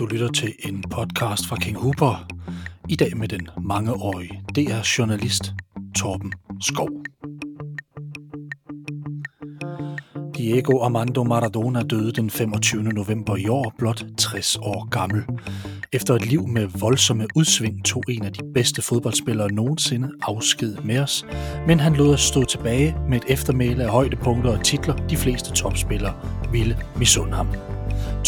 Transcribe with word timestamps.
Du 0.00 0.06
lytter 0.06 0.28
til 0.28 0.54
en 0.58 0.84
podcast 0.90 1.46
fra 1.46 1.56
King 1.56 1.76
Hooper. 1.76 2.26
I 2.88 2.96
dag 2.96 3.16
med 3.16 3.28
den 3.28 3.48
mangeårige 3.62 4.42
DR-journalist 4.56 5.52
Torben 5.96 6.32
Skov. 6.60 6.88
Diego 10.36 10.82
Armando 10.82 11.22
Maradona 11.22 11.82
døde 11.82 12.12
den 12.12 12.30
25. 12.30 12.82
november 12.82 13.36
i 13.36 13.48
år, 13.48 13.74
blot 13.78 14.04
60 14.18 14.56
år 14.56 14.88
gammel. 14.88 15.22
Efter 15.92 16.14
et 16.14 16.26
liv 16.26 16.48
med 16.48 16.66
voldsomme 16.80 17.26
udsving 17.36 17.84
tog 17.84 18.02
en 18.08 18.24
af 18.24 18.32
de 18.32 18.52
bedste 18.54 18.82
fodboldspillere 18.82 19.52
nogensinde 19.52 20.10
afsked 20.22 20.76
med 20.84 20.98
os, 20.98 21.26
men 21.66 21.80
han 21.80 21.94
lod 21.94 22.14
os 22.14 22.20
stå 22.20 22.44
tilbage 22.44 22.96
med 23.08 23.16
et 23.16 23.32
eftermæle 23.32 23.84
af 23.84 23.90
højdepunkter 23.90 24.58
og 24.58 24.64
titler, 24.64 24.96
de 24.96 25.16
fleste 25.16 25.52
topspillere 25.52 26.14
ville 26.52 26.76
misunde 26.96 27.32
ham. 27.32 27.69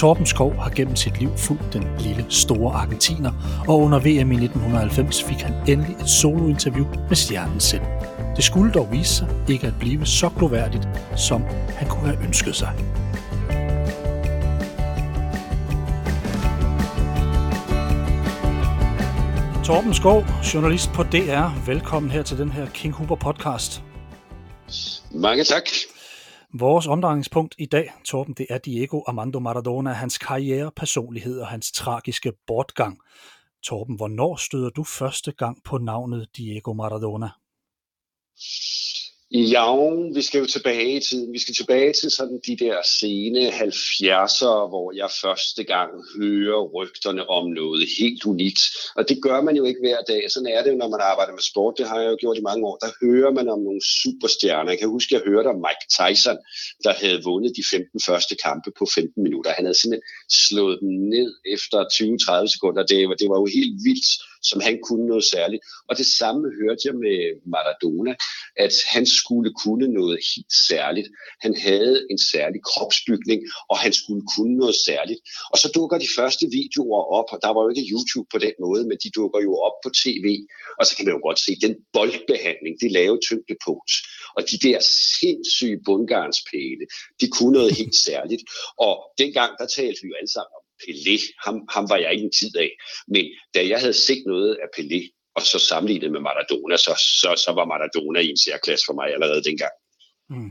Torben 0.02 0.26
Skov 0.26 0.54
har 0.58 0.70
gennem 0.70 0.96
sit 0.96 1.18
liv 1.18 1.30
fulgt 1.36 1.72
den 1.72 1.84
lille 1.98 2.26
store 2.28 2.74
argentiner, 2.74 3.32
og 3.68 3.80
under 3.80 3.98
VM 3.98 4.32
i 4.32 4.34
1990 4.34 5.22
fik 5.22 5.36
han 5.36 5.54
endelig 5.68 5.96
et 6.00 6.08
solointerview 6.08 6.86
med 7.08 7.16
stjernen 7.16 7.60
selv. 7.60 7.82
Det 8.36 8.44
skulle 8.44 8.72
dog 8.72 8.92
vise 8.92 9.14
sig 9.14 9.28
ikke 9.48 9.66
at 9.66 9.74
blive 9.80 10.06
så 10.06 10.28
gloværdigt, 10.38 10.88
som 11.16 11.42
han 11.76 11.88
kunne 11.88 12.06
have 12.06 12.26
ønsket 12.26 12.56
sig. 12.56 12.72
Torben 19.64 19.94
Skov, 19.94 20.24
journalist 20.54 20.92
på 20.92 21.02
DR. 21.02 21.66
Velkommen 21.66 22.10
her 22.10 22.22
til 22.22 22.38
den 22.38 22.52
her 22.52 22.66
King 22.66 22.94
Hooper 22.94 23.16
podcast. 23.16 23.82
Mange 25.10 25.44
tak. 25.44 25.62
Vores 26.54 26.86
omdrejningspunkt 26.86 27.54
i 27.58 27.66
dag, 27.66 27.92
Torben, 28.04 28.34
det 28.34 28.46
er 28.50 28.58
Diego 28.58 29.02
Armando 29.06 29.38
Maradona, 29.38 29.92
hans 29.92 30.18
karriere, 30.18 30.72
personlighed 30.76 31.40
og 31.40 31.46
hans 31.46 31.72
tragiske 31.72 32.32
bortgang. 32.46 32.98
Torben, 33.62 33.96
hvornår 33.96 34.36
støder 34.36 34.70
du 34.70 34.84
første 34.84 35.32
gang 35.32 35.64
på 35.64 35.78
navnet 35.78 36.28
Diego 36.36 36.72
Maradona? 36.72 37.30
Ja, 39.34 39.66
vi 40.14 40.22
skal 40.22 40.40
jo 40.40 40.46
tilbage 40.46 40.96
i 40.96 41.00
tiden. 41.00 41.32
Vi 41.32 41.38
skal 41.38 41.54
tilbage 41.54 41.92
til 42.00 42.10
sådan 42.10 42.40
de 42.46 42.56
der 42.56 42.76
sene 43.00 43.48
70'er, 43.48 44.68
hvor 44.72 44.92
jeg 44.96 45.10
første 45.22 45.64
gang 45.64 45.90
hører 46.16 46.62
rygterne 46.76 47.30
om 47.30 47.50
noget 47.50 47.82
helt 47.98 48.24
unikt. 48.24 48.60
Og 48.96 49.08
det 49.08 49.18
gør 49.22 49.40
man 49.40 49.56
jo 49.56 49.64
ikke 49.64 49.80
hver 49.84 50.00
dag. 50.08 50.30
Sådan 50.30 50.52
er 50.54 50.62
det 50.62 50.70
jo, 50.72 50.76
når 50.76 50.88
man 50.88 51.00
arbejder 51.10 51.32
med 51.32 51.48
sport. 51.50 51.78
Det 51.78 51.88
har 51.88 52.00
jeg 52.00 52.10
jo 52.10 52.16
gjort 52.20 52.38
i 52.38 52.48
mange 52.50 52.66
år. 52.66 52.76
Der 52.76 52.90
hører 53.02 53.30
man 53.30 53.48
om 53.48 53.60
nogle 53.68 53.82
superstjerner. 54.02 54.70
Jeg 54.70 54.78
kan 54.78 54.88
huske, 54.88 55.14
jeg 55.14 55.22
hørte 55.26 55.48
om 55.54 55.62
Mike 55.66 55.86
Tyson, 55.98 56.38
der 56.84 56.92
havde 57.02 57.22
vundet 57.24 57.52
de 57.58 57.64
15 57.70 58.00
første 58.08 58.34
kampe 58.46 58.70
på 58.78 58.84
15 58.94 59.22
minutter. 59.22 59.50
Han 59.58 59.64
havde 59.64 59.80
simpelthen 59.80 60.08
slået 60.48 60.76
dem 60.82 60.92
ned 61.14 61.30
efter 61.54 61.78
20-30 61.84 62.52
sekunder. 62.54 62.82
Det 62.90 63.08
var, 63.08 63.14
det 63.14 63.28
var 63.32 63.38
jo 63.42 63.46
helt 63.58 63.76
vildt 63.88 64.08
som 64.42 64.60
han 64.60 64.78
kunne 64.86 65.06
noget 65.06 65.24
særligt. 65.24 65.62
Og 65.88 65.98
det 65.98 66.06
samme 66.06 66.44
hørte 66.60 66.82
jeg 66.84 66.94
med 66.94 67.18
Maradona, 67.54 68.14
at 68.56 68.74
hans 68.94 69.10
skulle 69.22 69.50
kunne 69.62 69.86
noget 69.98 70.18
helt 70.30 70.52
særligt. 70.70 71.08
Han 71.44 71.54
havde 71.66 71.96
en 72.12 72.18
særlig 72.32 72.60
kropsbygning, 72.70 73.40
og 73.70 73.76
han 73.84 73.92
skulle 74.00 74.24
kunne 74.34 74.54
noget 74.62 74.76
særligt. 74.88 75.20
Og 75.52 75.58
så 75.62 75.68
dukker 75.76 75.98
de 76.04 76.14
første 76.18 76.44
videoer 76.58 77.02
op, 77.18 77.28
og 77.34 77.38
der 77.44 77.50
var 77.54 77.62
jo 77.62 77.68
ikke 77.72 77.90
YouTube 77.92 78.28
på 78.34 78.38
den 78.46 78.54
måde, 78.64 78.82
men 78.88 78.96
de 79.04 79.10
dukker 79.18 79.40
jo 79.48 79.52
op 79.66 79.76
på 79.84 79.90
tv. 80.02 80.26
Og 80.78 80.84
så 80.86 80.92
kan 80.94 81.04
man 81.04 81.14
jo 81.16 81.20
godt 81.28 81.40
se 81.46 81.52
den 81.66 81.74
boldbehandling, 81.96 82.74
det 82.82 82.90
lave 82.98 83.16
tyngdepunkt, 83.28 83.92
og 84.36 84.42
de 84.50 84.56
der 84.66 84.78
sindssyge 85.18 85.78
bundgarnspæle, 85.88 86.84
de 87.20 87.26
kunne 87.36 87.54
noget 87.58 87.72
helt 87.80 87.96
særligt. 88.08 88.42
Og 88.86 88.94
dengang, 89.22 89.50
der 89.60 89.66
talte 89.66 89.98
vi 90.02 90.08
jo 90.08 90.16
alle 90.20 90.32
sammen 90.36 90.52
om 90.58 90.64
Pelé, 90.82 91.16
ham, 91.44 91.56
ham 91.74 91.84
var 91.92 91.96
jeg 91.96 92.12
ikke 92.12 92.24
en 92.24 92.38
tid 92.40 92.56
af. 92.56 92.70
Men 93.08 93.24
da 93.54 93.68
jeg 93.68 93.80
havde 93.80 93.98
set 94.06 94.22
noget 94.26 94.52
af 94.62 94.68
Pelé, 94.76 95.21
og 95.36 95.42
så 95.42 95.58
sammenlignet 95.58 96.12
med 96.12 96.20
Maradona, 96.20 96.76
så, 96.76 96.94
så, 97.20 97.30
så 97.44 97.50
var 97.58 97.64
Maradona 97.64 98.20
i 98.20 98.28
en 98.30 98.40
særklasse 98.44 98.84
for 98.88 98.94
mig 98.94 99.06
allerede 99.14 99.42
dengang. 99.44 99.74
Mm. 100.30 100.50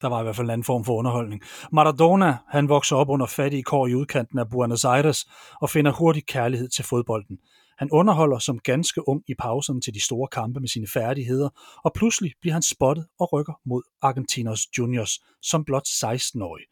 Der 0.00 0.08
var 0.08 0.20
i 0.20 0.22
hvert 0.22 0.36
fald 0.36 0.46
en 0.46 0.50
anden 0.50 0.64
form 0.64 0.84
for 0.84 0.94
underholdning. 0.94 1.42
Maradona, 1.72 2.36
han 2.48 2.68
vokser 2.68 2.96
op 2.96 3.08
under 3.08 3.26
fattige 3.26 3.62
kår 3.62 3.86
i 3.86 3.94
udkanten 3.94 4.38
af 4.38 4.50
Buenos 4.50 4.84
Aires 4.84 5.26
og 5.62 5.70
finder 5.70 5.92
hurtig 5.92 6.26
kærlighed 6.26 6.68
til 6.68 6.84
fodbolden. 6.84 7.38
Han 7.78 7.88
underholder 7.92 8.38
som 8.38 8.58
ganske 8.58 9.08
ung 9.08 9.22
i 9.28 9.34
pauserne 9.38 9.80
til 9.80 9.94
de 9.94 10.04
store 10.04 10.28
kampe 10.28 10.60
med 10.60 10.68
sine 10.68 10.86
færdigheder, 10.86 11.48
og 11.84 11.92
pludselig 11.92 12.32
bliver 12.40 12.52
han 12.52 12.62
spottet 12.62 13.06
og 13.18 13.32
rykker 13.32 13.60
mod 13.66 13.82
Argentinos 14.02 14.60
Juniors 14.78 15.18
som 15.42 15.64
blot 15.64 15.86
16-årig. 15.88 16.64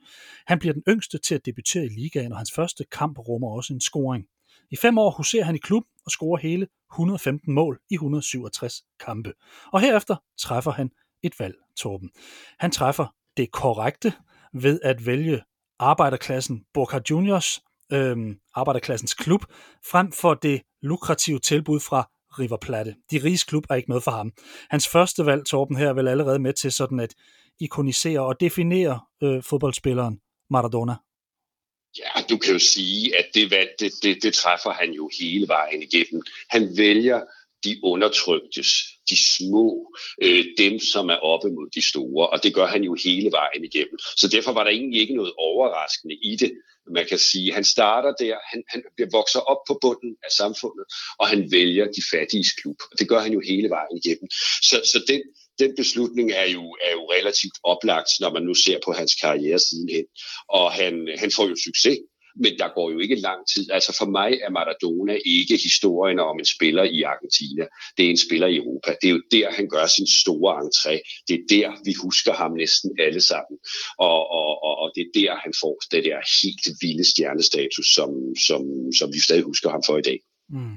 Han 0.47 0.59
bliver 0.59 0.73
den 0.73 0.83
yngste 0.89 1.19
til 1.19 1.35
at 1.35 1.47
debutere 1.47 1.85
i 1.85 1.89
ligaen, 1.89 2.33
og 2.33 2.39
hans 2.39 2.53
første 2.53 2.85
kamp 2.93 3.19
rummer 3.19 3.49
også 3.51 3.73
en 3.73 3.81
scoring. 3.81 4.25
I 4.71 4.77
fem 4.77 4.99
år 4.99 5.11
huserer 5.11 5.45
han 5.45 5.55
i 5.55 5.59
klub 5.59 5.85
og 6.05 6.11
scorer 6.11 6.39
hele 6.41 6.67
115 6.93 7.55
mål 7.55 7.81
i 7.91 7.95
167 7.95 8.83
kampe. 9.01 9.33
Og 9.73 9.81
herefter 9.81 10.17
træffer 10.39 10.71
han 10.71 10.91
et 11.23 11.41
valg, 11.41 11.55
Torben. 11.77 12.11
Han 12.59 12.71
træffer 12.71 13.07
det 13.37 13.53
korrekte 13.53 14.13
ved 14.53 14.81
at 14.83 15.07
vælge 15.07 15.43
arbejderklassen 15.79 16.65
Boca 16.75 17.01
Juniors, 17.11 17.61
øhm, 17.93 18.39
arbejderklassens 18.55 19.15
klub, 19.15 19.45
frem 19.91 20.13
for 20.13 20.35
det 20.35 20.63
lukrative 20.83 21.39
tilbud 21.39 21.81
fra 21.81 22.11
River 22.39 22.57
Plate. 22.57 22.95
De 23.11 23.19
riges 23.19 23.45
klub 23.45 23.65
er 23.71 23.75
ikke 23.75 23.89
noget 23.89 24.05
for 24.05 24.11
ham. 24.11 24.33
Hans 24.71 24.89
første 24.89 25.27
valg, 25.27 25.47
Torben, 25.47 25.77
her 25.77 25.89
er 25.89 25.93
vel 25.93 26.09
allerede 26.09 26.39
med 26.39 26.53
til 26.53 26.73
sådan 26.73 27.01
at 27.01 27.15
ikonisere 27.61 28.21
og 28.21 28.41
definere 28.41 29.01
øh, 29.23 29.43
fodboldspilleren 29.43 30.21
Maradona. 30.51 30.95
Ja, 31.99 32.23
du 32.31 32.39
kan 32.39 32.53
jo 32.53 32.59
sige, 32.59 33.17
at 33.19 33.27
det 33.35 33.51
valg, 33.51 33.71
det, 33.81 33.93
det, 34.03 34.23
det 34.23 34.35
træffer 34.35 34.71
han 34.71 34.93
jo 34.93 35.11
hele 35.19 35.49
vejen 35.49 35.83
igennem. 35.83 36.23
Han 36.51 36.77
vælger 36.77 37.21
de 37.65 37.81
undertryktes, 37.83 38.69
de 39.11 39.17
små, 39.37 39.95
øh, 40.23 40.45
dem 40.59 40.79
som 40.79 41.09
er 41.09 41.17
oppe 41.17 41.49
mod 41.51 41.71
de 41.75 41.89
store, 41.89 42.29
og 42.29 42.43
det 42.43 42.55
gør 42.55 42.67
han 42.67 42.85
jo 42.85 42.97
hele 43.05 43.31
vejen 43.33 43.65
igennem. 43.65 43.99
Så 44.17 44.29
derfor 44.29 44.53
var 44.53 44.65
der 44.65 44.71
egentlig 44.71 45.01
ikke 45.01 45.15
noget 45.15 45.33
overraskende 45.39 46.15
i 46.15 46.37
det. 46.37 46.53
Man 46.91 47.07
kan 47.07 47.19
sige, 47.19 47.53
han 47.53 47.65
starter 47.65 48.13
der, 48.13 48.37
han, 48.51 48.63
han 48.69 48.83
vokser 49.13 49.41
op 49.41 49.59
på 49.69 49.79
bunden 49.81 50.17
af 50.25 50.31
samfundet, 50.31 50.85
og 51.19 51.29
han 51.29 51.53
vælger 51.53 51.87
de 51.97 52.03
fattiges 52.13 52.53
klub. 52.53 52.77
Og 52.93 52.99
det 52.99 53.09
gør 53.09 53.21
han 53.21 53.33
jo 53.33 53.41
hele 53.41 53.69
vejen 53.69 53.97
igennem. 54.05 54.29
Så, 54.69 54.77
så 54.93 54.99
den, 55.09 55.23
den 55.59 55.77
beslutning 55.77 56.31
er 56.31 56.49
jo, 56.57 56.65
er 56.87 56.93
jo 56.93 57.03
relativt 57.17 57.57
oplagt, 57.63 58.11
når 58.21 58.33
man 58.33 58.43
nu 58.43 58.55
ser 58.55 58.79
på 58.85 58.93
hans 58.93 59.15
karriere 59.15 59.59
sidenhen. 59.59 60.07
Og 60.49 60.73
han, 60.73 61.09
han 61.19 61.31
får 61.37 61.49
jo 61.49 61.57
succes 61.65 61.99
men 62.37 62.59
der 62.59 62.69
går 62.75 62.91
jo 62.91 62.99
ikke 62.99 63.15
lang 63.15 63.41
tid. 63.55 63.71
Altså 63.71 63.97
for 63.99 64.07
mig 64.07 64.31
er 64.45 64.51
Maradona 64.51 65.19
ikke 65.27 65.57
historien 65.57 66.19
om 66.19 66.39
en 66.39 66.45
spiller 66.45 66.83
i 66.83 67.03
Argentina. 67.03 67.65
Det 67.97 68.07
er 68.07 68.11
en 68.11 68.25
spiller 68.27 68.47
i 68.47 68.57
Europa. 68.57 68.91
Det 69.01 69.07
er 69.09 69.15
jo 69.17 69.23
der, 69.31 69.51
han 69.51 69.69
gør 69.69 69.87
sin 69.87 70.07
store 70.23 70.53
entré. 70.65 70.95
Det 71.29 71.35
er 71.35 71.45
der, 71.57 71.69
vi 71.85 71.95
husker 72.03 72.33
ham 72.33 72.53
næsten 72.53 72.91
alle 72.99 73.21
sammen. 73.21 73.57
Og, 73.99 74.21
og, 74.41 74.51
og, 74.67 74.75
og 74.83 74.93
det 74.95 75.03
er 75.07 75.13
der, 75.21 75.37
han 75.45 75.53
får 75.63 75.77
det 75.93 76.05
der 76.05 76.19
helt 76.41 76.67
vilde 76.83 77.05
stjernestatus, 77.13 77.87
som, 77.97 78.11
som, 78.47 78.63
som 78.99 79.09
vi 79.15 79.21
stadig 79.27 79.43
husker 79.43 79.71
ham 79.71 79.83
for 79.87 79.99
i 79.99 80.07
dag. 80.11 80.19
Mm. 80.49 80.77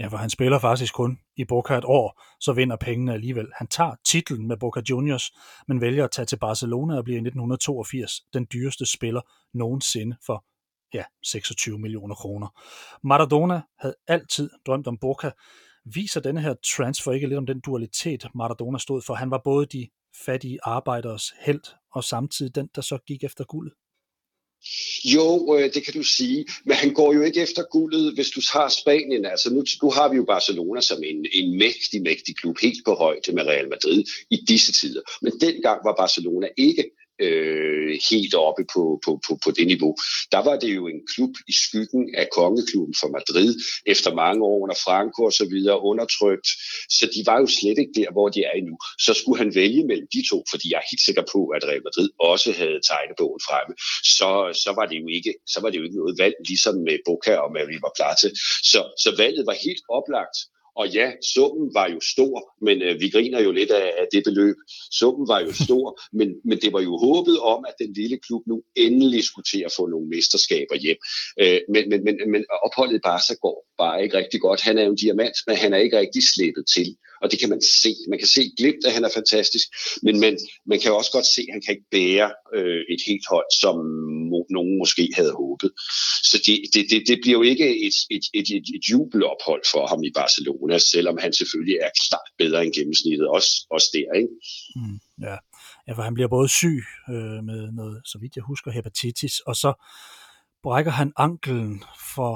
Ja, 0.00 0.06
for 0.06 0.16
han 0.16 0.30
spiller 0.30 0.58
faktisk 0.58 0.94
kun 0.94 1.18
i 1.36 1.44
Boca 1.44 1.74
et 1.74 1.84
år, 1.84 2.22
så 2.40 2.52
vinder 2.52 2.76
pengene 2.76 3.12
alligevel. 3.12 3.46
Han 3.56 3.66
tager 3.66 3.94
titlen 4.04 4.48
med 4.48 4.56
Boca 4.56 4.82
Juniors, 4.90 5.32
men 5.68 5.80
vælger 5.80 6.04
at 6.04 6.10
tage 6.10 6.26
til 6.26 6.38
Barcelona 6.38 6.96
og 6.96 7.04
bliver 7.04 7.16
i 7.16 7.24
1982 7.26 8.20
den 8.32 8.46
dyreste 8.52 8.86
spiller 8.86 9.20
nogensinde 9.54 10.16
for 10.26 10.44
ja, 10.94 11.04
26 11.22 11.78
millioner 11.78 12.14
kroner. 12.14 12.48
Maradona 13.06 13.62
havde 13.78 13.94
altid 14.08 14.50
drømt 14.66 14.86
om 14.86 14.98
Boca. 14.98 15.30
Viser 15.84 16.20
denne 16.20 16.40
her 16.40 16.54
transfer 16.76 17.12
ikke 17.12 17.26
lidt 17.26 17.38
om 17.38 17.46
den 17.46 17.60
dualitet, 17.60 18.26
Maradona 18.34 18.78
stod 18.78 19.02
for? 19.02 19.14
Han 19.14 19.30
var 19.30 19.40
både 19.44 19.66
de 19.66 19.88
fattige 20.26 20.58
arbejderes 20.62 21.32
held, 21.40 21.62
og 21.92 22.04
samtidig 22.04 22.54
den, 22.54 22.68
der 22.74 22.80
så 22.80 22.98
gik 23.06 23.24
efter 23.24 23.44
guldet. 23.44 23.74
Jo, 25.04 25.56
øh, 25.56 25.74
det 25.74 25.84
kan 25.84 25.94
du 25.94 26.02
sige, 26.02 26.46
men 26.64 26.76
han 26.76 26.94
går 26.94 27.14
jo 27.14 27.22
ikke 27.22 27.40
efter 27.40 27.62
guldet, 27.62 28.14
hvis 28.14 28.30
du 28.30 28.40
har 28.52 28.68
Spanien. 28.68 29.24
Altså 29.24 29.54
nu, 29.54 29.64
nu 29.82 29.90
har 29.90 30.08
vi 30.08 30.16
jo 30.16 30.24
Barcelona 30.24 30.80
som 30.80 31.02
en, 31.02 31.26
en 31.32 31.58
mægtig, 31.58 32.02
mægtig 32.02 32.36
klub, 32.36 32.58
helt 32.62 32.84
på 32.84 32.94
højde 32.94 33.32
med 33.32 33.42
Real 33.42 33.68
Madrid 33.68 34.04
i 34.30 34.36
disse 34.48 34.72
tider. 34.72 35.00
Men 35.22 35.32
dengang 35.40 35.80
var 35.84 35.94
Barcelona 35.98 36.48
ikke 36.56 36.84
øh, 37.26 37.92
helt 38.10 38.34
oppe 38.34 38.62
på, 38.74 38.82
på, 39.04 39.10
på, 39.26 39.32
på 39.44 39.50
det 39.50 39.66
niveau. 39.66 39.92
Der 40.32 40.42
var 40.48 40.56
det 40.62 40.70
jo 40.78 40.86
en 40.86 41.00
klub 41.12 41.34
i 41.48 41.54
skyggen 41.64 42.04
af 42.20 42.26
kongeklubben 42.38 42.94
for 43.00 43.08
Madrid, 43.16 43.50
efter 43.86 44.10
mange 44.14 44.40
år 44.50 44.58
under 44.64 44.78
Franco 44.84 45.20
og 45.30 45.32
så 45.40 45.44
videre, 45.52 45.82
undertrykt. 45.90 46.48
Så 46.98 47.04
de 47.14 47.20
var 47.30 47.38
jo 47.42 47.46
slet 47.46 47.78
ikke 47.82 47.94
der, 48.00 48.10
hvor 48.12 48.28
de 48.34 48.40
er 48.48 48.54
endnu. 48.60 48.76
Så 49.06 49.12
skulle 49.20 49.38
han 49.42 49.54
vælge 49.54 49.82
mellem 49.90 50.08
de 50.14 50.22
to, 50.30 50.38
fordi 50.50 50.66
jeg 50.72 50.78
er 50.82 50.90
helt 50.92 51.04
sikker 51.08 51.24
på, 51.32 51.40
at 51.56 51.62
Real 51.70 51.84
Madrid 51.88 52.08
også 52.32 52.50
havde 52.60 52.78
tegnebogen 52.88 53.40
fremme. 53.48 53.72
Så, 54.16 54.30
så, 54.64 54.70
var 54.78 54.86
det 54.90 54.96
jo 55.02 55.08
ikke, 55.18 55.32
så 55.52 55.58
var 55.62 55.68
det 55.70 55.78
jo 55.78 55.84
ikke 55.86 56.00
noget 56.02 56.14
valg, 56.22 56.36
ligesom 56.50 56.74
med 56.88 56.96
Boca 57.08 57.34
og 57.44 57.50
med 57.54 57.62
River 57.70 57.92
Plate. 57.98 58.28
Så, 58.70 58.80
så 59.04 59.10
valget 59.22 59.44
var 59.50 59.56
helt 59.66 59.82
oplagt, 59.98 60.38
og 60.76 60.88
ja, 60.88 61.12
summen 61.34 61.74
var 61.74 61.88
jo 61.94 62.00
stor, 62.00 62.64
men 62.66 62.82
øh, 62.82 63.00
vi 63.00 63.08
griner 63.08 63.40
jo 63.40 63.52
lidt 63.52 63.70
af, 63.70 63.92
af 64.00 64.06
det 64.12 64.22
beløb. 64.24 64.56
Summen 64.98 65.28
var 65.28 65.40
jo 65.40 65.52
stor, 65.52 66.00
men, 66.18 66.28
men 66.44 66.58
det 66.58 66.72
var 66.72 66.80
jo 66.80 66.96
håbet 66.96 67.40
om, 67.40 67.64
at 67.68 67.74
den 67.78 67.92
lille 67.92 68.18
klub 68.26 68.42
nu 68.46 68.62
endelig 68.76 69.24
skulle 69.24 69.48
til 69.52 69.62
at 69.66 69.72
få 69.76 69.86
nogle 69.86 70.08
mesterskaber 70.08 70.76
hjem. 70.84 70.96
Øh, 71.40 71.60
men, 71.74 71.88
men, 71.88 72.04
men, 72.04 72.16
men 72.32 72.44
opholdet 72.66 72.96
i 72.96 73.06
Barca 73.08 73.34
går 73.34 73.56
bare 73.78 74.02
ikke 74.02 74.16
rigtig 74.16 74.40
godt. 74.40 74.60
Han 74.60 74.78
er 74.78 74.84
jo 74.84 74.90
en 74.90 75.02
diamant, 75.04 75.36
men 75.46 75.56
han 75.56 75.72
er 75.74 75.78
ikke 75.78 75.98
rigtig 75.98 76.22
slippet 76.34 76.64
til 76.74 76.88
og 77.22 77.30
det 77.30 77.38
kan 77.40 77.48
man 77.48 77.62
se. 77.82 77.92
Man 78.10 78.18
kan 78.18 78.28
se 78.28 78.42
glimt, 78.58 78.84
at 78.86 78.92
han 78.92 79.04
er 79.04 79.12
fantastisk, 79.14 79.66
men 80.02 80.20
man, 80.20 80.38
man 80.66 80.80
kan 80.80 80.92
også 80.92 81.12
godt 81.16 81.26
se, 81.34 81.42
at 81.48 81.52
han 81.54 81.62
kan 81.62 81.74
ikke 81.74 81.90
bære 81.96 82.28
øh, 82.56 82.82
et 82.94 83.02
helt 83.06 83.26
hold, 83.32 83.48
som 83.62 83.76
mo- 84.32 84.50
nogen 84.56 84.78
måske 84.82 85.04
havde 85.18 85.32
håbet. 85.42 85.70
Så 86.30 86.36
det, 86.46 86.56
det, 86.74 86.82
det, 86.90 87.00
det 87.10 87.18
bliver 87.22 87.38
jo 87.38 87.42
ikke 87.52 87.68
et, 87.86 87.96
et, 88.16 88.24
et, 88.38 88.48
et, 88.56 88.66
et 88.76 88.84
jubelophold 88.90 89.62
for 89.72 89.86
ham 89.86 90.00
i 90.04 90.12
Barcelona, 90.20 90.78
selvom 90.78 91.16
han 91.24 91.32
selvfølgelig 91.32 91.76
er 91.86 91.90
klart 92.04 92.28
bedre 92.38 92.64
end 92.64 92.74
gennemsnittet, 92.78 93.26
også, 93.28 93.50
også 93.70 93.88
der, 93.96 94.08
ikke? 94.20 94.34
Mm, 94.76 94.98
ja. 95.26 95.36
ja, 95.86 95.92
for 95.96 96.02
han 96.02 96.14
bliver 96.14 96.28
både 96.28 96.48
syg 96.48 96.82
øh, 97.10 97.40
med 97.50 97.60
noget, 97.72 97.98
så 98.04 98.18
vidt 98.18 98.36
jeg 98.36 98.44
husker, 98.44 98.70
hepatitis, 98.70 99.40
og 99.40 99.56
så 99.56 99.72
brækker 100.62 100.90
han 100.90 101.12
anklen 101.16 101.84
for 102.14 102.34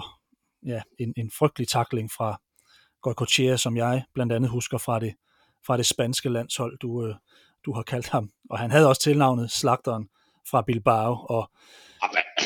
ja, 0.67 0.81
en, 0.99 1.15
en 1.17 1.31
frygtelig 1.39 1.69
takling 1.69 2.11
fra 2.13 2.41
Goycochea, 3.05 3.56
som 3.56 3.77
jeg 3.77 4.03
blandt 4.15 4.33
andet 4.33 4.51
husker 4.51 4.79
fra 4.79 5.01
det, 5.01 5.12
fra 5.67 5.77
det 5.77 5.87
spanske 5.87 6.29
landshold, 6.29 6.79
du, 6.79 7.06
øh, 7.06 7.15
du 7.65 7.73
har 7.73 7.83
kaldt 7.83 8.09
ham. 8.09 8.31
Og 8.51 8.59
han 8.59 8.71
havde 8.71 8.89
også 8.89 9.03
tilnavnet 9.03 9.51
Slagteren 9.51 10.09
fra 10.51 10.62
Bilbao. 10.62 11.12
Og, 11.29 11.51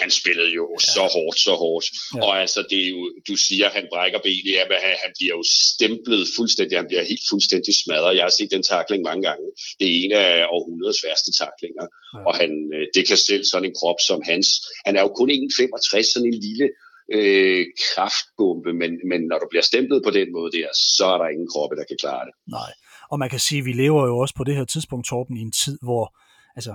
han 0.03 0.11
spillede 0.21 0.51
jo 0.59 0.65
ja. 0.73 0.93
så 0.97 1.05
hårdt, 1.15 1.39
så 1.47 1.55
hårdt. 1.63 1.87
Ja. 2.15 2.21
Og 2.25 2.33
altså, 2.43 2.61
det 2.71 2.79
er 2.85 2.91
jo, 2.97 3.03
du 3.29 3.35
siger, 3.47 3.67
at 3.69 3.75
han 3.79 3.87
brækker 3.93 4.21
benet, 4.27 4.55
ja, 4.57 4.63
men 4.71 4.79
han, 4.85 4.95
han 5.05 5.13
bliver 5.19 5.35
jo 5.39 5.45
stemplet 5.73 6.23
fuldstændig, 6.37 6.75
han 6.79 6.91
bliver 6.91 7.05
helt 7.13 7.25
fuldstændig 7.31 7.73
smadret. 7.83 8.17
Jeg 8.17 8.25
har 8.29 8.35
set 8.39 8.51
den 8.57 8.65
takling 8.75 9.03
mange 9.11 9.23
gange. 9.29 9.47
Det 9.79 9.87
er 9.89 9.95
en 10.05 10.13
af 10.25 10.47
århundredets 10.57 11.03
værste 11.07 11.33
taklinger. 11.43 11.87
Ja. 12.15 12.19
Og 12.29 12.33
han, 12.41 12.51
øh, 12.77 12.85
det 12.95 13.03
kan 13.09 13.19
selv 13.29 13.45
sådan 13.45 13.69
en 13.69 13.77
krop 13.81 14.01
som 14.09 14.21
hans. 14.31 14.47
Han 14.87 14.97
er 14.97 15.03
jo 15.07 15.11
kun 15.19 15.29
1,65, 15.31 16.13
sådan 16.13 16.29
en 16.33 16.41
lille 16.49 16.67
øh, 17.13 17.67
kraftbombe, 17.89 18.73
men, 18.73 18.91
men 19.11 19.21
når 19.31 19.39
du 19.39 19.47
bliver 19.51 19.63
stemplet 19.63 20.01
på 20.05 20.11
den 20.11 20.33
måde 20.33 20.51
der, 20.59 20.69
så 20.97 21.07
er 21.15 21.19
der 21.19 21.29
ingen 21.29 21.49
kroppe, 21.53 21.77
der 21.77 21.85
kan 21.89 21.97
klare 22.01 22.25
det. 22.27 22.35
Nej, 22.47 22.73
og 23.11 23.19
man 23.19 23.31
kan 23.31 23.39
sige, 23.39 23.59
at 23.59 23.65
vi 23.65 23.73
lever 23.73 24.07
jo 24.07 24.19
også 24.19 24.35
på 24.35 24.45
det 24.45 24.57
her 24.57 24.65
tidspunkt, 24.65 25.07
Torben, 25.07 25.37
i 25.37 25.41
en 25.41 25.53
tid, 25.53 25.79
hvor 25.83 26.17
altså, 26.57 26.75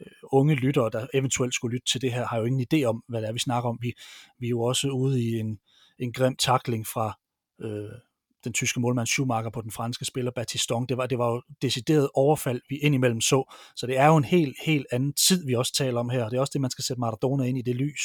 øh, 0.00 0.06
unge 0.32 0.54
lyttere, 0.54 0.90
der 0.90 1.06
eventuelt 1.14 1.54
skulle 1.54 1.74
lytte 1.74 1.92
til 1.92 2.00
det 2.00 2.12
her, 2.12 2.26
har 2.26 2.38
jo 2.38 2.44
ingen 2.44 2.66
idé 2.72 2.84
om, 2.84 3.02
hvad 3.08 3.20
det 3.20 3.28
er, 3.28 3.32
vi 3.32 3.38
snakker 3.38 3.70
om. 3.70 3.78
Vi, 3.82 3.92
vi 4.40 4.46
er 4.46 4.50
jo 4.50 4.62
også 4.62 4.88
ude 4.88 5.22
i 5.22 5.38
en, 5.38 5.58
en 5.98 6.12
grim 6.12 6.36
takling 6.36 6.86
fra 6.86 7.18
øh, 7.62 7.98
den 8.44 8.52
tyske 8.52 8.80
målmand 8.80 9.06
Schumacher 9.06 9.50
på 9.50 9.60
den 9.60 9.70
franske 9.70 10.04
spiller 10.04 10.30
Batiston. 10.30 10.86
Det 10.86 10.96
var, 10.96 11.06
det 11.06 11.18
var 11.18 11.30
jo 11.30 11.42
decideret 11.62 12.08
overfald, 12.14 12.60
vi 12.68 12.76
indimellem 12.76 13.20
så. 13.20 13.54
Så 13.76 13.86
det 13.86 13.98
er 13.98 14.06
jo 14.06 14.16
en 14.16 14.24
helt, 14.24 14.56
helt 14.64 14.86
anden 14.92 15.12
tid, 15.12 15.46
vi 15.46 15.54
også 15.54 15.74
taler 15.74 16.00
om 16.00 16.08
her. 16.10 16.28
Det 16.28 16.36
er 16.36 16.40
også 16.40 16.50
det, 16.52 16.60
man 16.60 16.70
skal 16.70 16.84
sætte 16.84 17.00
Maradona 17.00 17.44
ind 17.44 17.58
i 17.58 17.62
det 17.62 17.76
lys. 17.76 18.02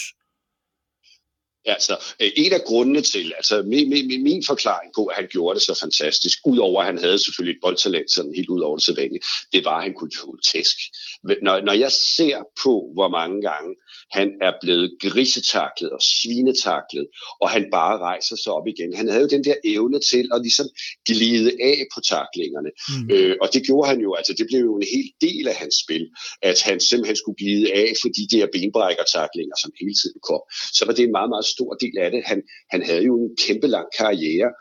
Altså, 1.67 1.93
øh, 2.21 2.31
en 2.35 2.53
af 2.53 2.61
grundene 2.65 3.01
til, 3.01 3.33
altså 3.35 3.63
min, 3.63 3.89
min, 3.89 4.23
min 4.23 4.43
forklaring 4.47 4.91
på, 4.95 5.05
at 5.05 5.15
han 5.15 5.27
gjorde 5.31 5.55
det 5.55 5.63
så 5.63 5.79
fantastisk, 5.79 6.39
udover 6.45 6.81
at 6.81 6.85
han 6.85 6.97
havde 6.97 7.19
selvfølgelig 7.19 7.55
et 7.55 7.61
boldtalent, 7.61 8.11
sådan 8.11 8.33
helt 8.35 8.49
ud 8.49 8.61
over 8.61 8.77
det 8.77 8.85
sædvanlige, 8.85 9.21
det 9.53 9.65
var, 9.65 9.77
at 9.77 9.83
han 9.83 9.93
kunne 9.93 10.09
tåle 10.09 10.39
tæsk. 10.53 10.77
Når, 11.23 11.61
når 11.61 11.73
jeg 11.73 11.91
ser 11.91 12.37
på, 12.63 12.91
hvor 12.93 13.07
mange 13.07 13.41
gange 13.41 13.75
han 14.11 14.27
er 14.41 14.53
blevet 14.61 14.91
grisetaklet 15.01 15.89
og 15.91 16.01
svinetaklet, 16.01 17.07
og 17.41 17.49
han 17.49 17.67
bare 17.71 17.97
rejser 17.97 18.35
sig 18.43 18.53
op 18.53 18.67
igen. 18.67 18.93
Han 18.93 19.07
havde 19.07 19.21
jo 19.21 19.27
den 19.27 19.43
der 19.43 19.55
evne 19.63 19.99
til 19.99 20.29
at 20.33 20.41
ligesom 20.41 20.67
glide 21.05 21.51
af 21.71 21.77
på 21.93 21.99
taklingerne. 22.01 22.71
Mm. 22.89 23.09
Øh, 23.13 23.35
og 23.41 23.47
det 23.53 23.61
gjorde 23.67 23.89
han 23.89 23.99
jo, 24.01 24.13
altså 24.13 24.33
det 24.37 24.45
blev 24.49 24.59
jo 24.59 24.75
en 24.75 24.87
hel 24.95 25.09
del 25.27 25.47
af 25.47 25.55
hans 25.55 25.75
spil, 25.83 26.05
at 26.41 26.61
han 26.61 26.79
simpelthen 26.79 27.15
skulle 27.15 27.39
glide 27.43 27.73
af 27.73 27.89
for 28.01 28.09
de 28.17 28.25
der 28.33 28.45
benbrækkertaklinger, 28.53 29.55
som 29.61 29.71
hele 29.79 29.95
tiden 30.01 30.19
kom. 30.29 30.41
Så 30.77 30.81
var 30.85 30.93
det 30.93 31.03
en 31.03 31.17
meget, 31.17 31.29
meget 31.29 31.47
stor 31.55 31.71
del 31.83 31.95
af 31.97 32.11
det. 32.11 32.21
Han, 32.25 32.39
han 32.73 32.81
havde 32.87 33.03
jo 33.09 33.13
en 33.23 33.29
kæmpe 33.45 33.67
lang 33.67 33.87
karriere, 33.99 34.51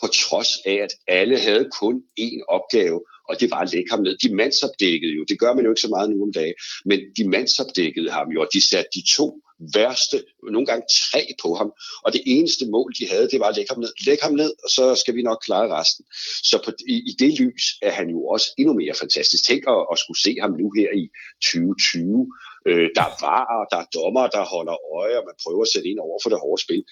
på 0.00 0.06
trods 0.06 0.50
af, 0.66 0.78
at 0.86 0.92
alle 1.08 1.38
havde 1.38 1.68
kun 1.80 1.94
én 2.20 2.44
opgave, 2.48 3.00
og 3.28 3.40
det 3.40 3.50
var 3.50 3.60
at 3.60 3.72
lægge 3.72 3.90
ham 3.90 4.02
ned. 4.02 4.16
De 4.16 4.34
mandsopdækkede 4.34 5.12
jo, 5.12 5.24
det 5.28 5.38
gør 5.38 5.54
man 5.54 5.64
jo 5.64 5.70
ikke 5.70 5.80
så 5.80 5.88
meget 5.88 6.10
nu 6.10 6.22
om 6.22 6.32
dagen, 6.32 6.54
men 6.84 7.00
de 7.16 7.28
mandsopdækkede 7.28 8.10
ham 8.10 8.28
jo, 8.34 8.40
og 8.40 8.48
de 8.52 8.68
satte 8.68 8.90
de 8.94 9.02
to 9.16 9.40
værste, 9.74 10.24
nogle 10.42 10.66
gange 10.66 10.84
tre 11.10 11.22
på 11.42 11.54
ham, 11.54 11.72
og 12.04 12.12
det 12.12 12.22
eneste 12.26 12.64
mål, 12.70 12.92
de 12.98 13.08
havde, 13.08 13.28
det 13.30 13.40
var 13.40 13.48
at 13.48 13.56
lægge 13.56 13.72
ham 13.74 13.80
ned. 13.80 13.92
Læg 14.06 14.18
ham 14.22 14.34
ned, 14.34 14.52
og 14.64 14.70
så 14.70 14.94
skal 14.94 15.14
vi 15.14 15.22
nok 15.22 15.40
klare 15.44 15.68
resten. 15.78 16.04
Så 16.50 16.56
på, 16.64 16.70
i, 16.88 16.96
i 17.10 17.12
det 17.18 17.40
lys 17.40 17.64
er 17.82 17.90
han 17.90 18.08
jo 18.10 18.26
også 18.26 18.46
endnu 18.58 18.74
mere 18.74 18.94
fantastisk. 18.94 19.46
Tænk 19.46 19.64
at, 19.68 19.86
at 19.92 19.98
skulle 19.98 20.20
se 20.20 20.36
ham 20.40 20.52
nu 20.60 20.66
her 20.78 20.90
i 21.02 21.04
2020, 21.42 22.26
Øh, 22.68 22.88
der 22.96 23.04
er 23.10 23.14
varer, 23.26 23.62
der 23.72 23.78
er 23.82 23.88
dommer, 23.98 24.26
der 24.36 24.44
holder 24.54 24.76
øje, 24.98 25.16
og 25.20 25.24
man 25.28 25.36
prøver 25.44 25.62
at 25.66 25.72
sætte 25.74 25.88
ind 25.90 26.00
over 26.06 26.18
for 26.22 26.30
det 26.32 26.38
hårde 26.44 26.60
spil. 26.66 26.82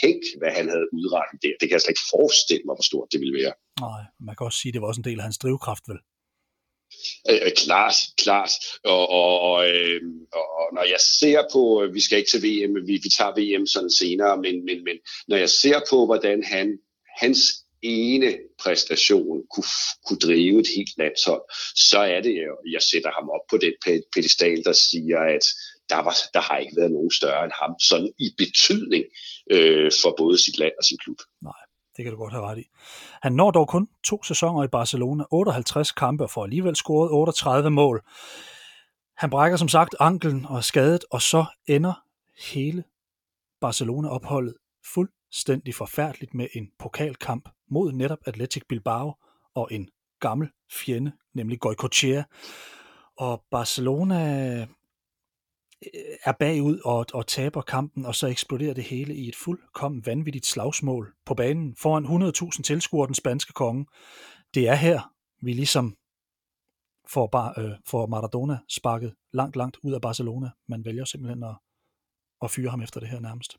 Tænk, 0.00 0.22
hvad 0.40 0.52
han 0.58 0.66
havde 0.72 0.86
udrettet 0.98 1.38
der. 1.44 1.54
Det 1.60 1.66
kan 1.66 1.74
jeg 1.76 1.82
slet 1.82 1.94
ikke 1.94 2.10
forestille 2.16 2.64
mig, 2.66 2.74
hvor 2.76 2.88
stort 2.90 3.08
det 3.12 3.20
ville 3.22 3.38
være. 3.42 3.54
Nej, 3.86 4.02
man 4.26 4.34
kan 4.36 4.46
også 4.48 4.60
sige, 4.60 4.70
at 4.70 4.74
det 4.74 4.82
var 4.82 4.90
også 4.90 5.02
en 5.02 5.10
del 5.10 5.20
af 5.20 5.26
hans 5.28 5.42
drivkraft, 5.44 5.84
vel? 5.90 6.00
Øh, 7.30 7.40
øh 7.46 7.52
klart, 7.62 7.96
klart. 8.24 8.52
Og, 8.94 9.04
og, 9.20 9.34
og, 9.50 9.58
øh, 9.70 10.00
og 10.40 10.66
når 10.76 10.84
jeg 10.94 11.00
ser 11.20 11.40
på, 11.54 11.62
vi 11.96 12.00
skal 12.04 12.18
ikke 12.18 12.32
til 12.32 12.44
VM, 12.46 12.72
vi, 12.88 12.94
vi 13.06 13.10
tager 13.18 13.36
VM 13.38 13.66
sådan 13.74 13.94
senere, 14.00 14.34
men, 14.44 14.54
men, 14.68 14.78
men 14.88 14.96
når 15.28 15.36
jeg 15.44 15.50
ser 15.62 15.78
på, 15.90 15.98
hvordan 16.08 16.38
han, 16.54 16.66
hans 17.22 17.40
ene 17.82 18.38
præstation 18.62 19.42
kunne, 19.54 19.72
kunne 20.06 20.18
drive 20.18 20.60
et 20.60 20.68
helt 20.76 20.90
landshold, 20.98 21.42
så 21.90 21.98
er 21.98 22.20
det 22.20 22.34
jeg 22.72 22.82
sætter 22.82 23.10
ham 23.18 23.28
op 23.28 23.44
på 23.50 23.56
den 23.56 23.72
pedestal, 24.14 24.64
der 24.64 24.72
siger, 24.72 25.20
at 25.20 25.44
der, 25.88 25.96
var, 25.96 26.16
der 26.34 26.40
har 26.40 26.56
ikke 26.56 26.76
været 26.76 26.90
nogen 26.90 27.10
større 27.10 27.44
end 27.44 27.52
ham, 27.62 27.78
sådan 27.80 28.12
i 28.18 28.28
betydning 28.38 29.04
øh, 29.50 29.92
for 30.02 30.14
både 30.18 30.44
sit 30.44 30.58
land 30.58 30.72
og 30.78 30.84
sin 30.84 30.98
klub. 30.98 31.16
Nej, 31.42 31.62
det 31.96 32.04
kan 32.04 32.12
du 32.12 32.18
godt 32.18 32.32
have 32.32 32.46
ret 32.46 32.58
i. 32.58 32.66
Han 33.22 33.32
når 33.32 33.50
dog 33.50 33.68
kun 33.68 33.88
to 34.04 34.22
sæsoner 34.22 34.64
i 34.64 34.68
Barcelona, 34.68 35.24
58 35.30 35.92
kampe 35.92 36.24
og 36.24 36.30
får 36.30 36.44
alligevel 36.44 36.76
scoret 36.76 37.10
38 37.10 37.70
mål. 37.70 38.02
Han 39.16 39.30
brækker 39.30 39.56
som 39.56 39.68
sagt 39.68 39.94
anklen 40.00 40.46
og 40.46 40.56
er 40.56 40.60
skadet, 40.60 41.04
og 41.10 41.22
så 41.22 41.44
ender 41.66 42.02
hele 42.52 42.84
Barcelona-opholdet 43.60 44.54
fuldstændig 44.94 45.74
forfærdeligt 45.74 46.34
med 46.34 46.48
en 46.52 46.68
pokalkamp 46.78 47.48
mod 47.70 47.92
netop 47.92 48.18
Athletic 48.26 48.62
Bilbao 48.68 49.14
og 49.54 49.68
en 49.70 49.88
gammel 50.20 50.48
fjende, 50.72 51.12
nemlig 51.34 51.60
Goycochea. 51.60 52.22
Og 53.16 53.44
Barcelona 53.50 54.50
øh, 54.60 54.66
er 56.24 56.32
bagud 56.32 56.80
og, 56.84 57.06
og 57.12 57.26
taber 57.26 57.62
kampen, 57.62 58.04
og 58.06 58.14
så 58.14 58.26
eksploderer 58.26 58.74
det 58.74 58.84
hele 58.84 59.14
i 59.14 59.28
et 59.28 59.36
fuldkommen 59.36 60.06
vanvittigt 60.06 60.46
slagsmål 60.46 61.14
på 61.26 61.34
banen 61.34 61.76
foran 61.76 62.06
100.000 62.56 62.62
tilskuere 62.62 63.06
den 63.06 63.14
spanske 63.14 63.52
konge. 63.52 63.86
Det 64.54 64.68
er 64.68 64.74
her, 64.74 65.12
vi 65.42 65.52
ligesom 65.52 65.96
får, 67.08 67.26
bar, 67.26 67.54
øh, 67.58 67.72
får 67.86 68.06
Maradona 68.06 68.58
sparket 68.68 69.14
langt, 69.32 69.56
langt 69.56 69.76
ud 69.82 69.92
af 69.92 70.00
Barcelona. 70.00 70.50
Man 70.68 70.84
vælger 70.84 71.04
simpelthen 71.04 71.42
at, 71.42 71.56
at 72.42 72.50
fyre 72.50 72.70
ham 72.70 72.82
efter 72.82 73.00
det 73.00 73.08
her 73.08 73.20
nærmest 73.20 73.56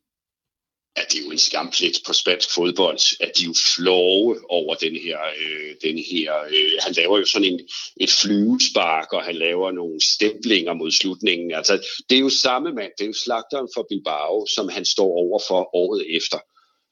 at 0.95 1.05
det 1.11 1.19
er 1.19 1.23
jo 1.23 1.31
en 1.31 1.37
skamplet 1.37 1.97
på 2.05 2.13
spansk 2.13 2.53
fodbold, 2.53 2.99
at 3.19 3.31
de 3.37 3.43
er 3.43 3.47
jo 3.47 3.53
flove 3.75 4.51
over 4.51 4.75
den 4.75 4.95
her, 4.95 5.19
øh, 5.41 5.75
den 5.81 5.97
her 5.97 6.33
øh, 6.49 6.71
han 6.79 6.93
laver 6.93 7.17
jo 7.17 7.25
sådan 7.25 7.47
en, 7.53 7.59
et 7.97 8.11
flyvespark, 8.21 9.13
og 9.13 9.23
han 9.23 9.35
laver 9.35 9.71
nogle 9.71 10.01
stemplinger 10.01 10.73
mod 10.73 10.91
slutningen. 10.91 11.51
Altså, 11.51 11.73
det 12.09 12.15
er 12.15 12.19
jo 12.19 12.29
samme 12.29 12.73
mand, 12.73 12.91
det 12.97 13.03
er 13.03 13.07
jo 13.07 13.13
slagteren 13.13 13.69
for 13.75 13.85
Bilbao, 13.89 14.45
som 14.55 14.69
han 14.69 14.85
står 14.85 15.11
over 15.23 15.39
for 15.47 15.75
året 15.75 16.15
efter. 16.17 16.39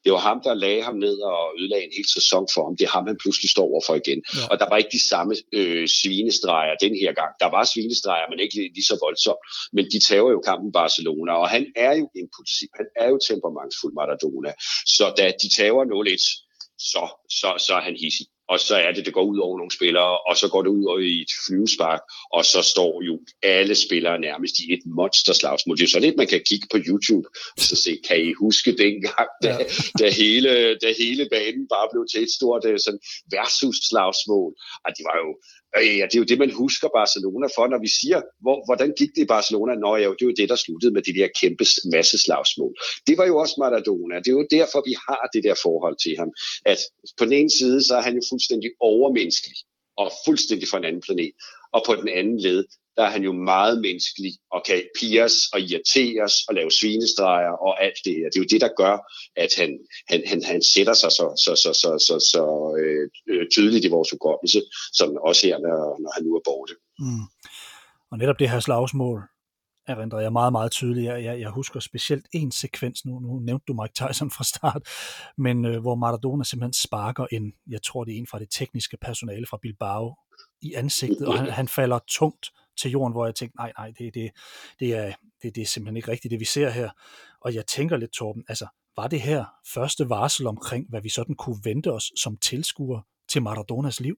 Det 0.05 0.13
var 0.13 0.21
ham, 0.29 0.39
der 0.43 0.53
lagde 0.53 0.83
ham 0.87 0.97
ned 1.05 1.17
og 1.31 1.39
ødelagde 1.59 1.85
en 1.85 1.97
hel 1.97 2.09
sæson 2.17 2.45
for 2.53 2.61
ham. 2.65 2.75
Det 2.77 2.85
er 2.85 2.93
ham, 2.97 3.07
han 3.07 3.17
pludselig 3.23 3.49
står 3.55 3.65
over 3.71 3.81
for 3.87 3.95
igen. 4.01 4.19
Ja. 4.23 4.45
Og 4.51 4.55
der 4.59 4.67
var 4.69 4.77
ikke 4.77 4.95
de 4.97 5.07
samme 5.11 5.33
øh, 5.59 5.87
svinestreger 5.99 6.75
den 6.85 6.93
her 7.01 7.11
gang. 7.19 7.31
Der 7.43 7.49
var 7.55 7.63
svinestreger, 7.73 8.27
men 8.29 8.39
ikke 8.39 8.55
lige 8.77 8.89
så 8.91 8.97
voldsomt. 9.05 9.41
Men 9.75 9.83
de 9.93 9.99
tager 10.07 10.31
jo 10.35 10.41
kampen 10.49 10.71
Barcelona, 10.81 11.31
og 11.43 11.47
han 11.55 11.63
er 11.85 11.93
jo 12.01 12.05
impulsiv. 12.21 12.69
Han 12.79 12.87
er 13.01 13.07
jo 13.13 13.17
temperamentsfuld 13.29 13.93
Maradona. 13.99 14.51
Så 14.95 15.05
da 15.17 15.25
de 15.41 15.47
tager 15.57 15.83
0-1, 15.91 16.25
så, 16.91 17.03
så, 17.39 17.49
så 17.65 17.71
er 17.79 17.83
han 17.87 17.95
hissig 18.03 18.27
og 18.49 18.59
så 18.59 18.75
er 18.75 18.91
det, 18.91 19.05
det 19.05 19.13
går 19.13 19.23
ud 19.23 19.37
over 19.37 19.57
nogle 19.57 19.71
spillere, 19.71 20.17
og 20.29 20.37
så 20.37 20.47
går 20.47 20.61
det 20.61 20.69
ud 20.69 20.85
over 20.85 20.99
i 20.99 21.21
et 21.21 21.33
flyvespark, 21.47 22.01
og 22.33 22.45
så 22.45 22.61
står 22.61 23.03
jo 23.03 23.19
alle 23.43 23.75
spillere 23.75 24.19
nærmest 24.19 24.55
i 24.59 24.73
et 24.73 24.83
monsterslagsmål. 24.85 25.77
Det 25.77 25.83
er 25.83 25.87
så 25.87 25.99
lidt, 25.99 26.17
man 26.17 26.27
kan 26.27 26.41
kigge 26.49 26.67
på 26.71 26.77
YouTube, 26.87 27.27
og 27.57 27.61
så 27.69 27.75
se, 27.75 27.99
kan 28.07 28.17
I 28.27 28.33
huske 28.33 28.77
dengang, 28.77 29.29
da, 29.43 29.51
ja. 29.51 29.57
da, 29.99 30.09
hele, 30.09 30.51
da 30.83 30.93
hele 31.01 31.27
banen 31.31 31.67
bare 31.75 31.87
blev 31.91 32.03
til 32.11 32.23
et 32.23 32.31
stort 32.37 32.65
øh, 32.65 32.79
sådan 32.85 32.99
versus-slagsmål. 33.35 34.51
Og 34.85 34.89
det 34.97 35.03
var 35.09 35.17
jo 35.23 35.31
ja, 35.81 36.05
det 36.09 36.15
er 36.15 36.23
jo 36.23 36.31
det, 36.31 36.39
man 36.39 36.51
husker 36.51 36.87
Barcelona 36.99 37.47
for, 37.55 37.65
når 37.73 37.79
vi 37.85 37.91
siger, 37.99 38.19
hvor, 38.43 38.57
hvordan 38.67 38.89
gik 38.99 39.11
det 39.15 39.21
i 39.23 39.33
Barcelona? 39.35 39.71
Nå 39.75 39.95
ja, 39.95 40.09
det 40.17 40.23
er 40.25 40.31
jo 40.31 40.39
det, 40.41 40.49
der 40.49 40.55
sluttede 40.65 40.93
med 40.95 41.01
de 41.07 41.13
der 41.19 41.27
kæmpe 41.41 41.65
masseslagsmål. 41.95 42.73
Det 43.07 43.15
var 43.19 43.25
jo 43.31 43.35
også 43.43 43.55
Maradona. 43.63 44.15
Det 44.23 44.29
er 44.31 44.37
jo 44.39 44.47
derfor, 44.57 44.79
vi 44.89 44.95
har 45.07 45.23
det 45.33 45.41
der 45.47 45.55
forhold 45.65 45.97
til 46.03 46.13
ham. 46.21 46.29
At 46.71 46.79
på 47.17 47.23
den 47.27 47.33
ene 47.39 47.51
side, 47.59 47.79
så 47.87 47.93
er 47.99 48.03
han 48.07 48.15
jo 48.19 48.23
fuldstændig 48.35 48.71
overmenneskelig 48.79 49.57
og 49.97 50.11
fuldstændig 50.25 50.67
fra 50.67 50.77
en 50.77 50.85
anden 50.85 51.01
planet. 51.01 51.31
Og 51.75 51.81
på 51.87 51.95
den 51.95 52.09
anden 52.19 52.39
led, 52.39 52.65
der 52.97 53.03
er 53.03 53.09
han 53.09 53.23
jo 53.23 53.33
meget 53.33 53.81
menneskelig 53.81 54.33
og 54.51 54.63
kan 54.67 54.83
pires 54.99 55.37
og 55.53 55.59
irriteres 55.61 56.33
og 56.47 56.55
lave 56.55 56.71
svinestreger 56.71 57.53
og 57.67 57.83
alt 57.83 57.99
det 58.05 58.13
her. 58.17 58.25
Det 58.29 58.37
er 58.37 58.43
jo 58.45 58.53
det, 58.53 58.61
der 58.61 58.77
gør, 58.81 58.95
at 59.43 59.51
han, 59.59 59.71
han, 60.09 60.19
han, 60.31 60.43
han 60.43 60.61
sætter 60.73 60.93
sig 60.93 61.11
så, 61.11 61.25
så, 61.43 61.51
så, 61.63 61.71
så, 61.81 61.91
så, 62.07 62.15
så 62.31 62.43
øh, 62.81 63.45
tydeligt 63.55 63.85
i 63.85 63.93
vores 63.95 64.09
hukommelse, 64.11 64.61
som 64.93 65.07
også 65.29 65.41
her, 65.47 65.57
når, 65.65 65.79
når 66.03 66.11
han 66.15 66.23
nu 66.23 66.31
er 66.39 66.43
borte. 66.49 66.73
Mm. 66.99 67.25
Og 68.11 68.17
netop 68.17 68.39
det 68.39 68.49
her 68.49 68.59
slagsmål, 68.59 69.19
erindrer 69.87 70.19
jeg 70.19 70.31
meget, 70.31 70.51
meget 70.51 70.71
tydeligt. 70.71 71.05
Jeg, 71.05 71.23
jeg, 71.23 71.39
jeg 71.39 71.49
husker 71.49 71.79
specielt 71.79 72.27
en 72.33 72.51
sekvens, 72.51 73.05
nu, 73.05 73.19
nu 73.19 73.39
nævnte 73.39 73.63
du 73.67 73.73
Mike 73.73 73.93
Tyson 73.93 74.31
fra 74.35 74.43
start, 74.43 74.81
men 75.37 75.65
øh, 75.65 75.81
hvor 75.81 75.95
Maradona 75.95 76.43
simpelthen 76.43 76.73
sparker 76.73 77.25
en, 77.31 77.53
jeg 77.69 77.83
tror 77.83 78.03
det 78.03 78.13
er 78.13 78.17
en 78.17 78.27
fra 78.27 78.39
det 78.39 78.47
tekniske 78.51 78.97
personale 78.97 79.45
fra 79.45 79.57
Bilbao, 79.61 80.15
i 80.61 80.73
ansigtet, 80.73 81.27
og 81.27 81.37
han, 81.39 81.49
han 81.49 81.67
falder 81.67 81.99
tungt 82.07 82.51
til 82.77 82.91
jorden, 82.91 83.13
hvor 83.13 83.25
jeg 83.25 83.35
tænkte, 83.35 83.57
nej, 83.57 83.71
nej, 83.77 83.91
det, 83.99 84.13
det, 84.13 84.31
det, 84.79 84.93
er, 84.93 85.13
det, 85.41 85.55
det 85.55 85.61
er 85.61 85.65
simpelthen 85.65 85.97
ikke 85.97 86.11
rigtigt, 86.11 86.31
det 86.31 86.39
vi 86.39 86.45
ser 86.45 86.69
her. 86.69 86.89
Og 87.41 87.53
jeg 87.53 87.65
tænker 87.65 87.97
lidt, 87.97 88.11
Torben, 88.11 88.43
altså, 88.47 88.67
var 88.95 89.07
det 89.07 89.21
her 89.21 89.45
første 89.73 90.09
varsel 90.09 90.47
omkring, 90.47 90.89
hvad 90.89 91.01
vi 91.01 91.09
sådan 91.09 91.35
kunne 91.35 91.57
vente 91.63 91.91
os 91.91 92.11
som 92.17 92.37
tilskuer 92.37 93.01
til 93.29 93.41
Maradonas 93.41 93.99
liv? 93.99 94.15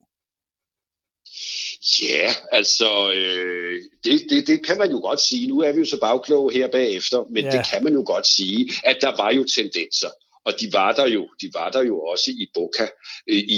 Ja, 2.02 2.34
altså, 2.52 3.12
øh, 3.12 3.82
det, 4.04 4.22
det, 4.30 4.48
det 4.48 4.66
kan 4.66 4.78
man 4.78 4.92
jo 4.92 5.00
godt 5.00 5.22
sige. 5.22 5.48
Nu 5.48 5.62
er 5.62 5.72
vi 5.72 5.80
jo 5.80 5.86
så 5.86 6.00
bagkloge 6.00 6.54
her 6.54 6.68
bagefter, 6.68 7.24
men 7.32 7.44
ja. 7.44 7.52
det 7.52 7.66
kan 7.72 7.84
man 7.84 7.94
jo 7.94 8.04
godt 8.06 8.28
sige, 8.28 8.74
at 8.84 8.98
der 9.02 9.16
var 9.18 9.32
jo 9.32 9.44
tendenser 9.56 10.10
og 10.48 10.54
de 10.60 10.68
var 10.80 10.92
der 11.00 11.08
jo, 11.18 11.24
de 11.42 11.48
var 11.54 11.70
der 11.76 11.84
jo 11.92 11.96
også 12.12 12.30
i 12.44 12.46
Boca. 12.54 12.88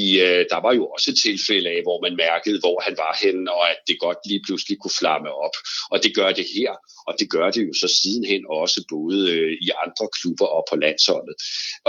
I, 0.02 0.20
øh, 0.28 0.42
der 0.52 0.60
var 0.66 0.74
jo 0.80 0.84
også 0.96 1.12
tilfælde 1.26 1.70
af, 1.76 1.82
hvor 1.88 1.98
man 2.06 2.14
mærkede, 2.26 2.60
hvor 2.60 2.78
han 2.86 2.96
var 3.04 3.14
henne, 3.24 3.52
og 3.58 3.64
at 3.72 3.80
det 3.88 3.98
godt 4.06 4.22
lige 4.30 4.44
pludselig 4.46 4.76
kunne 4.80 5.00
flamme 5.02 5.30
op. 5.46 5.56
Og 5.92 5.98
det 6.04 6.12
gør 6.20 6.32
det 6.40 6.48
her, 6.56 6.72
og 7.08 7.14
det 7.20 7.28
gør 7.36 7.48
det 7.56 7.62
jo 7.68 7.74
så 7.82 7.88
sidenhen 8.00 8.44
også 8.62 8.80
både 8.96 9.20
øh, 9.36 9.52
i 9.66 9.70
andre 9.84 10.06
klubber 10.18 10.48
og 10.58 10.64
på 10.70 10.76
landsholdet. 10.84 11.36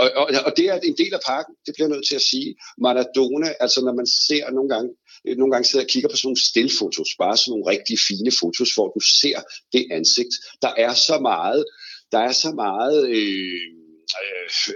Og, 0.01 0.07
og, 0.21 0.25
og 0.47 0.51
det 0.57 0.65
er 0.71 0.75
en 0.91 0.97
del 1.01 1.13
af 1.17 1.23
pakken, 1.31 1.53
det 1.65 1.71
bliver 1.73 1.87
jeg 1.87 1.95
nødt 1.95 2.07
til 2.07 2.19
at 2.21 2.27
sige. 2.31 2.49
Maradona, 2.85 3.49
altså 3.63 3.79
når 3.85 3.93
man 3.99 4.07
ser 4.27 4.45
nogle 4.57 4.69
gange, 4.73 4.89
Øh, 5.27 5.37
nogle 5.37 5.51
gange 5.51 5.67
sidder 5.67 5.85
og 5.85 5.89
kigger 5.89 6.09
på 6.09 6.15
sådan 6.15 6.27
nogle 6.27 6.47
stillfotos, 6.49 7.09
bare 7.17 7.37
sådan 7.37 7.51
nogle 7.51 7.69
rigtig 7.73 7.97
fine 8.07 8.31
fotos, 8.39 8.73
hvor 8.75 8.87
du 8.95 8.99
ser 9.21 9.37
det 9.73 9.83
ansigt. 9.91 10.33
Der 10.61 10.73
er 10.77 10.93
så 10.93 11.19
meget, 11.19 11.65
der 12.11 12.19
er 12.19 12.31
så 12.31 12.51
meget 12.51 13.09
øh, 13.17 13.61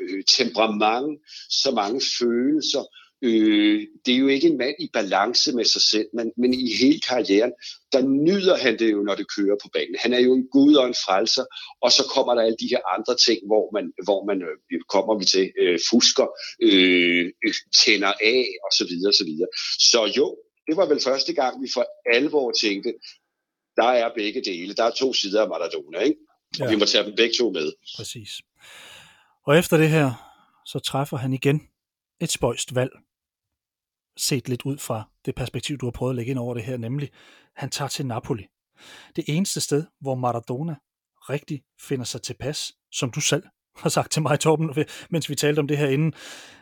øh, 0.02 0.24
temperament, 0.38 1.20
så 1.50 1.72
mange 1.72 2.02
følelser. 2.20 2.84
Øh, 3.22 3.88
det 4.06 4.14
er 4.14 4.18
jo 4.18 4.28
ikke 4.28 4.48
en 4.48 4.58
mand 4.58 4.76
i 4.80 4.90
balance 4.94 5.52
med 5.52 5.66
sig 5.66 5.82
selv, 5.82 6.08
men, 6.14 6.32
men 6.38 6.54
i 6.54 6.74
hele 6.82 7.00
karrieren, 7.00 7.54
der 7.94 8.02
nyder 8.02 8.58
han 8.58 8.80
det 8.80 8.92
jo, 8.92 9.02
når 9.04 9.16
det 9.16 9.34
kører 9.36 9.58
på 9.64 9.70
banen. 9.74 9.96
Han 10.00 10.14
er 10.14 10.20
jo 10.20 10.34
en 10.34 10.48
gud 10.52 10.74
og 10.76 10.88
en 10.88 11.02
frelser, 11.06 11.46
og 11.82 11.92
så 11.92 12.04
kommer 12.14 12.36
der 12.36 12.42
alle 12.42 12.58
de 12.60 12.72
her 12.74 12.84
andre 12.96 13.16
ting, 13.26 13.40
hvor 13.50 13.66
man, 13.76 13.86
hvor 14.04 14.26
man 14.30 14.38
øh, 14.42 14.80
kommer 14.94 15.14
vi 15.20 15.26
til, 15.26 15.46
øh, 15.62 15.80
fusker, 15.90 16.28
øh, 16.68 17.26
tænder 17.80 18.14
af, 18.34 18.46
og 18.66 18.72
så 18.78 18.86
videre, 18.90 19.10
og 19.10 19.18
så 19.22 19.26
videre. 19.30 19.50
Så 19.92 20.02
jo, 20.18 20.28
det 20.68 20.78
var 20.78 20.86
vel 20.92 21.02
første 21.04 21.34
gang, 21.34 21.64
vi 21.64 21.68
for 21.74 21.86
alvor 22.16 22.52
tænkte, 22.52 22.94
der 23.76 23.90
er 24.02 24.10
begge 24.16 24.42
dele. 24.42 24.74
Der 24.74 24.84
er 24.84 24.92
to 24.92 25.14
sider 25.14 25.42
af 25.42 25.50
Maradona, 25.50 26.00
ikke? 26.00 26.20
Og 26.60 26.66
ja. 26.66 26.70
vi 26.70 26.76
må 26.76 26.86
tage 26.86 27.06
dem 27.06 27.16
begge 27.16 27.36
to 27.40 27.50
med. 27.50 27.74
Præcis. 27.98 28.32
Og 29.48 29.58
efter 29.58 29.78
det 29.78 29.90
her, 29.90 30.08
så 30.66 30.80
træffer 30.80 31.18
han 31.18 31.34
igen 31.34 31.62
et 32.22 32.32
spøjst 32.32 32.76
valg. 32.76 32.92
Set 34.18 34.50
lidt 34.50 34.62
ud 34.62 34.78
fra 34.78 35.10
det 35.26 35.36
perspektiv, 35.36 35.78
du 35.78 35.86
har 35.86 35.92
prøvet 35.92 36.12
at 36.12 36.16
lægge 36.16 36.30
ind 36.30 36.40
over 36.40 36.54
det 36.54 36.64
her, 36.64 36.78
nemlig, 36.78 37.10
han 37.56 37.70
tager 37.70 37.90
til 37.90 38.06
Napoli. 38.06 38.46
Det 39.16 39.24
eneste 39.28 39.62
sted, 39.62 39.86
hvor 40.02 40.16
Maradona 40.16 40.76
rigtig 41.30 41.64
finder 41.82 42.06
sig 42.06 42.22
tilpas, 42.22 42.74
som 42.92 43.12
du 43.12 43.22
selv 43.22 43.44
har 43.76 43.90
sagt 43.90 44.12
til 44.12 44.22
mig, 44.22 44.40
Torben, 44.40 44.86
mens 45.12 45.30
vi 45.30 45.36
talte 45.36 45.60
om 45.60 45.68
det 45.68 45.78
her 45.78 45.88
inden. 45.88 46.14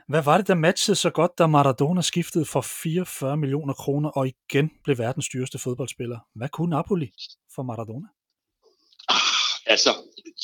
Hvad 0.08 0.24
var 0.24 0.38
det, 0.38 0.48
der 0.48 0.56
matchede 0.56 0.96
så 0.96 1.10
godt, 1.10 1.32
da 1.38 1.48
Maradona 1.48 2.02
skiftede 2.02 2.46
for 2.46 2.62
44 2.62 3.38
millioner 3.38 3.74
kroner 3.74 4.10
og 4.10 4.28
igen 4.28 4.72
blev 4.84 4.98
verdens 4.98 5.30
dyreste 5.30 5.60
fodboldspiller? 5.60 6.20
Hvad 6.36 6.50
kunne 6.50 6.70
Napoli 6.70 7.12
for 7.56 7.64
Maradona? 7.64 8.08
Ah, 9.10 9.18
altså, 9.66 9.90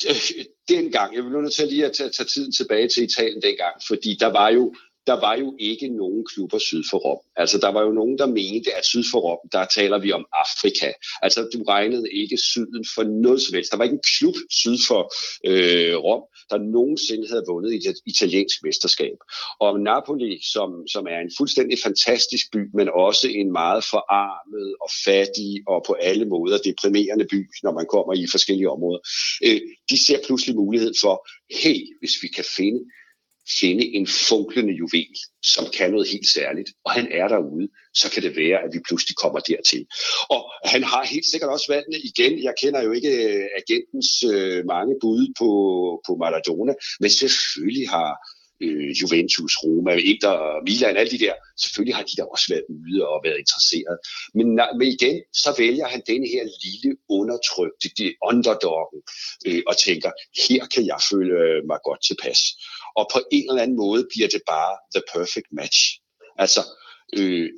øh, 0.10 0.46
dengang, 0.68 1.16
jeg 1.16 1.24
vil 1.24 1.32
nu 1.32 1.50
til 1.50 1.68
lige 1.68 1.86
at 1.86 1.92
tage, 1.98 2.10
tage 2.10 2.28
tiden 2.28 2.51
tilbage 2.51 2.88
til 2.88 3.04
Italien 3.04 3.42
dengang, 3.42 3.75
fordi 3.88 4.18
der 4.20 4.28
var 4.28 4.50
jo 4.50 4.75
der 5.10 5.20
var 5.28 5.36
jo 5.44 5.56
ikke 5.60 5.88
nogen 5.88 6.25
klubber 6.25 6.60
syd 6.60 6.84
for 6.89 6.98
Rom. 6.98 7.22
Altså, 7.36 7.58
der 7.58 7.72
var 7.75 7.82
jo 7.88 7.92
nogen, 7.92 8.18
der 8.18 8.28
mente, 8.39 8.70
at 8.78 8.86
syd 8.86 9.04
for 9.12 9.20
Rom, 9.20 9.42
der 9.51 9.66
taler 9.66 10.00
vi 10.06 10.12
om 10.12 10.25
Afrika. 10.46 10.89
Altså, 11.22 11.39
du 11.54 11.60
regnede 11.63 12.08
ikke 12.22 12.38
syden 12.38 12.86
for 12.96 13.04
noget 13.04 13.42
som 13.42 13.54
helst. 13.56 13.72
Der 13.72 13.78
var 13.78 13.84
ikke 13.84 14.00
en 14.01 14.10
klub 14.18 14.36
syd 14.62 14.78
for 14.88 15.01
øh, 15.50 15.96
Rom, 16.06 16.24
der 16.50 16.58
nogensinde 16.58 17.28
havde 17.32 17.44
vundet 17.51 17.72
et 17.74 17.98
italiensk 18.06 18.58
mesterskab. 18.63 19.18
Og 19.60 19.80
Napoli, 19.80 20.32
som, 20.54 20.70
som 20.94 21.04
er 21.13 21.20
en 21.25 21.32
fuldstændig 21.38 21.78
fantastisk 21.88 22.46
by, 22.54 22.62
men 22.78 22.88
også 23.08 23.28
en 23.39 23.51
meget 23.51 23.84
forarmet 23.94 24.68
og 24.84 24.89
fattig 25.06 25.51
og 25.68 25.80
på 25.88 25.94
alle 25.94 26.25
måder 26.25 26.58
deprimerende 26.58 27.25
by, 27.34 27.39
når 27.63 27.74
man 27.80 27.86
kommer 27.94 28.13
i 28.13 28.28
forskellige 28.36 28.70
områder, 28.75 29.01
øh, 29.46 29.62
de 29.89 29.98
ser 30.06 30.20
pludselig 30.25 30.56
mulighed 30.56 30.94
for, 31.04 31.16
hey, 31.62 31.80
hvis 32.00 32.16
vi 32.24 32.28
kan 32.38 32.46
finde 32.58 32.82
finde 33.60 33.86
en 33.98 34.08
funklende 34.29 34.74
juvel, 34.74 35.15
som 35.53 35.65
kan 35.77 35.91
noget 35.91 36.08
helt 36.13 36.29
særligt, 36.38 36.70
og 36.86 36.91
han 36.91 37.08
er 37.12 37.27
derude, 37.27 37.68
så 37.94 38.12
kan 38.12 38.24
det 38.24 38.36
være, 38.36 38.58
at 38.65 38.70
vi 38.74 38.79
pludselig 38.88 39.15
kommer 39.24 39.39
dertil. 39.39 39.86
Og 40.29 40.41
han 40.74 40.84
har 40.84 41.03
helt 41.13 41.27
sikkert 41.32 41.50
også 41.56 41.68
valgene 41.74 42.00
igen. 42.10 42.44
Jeg 42.44 42.53
kender 42.62 42.82
jo 42.84 42.91
ikke 42.91 43.13
øh, 43.27 43.46
agentens 43.62 44.10
øh, 44.34 44.65
mange 44.74 44.94
bud 45.01 45.24
på, 45.39 45.50
på 46.08 46.12
Maradona, 46.22 46.74
men 47.00 47.10
selvfølgelig 47.10 47.89
har 47.89 48.10
øh, 48.63 48.89
Juventus, 49.00 49.54
Roma, 49.63 49.94
Inter, 50.12 50.36
Milan, 50.68 50.98
alle 50.98 51.12
de 51.12 51.24
der, 51.25 51.34
selvfølgelig 51.63 51.96
har 51.96 52.04
de 52.04 52.16
da 52.18 52.24
også 52.24 52.48
været 52.54 52.66
ude 52.80 53.00
og 53.12 53.18
været 53.25 53.39
interesseret. 53.44 53.98
Men, 54.38 54.48
men 54.80 54.88
igen, 54.98 55.18
så 55.44 55.50
vælger 55.58 55.88
han 55.94 56.01
denne 56.12 56.28
her 56.34 56.44
lille 56.66 56.92
undertrykte, 57.18 57.88
det 57.98 58.10
underdoggen, 58.30 59.01
øh, 59.48 59.62
og 59.70 59.75
tænker, 59.86 60.12
her 60.46 60.63
kan 60.74 60.84
jeg 60.92 61.00
føle 61.12 61.36
mig 61.70 61.80
godt 61.88 62.01
tilpas 62.10 62.39
og 63.00 63.06
på 63.13 63.20
en 63.32 63.50
eller 63.50 63.63
anden 63.63 63.78
måde 63.78 64.08
bliver 64.13 64.28
det 64.28 64.42
bare 64.54 64.74
the 64.96 65.04
perfect 65.13 65.50
match. 65.60 65.80
Altså, 66.44 66.62
øh, 67.18 67.50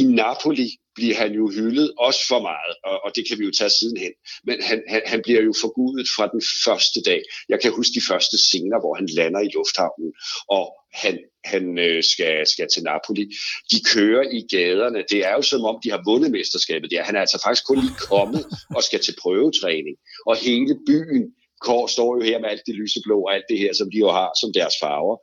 i 0.00 0.02
Napoli 0.20 0.68
bliver 0.98 1.16
han 1.22 1.32
jo 1.40 1.44
hyldet 1.56 1.88
også 2.06 2.22
for 2.30 2.40
meget, 2.50 2.74
og, 2.88 2.96
og 3.04 3.10
det 3.16 3.22
kan 3.28 3.38
vi 3.38 3.44
jo 3.44 3.52
tage 3.58 3.74
sidenhen. 3.78 4.14
Men 4.48 4.56
han, 4.68 4.78
han, 4.92 5.02
han 5.12 5.20
bliver 5.26 5.42
jo 5.48 5.52
forgudet 5.64 6.06
fra 6.16 6.24
den 6.34 6.42
første 6.66 6.98
dag. 7.10 7.20
Jeg 7.52 7.58
kan 7.62 7.70
huske 7.78 7.94
de 7.98 8.08
første 8.10 8.36
scener, 8.46 8.78
hvor 8.82 8.94
han 8.98 9.06
lander 9.18 9.40
i 9.40 9.50
lufthavnen, 9.56 10.10
og 10.56 10.64
han, 11.02 11.14
han 11.52 11.64
øh, 11.86 12.02
skal, 12.12 12.46
skal 12.52 12.66
til 12.74 12.82
Napoli. 12.82 13.24
De 13.72 13.78
kører 13.94 14.24
i 14.38 14.40
gaderne. 14.54 15.00
Det 15.12 15.20
er 15.28 15.34
jo 15.38 15.42
som 15.42 15.64
om, 15.70 15.76
de 15.84 15.90
har 15.94 16.02
vundet 16.10 16.30
mesterskabet 16.30 16.90
der. 16.90 17.08
Han 17.08 17.16
er 17.16 17.20
altså 17.20 17.38
faktisk 17.44 17.66
kun 17.66 17.80
lige 17.84 18.00
kommet 18.12 18.42
og 18.76 18.82
skal 18.88 19.00
til 19.02 19.14
prøvetræning. 19.22 19.96
Og 20.26 20.34
hele 20.36 20.72
byen 20.88 21.24
Kår 21.64 21.86
står 21.86 22.10
jo 22.16 22.22
her 22.30 22.38
med 22.40 22.48
alt 22.48 22.66
det 22.66 22.74
lyseblå 22.74 23.16
og 23.26 23.34
alt 23.34 23.44
det 23.50 23.58
her, 23.58 23.72
som 23.78 23.90
de 23.90 23.98
jo 23.98 24.10
har 24.18 24.30
som 24.40 24.50
deres 24.58 24.74
farver. 24.82 25.16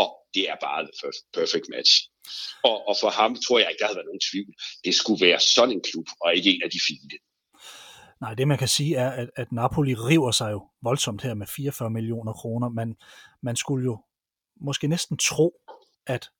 Og 0.00 0.06
det 0.34 0.50
er 0.50 0.56
bare 0.66 0.80
the 0.86 1.12
perfect 1.38 1.66
match. 1.74 1.92
Og, 2.68 2.76
og 2.88 2.94
for 3.00 3.10
ham 3.10 3.36
tror 3.44 3.58
jeg 3.58 3.68
ikke, 3.70 3.80
der 3.80 3.86
havde 3.86 3.96
været 4.00 4.10
nogen 4.10 4.26
tvivl. 4.30 4.52
Det 4.84 4.94
skulle 4.94 5.26
være 5.26 5.40
sådan 5.54 5.74
en 5.76 5.82
klub, 5.88 6.06
og 6.20 6.34
ikke 6.36 6.50
en 6.54 6.62
af 6.64 6.70
de 6.70 6.80
fine. 6.88 7.18
Nej, 8.20 8.34
det 8.34 8.48
man 8.48 8.58
kan 8.58 8.68
sige 8.68 8.96
er, 8.96 9.10
at, 9.10 9.30
at 9.36 9.52
Napoli 9.52 9.94
river 9.94 10.30
sig 10.30 10.52
jo 10.52 10.68
voldsomt 10.82 11.22
her 11.22 11.34
med 11.34 11.46
44 11.46 11.90
millioner 11.90 12.32
kroner. 12.32 12.68
Man, 12.68 12.96
man 13.42 13.56
skulle 13.56 13.84
jo 13.84 14.04
måske 14.60 14.88
næsten 14.88 15.16
tro, 15.16 15.54
at 16.06 16.30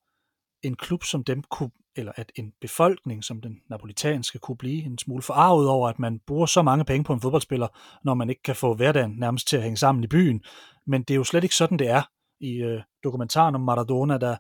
en 0.63 0.77
klub 0.77 1.05
som 1.05 1.25
dem 1.25 1.43
kunne, 1.43 1.71
eller 1.97 2.13
at 2.17 2.33
en 2.35 2.53
befolkning 2.61 3.25
som 3.25 3.41
den 3.41 3.61
napolitanske 3.71 4.39
kunne 4.39 4.57
blive 4.57 4.83
en 4.83 4.99
smule 4.99 5.23
forarvet 5.23 5.69
over, 5.69 5.89
at 5.89 5.99
man 5.99 6.21
bruger 6.27 6.47
så 6.47 6.63
mange 6.63 6.85
penge 6.85 7.05
på 7.05 7.13
en 7.13 7.21
fodboldspiller, 7.21 7.69
når 8.05 8.15
man 8.15 8.31
ikke 8.31 8.43
kan 8.43 8.57
få 8.57 8.75
hverdagen 8.75 9.15
nærmest 9.19 9.49
til 9.49 9.57
at 9.57 9.63
hænge 9.63 9.77
sammen 9.77 10.05
i 10.05 10.07
byen. 10.07 10.45
Men 10.87 11.03
det 11.03 11.15
er 11.15 11.17
jo 11.17 11.25
slet 11.25 11.45
ikke 11.45 11.57
sådan, 11.57 11.79
det 11.79 11.89
er. 11.89 12.03
I 12.41 12.57
øh, 12.57 12.83
dokumentaren 13.05 13.55
om 13.55 13.61
Maradona, 13.61 14.19
der 14.19 14.37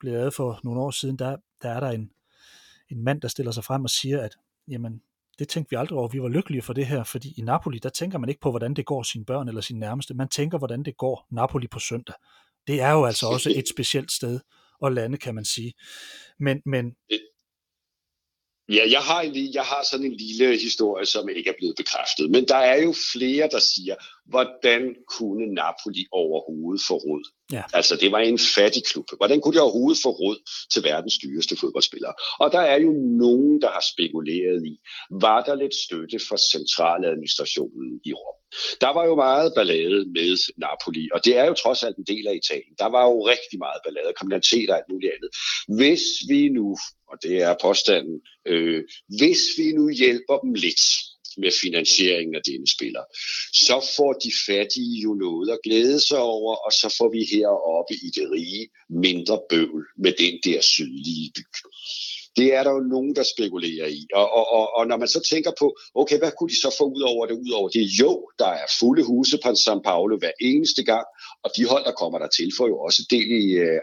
blev 0.00 0.12
lavet 0.12 0.34
for 0.34 0.60
nogle 0.64 0.80
år 0.80 0.90
siden, 0.90 1.18
der, 1.18 1.36
der 1.62 1.68
er 1.68 1.80
der 1.80 1.90
en, 1.90 2.10
en 2.90 3.04
mand, 3.04 3.20
der 3.20 3.28
stiller 3.28 3.52
sig 3.52 3.64
frem 3.64 3.84
og 3.84 3.90
siger, 3.90 4.22
at 4.22 4.36
jamen, 4.68 5.02
det 5.38 5.48
tænkte 5.48 5.70
vi 5.70 5.76
aldrig 5.76 5.98
over. 5.98 6.08
Vi 6.08 6.22
var 6.22 6.28
lykkelige 6.28 6.62
for 6.62 6.72
det 6.72 6.86
her, 6.86 7.04
fordi 7.04 7.34
i 7.36 7.42
Napoli, 7.42 7.78
der 7.78 7.88
tænker 7.88 8.18
man 8.18 8.28
ikke 8.28 8.40
på, 8.40 8.50
hvordan 8.50 8.74
det 8.74 8.86
går 8.86 9.02
sine 9.02 9.24
børn 9.24 9.48
eller 9.48 9.60
sine 9.60 9.80
nærmeste. 9.80 10.14
Man 10.14 10.28
tænker, 10.28 10.58
hvordan 10.58 10.82
det 10.82 10.96
går 10.96 11.26
Napoli 11.30 11.66
på 11.66 11.78
søndag. 11.78 12.14
Det 12.66 12.80
er 12.80 12.90
jo 12.90 13.04
altså 13.04 13.26
også 13.26 13.52
et 13.56 13.68
specielt 13.68 14.12
sted 14.12 14.40
at 14.84 14.92
lande, 14.92 15.18
kan 15.18 15.34
man 15.34 15.44
sige. 15.44 15.72
Men, 16.38 16.62
men 16.66 16.96
Ja, 18.68 18.84
jeg 18.90 19.00
har, 19.00 19.20
en, 19.20 19.54
jeg 19.54 19.62
har 19.62 19.82
sådan 19.90 20.06
en 20.06 20.16
lille 20.16 20.58
historie, 20.58 21.06
som 21.06 21.28
ikke 21.28 21.50
er 21.50 21.58
blevet 21.58 21.76
bekræftet. 21.76 22.30
Men 22.30 22.48
der 22.48 22.56
er 22.56 22.82
jo 22.82 22.94
flere, 23.12 23.48
der 23.48 23.58
siger, 23.58 23.96
hvordan 24.24 24.96
kunne 25.16 25.46
Napoli 25.46 26.06
overhovedet 26.12 26.82
få 26.88 26.94
råd? 26.94 27.24
Ja. 27.52 27.62
Altså, 27.72 27.96
det 27.96 28.12
var 28.12 28.18
en 28.18 28.38
fattig 28.56 28.84
klub. 28.84 29.06
Hvordan 29.16 29.40
kunne 29.40 29.54
de 29.54 29.60
overhovedet 29.60 30.02
få 30.02 30.10
råd 30.10 30.38
til 30.72 30.84
verdens 30.84 31.18
dyreste 31.22 31.56
fodboldspillere? 31.56 32.14
Og 32.38 32.52
der 32.52 32.60
er 32.60 32.78
jo 32.80 32.92
nogen, 33.24 33.62
der 33.62 33.70
har 33.70 33.84
spekuleret 33.92 34.66
i, 34.66 34.74
var 35.10 35.44
der 35.44 35.54
lidt 35.54 35.74
støtte 35.74 36.18
fra 36.28 36.36
centraladministrationen 36.52 38.00
i 38.04 38.12
Rom? 38.12 38.38
Der 38.80 38.90
var 38.96 39.04
jo 39.04 39.14
meget 39.14 39.52
ballade 39.56 39.98
med 40.16 40.30
Napoli, 40.64 41.08
og 41.14 41.24
det 41.24 41.36
er 41.36 41.44
jo 41.44 41.54
trods 41.54 41.82
alt 41.82 41.96
en 41.96 42.04
del 42.12 42.26
af 42.28 42.34
Italien. 42.42 42.74
Der 42.78 42.88
var 42.96 43.04
jo 43.10 43.26
rigtig 43.32 43.58
meget 43.58 43.80
ballade, 43.84 44.12
kriminalitet 44.18 44.70
og 44.70 44.76
alt 44.76 44.90
muligt 44.92 45.12
andet. 45.16 45.30
Hvis 45.78 46.04
vi 46.28 46.48
nu, 46.48 46.76
og 47.10 47.16
det 47.22 47.36
er 47.48 47.54
påstanden, 47.62 48.16
øh, 48.46 48.80
hvis 49.18 49.42
vi 49.58 49.66
nu 49.78 49.84
hjælper 50.02 50.36
dem 50.44 50.52
lidt, 50.54 50.84
med 51.38 51.52
finansieringen 51.62 52.34
af 52.34 52.42
denne 52.50 52.68
spiller, 52.76 53.04
så 53.66 53.76
får 53.96 54.12
de 54.12 54.32
fattige 54.46 55.00
jo 55.06 55.14
noget 55.14 55.48
at 55.50 55.58
glæde 55.64 56.00
sig 56.08 56.18
over, 56.18 56.56
og 56.66 56.72
så 56.72 56.94
får 56.98 57.08
vi 57.16 57.20
heroppe 57.34 57.94
i 58.06 58.08
det 58.16 58.26
rige 58.34 58.68
mindre 59.06 59.40
bøvl 59.50 59.84
med 60.04 60.12
den 60.18 60.34
der 60.44 60.60
sydlige 60.60 61.32
by. 61.36 61.44
Det 62.38 62.48
er 62.56 62.62
der 62.66 62.72
jo 62.78 62.82
nogen, 62.94 63.12
der 63.18 63.24
spekulerer 63.34 63.88
i. 63.98 64.00
Og, 64.20 64.26
og, 64.38 64.44
og, 64.58 64.64
og 64.76 64.82
når 64.90 64.96
man 65.02 65.08
så 65.08 65.20
tænker 65.32 65.52
på, 65.58 65.66
okay, 66.00 66.18
hvad 66.18 66.32
kunne 66.34 66.50
de 66.52 66.60
så 66.64 66.70
få 66.78 66.84
ud 66.96 67.02
over 67.12 67.22
det? 67.26 67.34
Ud 67.44 67.52
over 67.58 67.68
det, 67.76 67.84
jo, 68.00 68.12
der 68.42 68.50
er 68.62 68.66
fulde 68.80 69.02
huse 69.10 69.36
på 69.44 69.48
São 69.64 69.78
Paulo 69.88 70.14
hver 70.18 70.34
eneste 70.50 70.82
gang, 70.92 71.06
og 71.44 71.50
de 71.56 71.62
hold, 71.72 71.84
der 71.88 71.94
kommer 72.02 72.18
der 72.18 72.30
til, 72.36 72.48
får 72.58 72.68
jo 72.72 72.78
også 72.88 73.02
del 73.14 73.28
i 73.42 73.44
uh, 73.66 73.78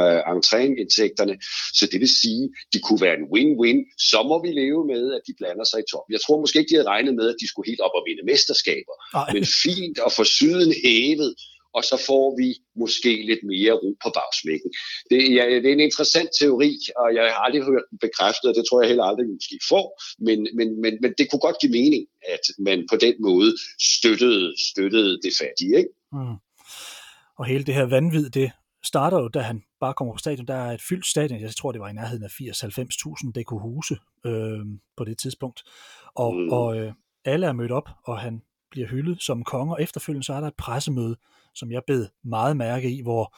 uh, 0.00 0.20
entréindtægterne. 0.34 1.34
Så 1.78 1.84
det 1.92 1.98
vil 2.02 2.12
sige, 2.22 2.44
det 2.72 2.80
kunne 2.86 3.00
være 3.06 3.16
en 3.20 3.26
win-win. 3.34 3.78
Så 4.10 4.18
må 4.30 4.36
vi 4.44 4.50
leve 4.62 4.82
med, 4.92 5.02
at 5.16 5.22
de 5.26 5.32
blander 5.40 5.66
sig 5.70 5.78
i 5.80 5.86
top. 5.92 6.06
Jeg 6.14 6.20
tror 6.24 6.40
måske 6.40 6.58
ikke, 6.58 6.70
de 6.70 6.78
havde 6.78 6.92
regnet 6.94 7.14
med, 7.20 7.26
at 7.32 7.38
de 7.40 7.48
skulle 7.48 7.68
helt 7.70 7.82
op 7.86 7.94
og 7.98 8.04
vinde 8.08 8.24
mesterskaber. 8.30 8.94
Ej. 9.02 9.28
Men 9.34 9.44
fint 9.64 9.96
at 10.06 10.12
få 10.18 10.24
syden 10.38 10.72
hævet, 10.84 11.30
og 11.76 11.82
så 11.90 11.96
får 12.08 12.26
vi 12.40 12.48
måske 12.82 13.12
lidt 13.30 13.42
mere 13.52 13.72
ro 13.82 13.90
på 14.04 14.08
bagsmækken. 14.18 14.70
Det, 15.10 15.18
ja, 15.36 15.44
det 15.62 15.68
er 15.68 15.76
en 15.78 15.88
interessant 15.88 16.30
teori, 16.40 16.72
og 17.02 17.08
jeg 17.16 17.24
har 17.34 17.42
aldrig 17.46 17.62
hørt 17.70 17.86
den 17.90 17.98
bekræftet, 18.06 18.46
og 18.50 18.54
det 18.58 18.64
tror 18.64 18.80
jeg 18.80 18.88
heller 18.88 19.04
aldrig, 19.04 19.26
vi 19.28 19.38
måske 19.40 19.58
får, 19.72 19.86
men, 20.26 20.38
men, 20.58 20.68
men, 20.82 20.92
men 21.02 21.10
det 21.18 21.24
kunne 21.26 21.44
godt 21.46 21.58
give 21.62 21.74
mening, 21.80 22.02
at 22.34 22.44
man 22.58 22.78
på 22.92 22.96
den 23.04 23.14
måde 23.28 23.50
støttede, 23.94 24.46
støttede 24.70 25.12
det 25.24 25.32
fattige. 25.40 25.74
Ikke? 25.80 25.92
Mm. 26.12 26.36
Og 27.38 27.44
hele 27.46 27.64
det 27.64 27.74
her 27.74 27.86
vanvid, 27.96 28.30
det 28.30 28.50
starter 28.84 29.18
jo, 29.22 29.28
da 29.28 29.40
han 29.40 29.62
bare 29.80 29.94
kommer 29.94 30.14
på 30.14 30.18
stadion. 30.18 30.46
Der 30.46 30.54
er 30.54 30.72
et 30.72 30.82
fyldt 30.88 31.06
stadion, 31.06 31.40
jeg 31.40 31.56
tror, 31.56 31.72
det 31.72 31.80
var 31.80 31.88
i 31.88 31.92
nærheden 31.92 32.24
af 32.24 32.28
80-90.000, 32.28 33.32
det 33.34 33.46
kunne 33.46 33.60
huse 33.60 33.96
øh, 34.26 34.60
på 34.96 35.04
det 35.04 35.18
tidspunkt. 35.18 35.62
Og, 36.14 36.34
mm. 36.34 36.48
og 36.48 36.76
øh, 36.76 36.92
alle 37.24 37.46
er 37.46 37.52
mødt 37.52 37.72
op, 37.72 37.88
og 38.04 38.18
han 38.18 38.42
bliver 38.74 38.88
hyldet 38.88 39.22
som 39.22 39.44
konge, 39.44 39.74
og 39.74 39.82
efterfølgende 39.82 40.26
så 40.26 40.32
er 40.32 40.40
der 40.40 40.48
et 40.48 40.56
pressemøde, 40.56 41.16
som 41.54 41.72
jeg 41.72 41.82
bed 41.86 42.08
meget 42.24 42.56
mærke 42.56 42.90
i, 42.90 43.02
hvor 43.02 43.36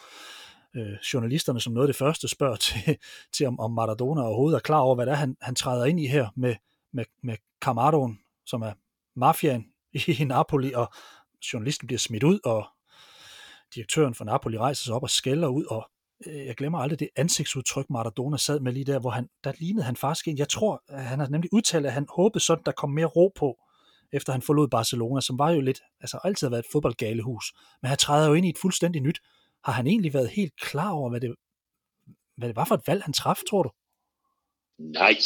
øh, 0.76 0.96
journalisterne 1.12 1.60
som 1.60 1.72
noget 1.72 1.88
af 1.88 1.92
det 1.92 1.98
første 1.98 2.28
spørger 2.28 2.56
til, 2.56 2.98
til 3.34 3.46
om, 3.46 3.60
om 3.60 3.72
Maradona 3.72 4.22
overhovedet 4.22 4.56
er 4.56 4.60
klar 4.60 4.78
over, 4.78 4.94
hvad 4.94 5.06
det 5.06 5.12
er, 5.12 5.16
han, 5.16 5.36
han 5.40 5.54
træder 5.54 5.84
ind 5.84 6.00
i 6.00 6.06
her 6.06 6.28
med, 6.36 6.54
med, 6.92 7.04
med 7.22 7.36
Camaron, 7.60 8.18
som 8.46 8.62
er 8.62 8.72
mafiaen 9.16 9.66
i 10.20 10.24
Napoli, 10.24 10.72
og 10.72 10.92
journalisten 11.52 11.86
bliver 11.86 11.98
smidt 11.98 12.22
ud, 12.22 12.40
og 12.44 12.66
direktøren 13.74 14.14
for 14.14 14.24
Napoli 14.24 14.58
rejser 14.58 14.84
sig 14.84 14.94
op 14.94 15.02
og 15.02 15.10
skælder 15.10 15.48
ud, 15.48 15.64
og 15.64 15.90
øh, 16.26 16.46
jeg 16.46 16.54
glemmer 16.54 16.78
aldrig 16.78 17.00
det 17.00 17.08
ansigtsudtryk, 17.16 17.90
Maradona 17.90 18.36
sad 18.36 18.60
med 18.60 18.72
lige 18.72 18.84
der, 18.84 18.98
hvor 18.98 19.10
han, 19.10 19.28
der 19.44 19.52
lignede 19.58 19.84
han 19.84 19.96
faktisk 19.96 20.28
en, 20.28 20.38
jeg 20.38 20.48
tror, 20.48 20.82
han 20.88 21.20
har 21.20 21.28
nemlig 21.28 21.52
udtalt, 21.52 21.86
at 21.86 21.92
han 21.92 22.06
håbede 22.10 22.44
sådan, 22.44 22.64
der 22.66 22.72
kom 22.72 22.90
mere 22.90 23.06
ro 23.06 23.32
på, 23.36 23.58
efter 24.12 24.32
han 24.32 24.42
forlod 24.42 24.68
Barcelona, 24.68 25.20
som 25.20 25.38
var 25.38 25.50
jo 25.50 25.60
lidt, 25.60 25.80
altså 26.00 26.18
altid 26.25 26.46
har 26.46 26.50
været 26.50 26.64
et 26.64 26.72
fodboldgalehus, 26.72 27.52
men 27.82 27.88
han 27.88 27.98
træder 27.98 28.28
jo 28.28 28.34
ind 28.34 28.46
i 28.46 28.48
et 28.48 28.58
fuldstændig 28.58 29.02
nyt. 29.02 29.20
Har 29.64 29.72
han 29.72 29.86
egentlig 29.86 30.14
været 30.14 30.30
helt 30.30 30.60
klar 30.60 30.90
over, 30.90 31.10
hvad 31.10 31.20
det, 31.20 31.34
hvad 32.36 32.48
det 32.48 32.56
var 32.56 32.64
for 32.64 32.75
et 32.75 32.86
valg, 32.86 33.02
han 33.02 33.12
traf, 33.12 33.38
tror 33.50 33.62
du? 33.62 33.70
Nej, 34.78 35.16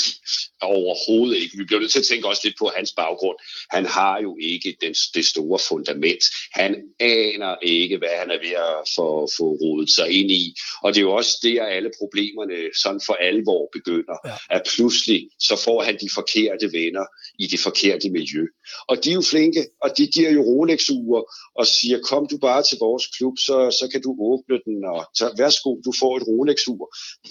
overhovedet 0.63 1.37
ikke. 1.37 1.59
Vi 1.59 1.65
bliver 1.65 1.81
nødt 1.81 1.93
til 1.93 1.99
at 1.99 2.05
tænke 2.07 2.29
også 2.29 2.43
lidt 2.45 2.59
på 2.59 2.71
hans 2.77 2.93
baggrund. 2.93 3.37
Han 3.71 3.87
har 3.87 4.21
jo 4.21 4.37
ikke 4.41 4.77
den, 4.81 4.95
det 5.15 5.27
store 5.27 5.59
fundament. 5.69 6.23
Han 6.53 6.73
aner 7.01 7.57
ikke, 7.63 7.99
hvad 7.99 8.15
han 8.21 8.31
er 8.31 8.39
ved 8.47 8.55
at 8.69 8.89
få, 8.97 9.29
få 9.39 9.47
rodet 9.63 9.91
sig 9.91 10.11
ind 10.11 10.31
i. 10.31 10.55
Og 10.83 10.95
det 10.95 10.99
er 10.99 11.03
jo 11.03 11.13
også 11.13 11.39
der, 11.43 11.65
alle 11.65 11.91
problemerne 12.01 12.57
sådan 12.83 13.01
for 13.07 13.15
alvor 13.15 13.69
begynder. 13.73 14.17
Ja. 14.25 14.35
At 14.57 14.63
pludselig 14.75 15.29
så 15.39 15.61
får 15.65 15.83
han 15.83 15.95
de 16.01 16.09
forkerte 16.15 16.67
venner 16.73 17.07
i 17.39 17.47
det 17.47 17.61
forkerte 17.61 18.11
miljø. 18.11 18.45
Og 18.89 19.05
de 19.05 19.11
er 19.11 19.15
jo 19.15 19.23
flinke, 19.23 19.63
og 19.85 19.91
de 19.99 20.07
giver 20.07 20.31
jo 20.31 20.43
Rolex-ure 20.43 21.25
og 21.55 21.67
siger, 21.67 21.99
kom 22.11 22.27
du 22.31 22.39
bare 22.39 22.63
til 22.63 22.79
vores 22.81 23.07
klub, 23.17 23.35
så, 23.39 23.57
så 23.79 23.89
kan 23.93 24.03
du 24.03 24.11
åbne 24.31 24.59
den, 24.67 24.85
og 24.85 25.01
så 25.15 25.35
værsgo, 25.39 25.71
du 25.87 25.93
får 26.01 26.17
et 26.17 26.27
Rolex-ur. 26.29 26.85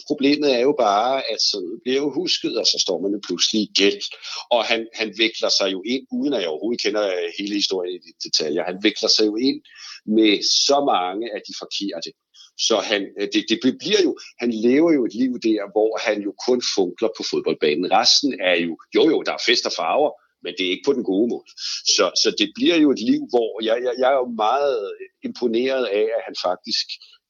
Problemet 0.08 0.56
er 0.56 0.60
jo 0.60 0.76
bare, 0.80 1.32
at 1.32 1.42
så 1.42 1.80
bliver 1.84 2.09
husket, 2.12 2.58
og 2.58 2.66
så 2.66 2.78
står 2.86 3.02
man 3.02 3.12
jo 3.12 3.20
pludselig 3.28 3.62
i 3.62 3.72
gæld. 3.80 4.04
Og 4.52 4.62
han, 4.66 4.88
han 5.00 5.10
vikler 5.18 5.50
sig 5.60 5.72
jo 5.72 5.80
ind, 5.94 6.04
uden 6.12 6.34
at 6.34 6.42
jeg 6.42 6.50
overhovedet 6.50 6.82
kender 6.82 7.04
hele 7.40 7.56
historien 7.62 8.02
i 8.10 8.12
detaljer, 8.26 8.70
han 8.72 8.80
vikler 8.88 9.10
sig 9.18 9.26
jo 9.26 9.36
ind 9.36 9.60
med 10.18 10.34
så 10.68 10.78
mange 10.94 11.26
af 11.36 11.42
de 11.48 11.54
forkerte. 11.62 12.12
Så 12.68 12.76
han, 12.92 13.02
øh, 13.20 13.28
det, 13.34 13.46
det 13.50 13.76
bliver 13.82 14.02
jo, 14.08 14.12
han 14.40 14.52
lever 14.52 14.92
jo 14.98 15.06
et 15.06 15.16
liv 15.22 15.34
der, 15.50 15.62
hvor 15.76 15.92
han 16.08 16.18
jo 16.28 16.32
kun 16.48 16.62
funkler 16.76 17.10
på 17.18 17.24
fodboldbanen. 17.30 17.92
Resten 17.92 18.32
er 18.50 18.56
jo, 18.66 18.74
jo 18.96 19.04
jo, 19.12 19.18
der 19.28 19.34
er 19.34 19.46
fest 19.46 19.66
og 19.66 19.72
farver, 19.80 20.12
men 20.44 20.54
det 20.58 20.66
er 20.66 20.72
ikke 20.72 20.90
på 20.90 20.94
den 20.98 21.04
gode 21.12 21.28
måde. 21.34 21.48
Så, 21.96 22.06
så 22.24 22.30
det 22.40 22.50
bliver 22.58 22.78
jo 22.84 22.90
et 22.92 23.02
liv, 23.12 23.22
hvor 23.34 23.52
jeg, 23.68 23.78
jeg, 23.86 23.94
jeg 24.02 24.10
er 24.14 24.20
jo 24.24 24.30
meget 24.46 24.80
imponeret 25.24 25.86
af, 26.00 26.06
at 26.18 26.22
han 26.28 26.36
faktisk 26.48 26.88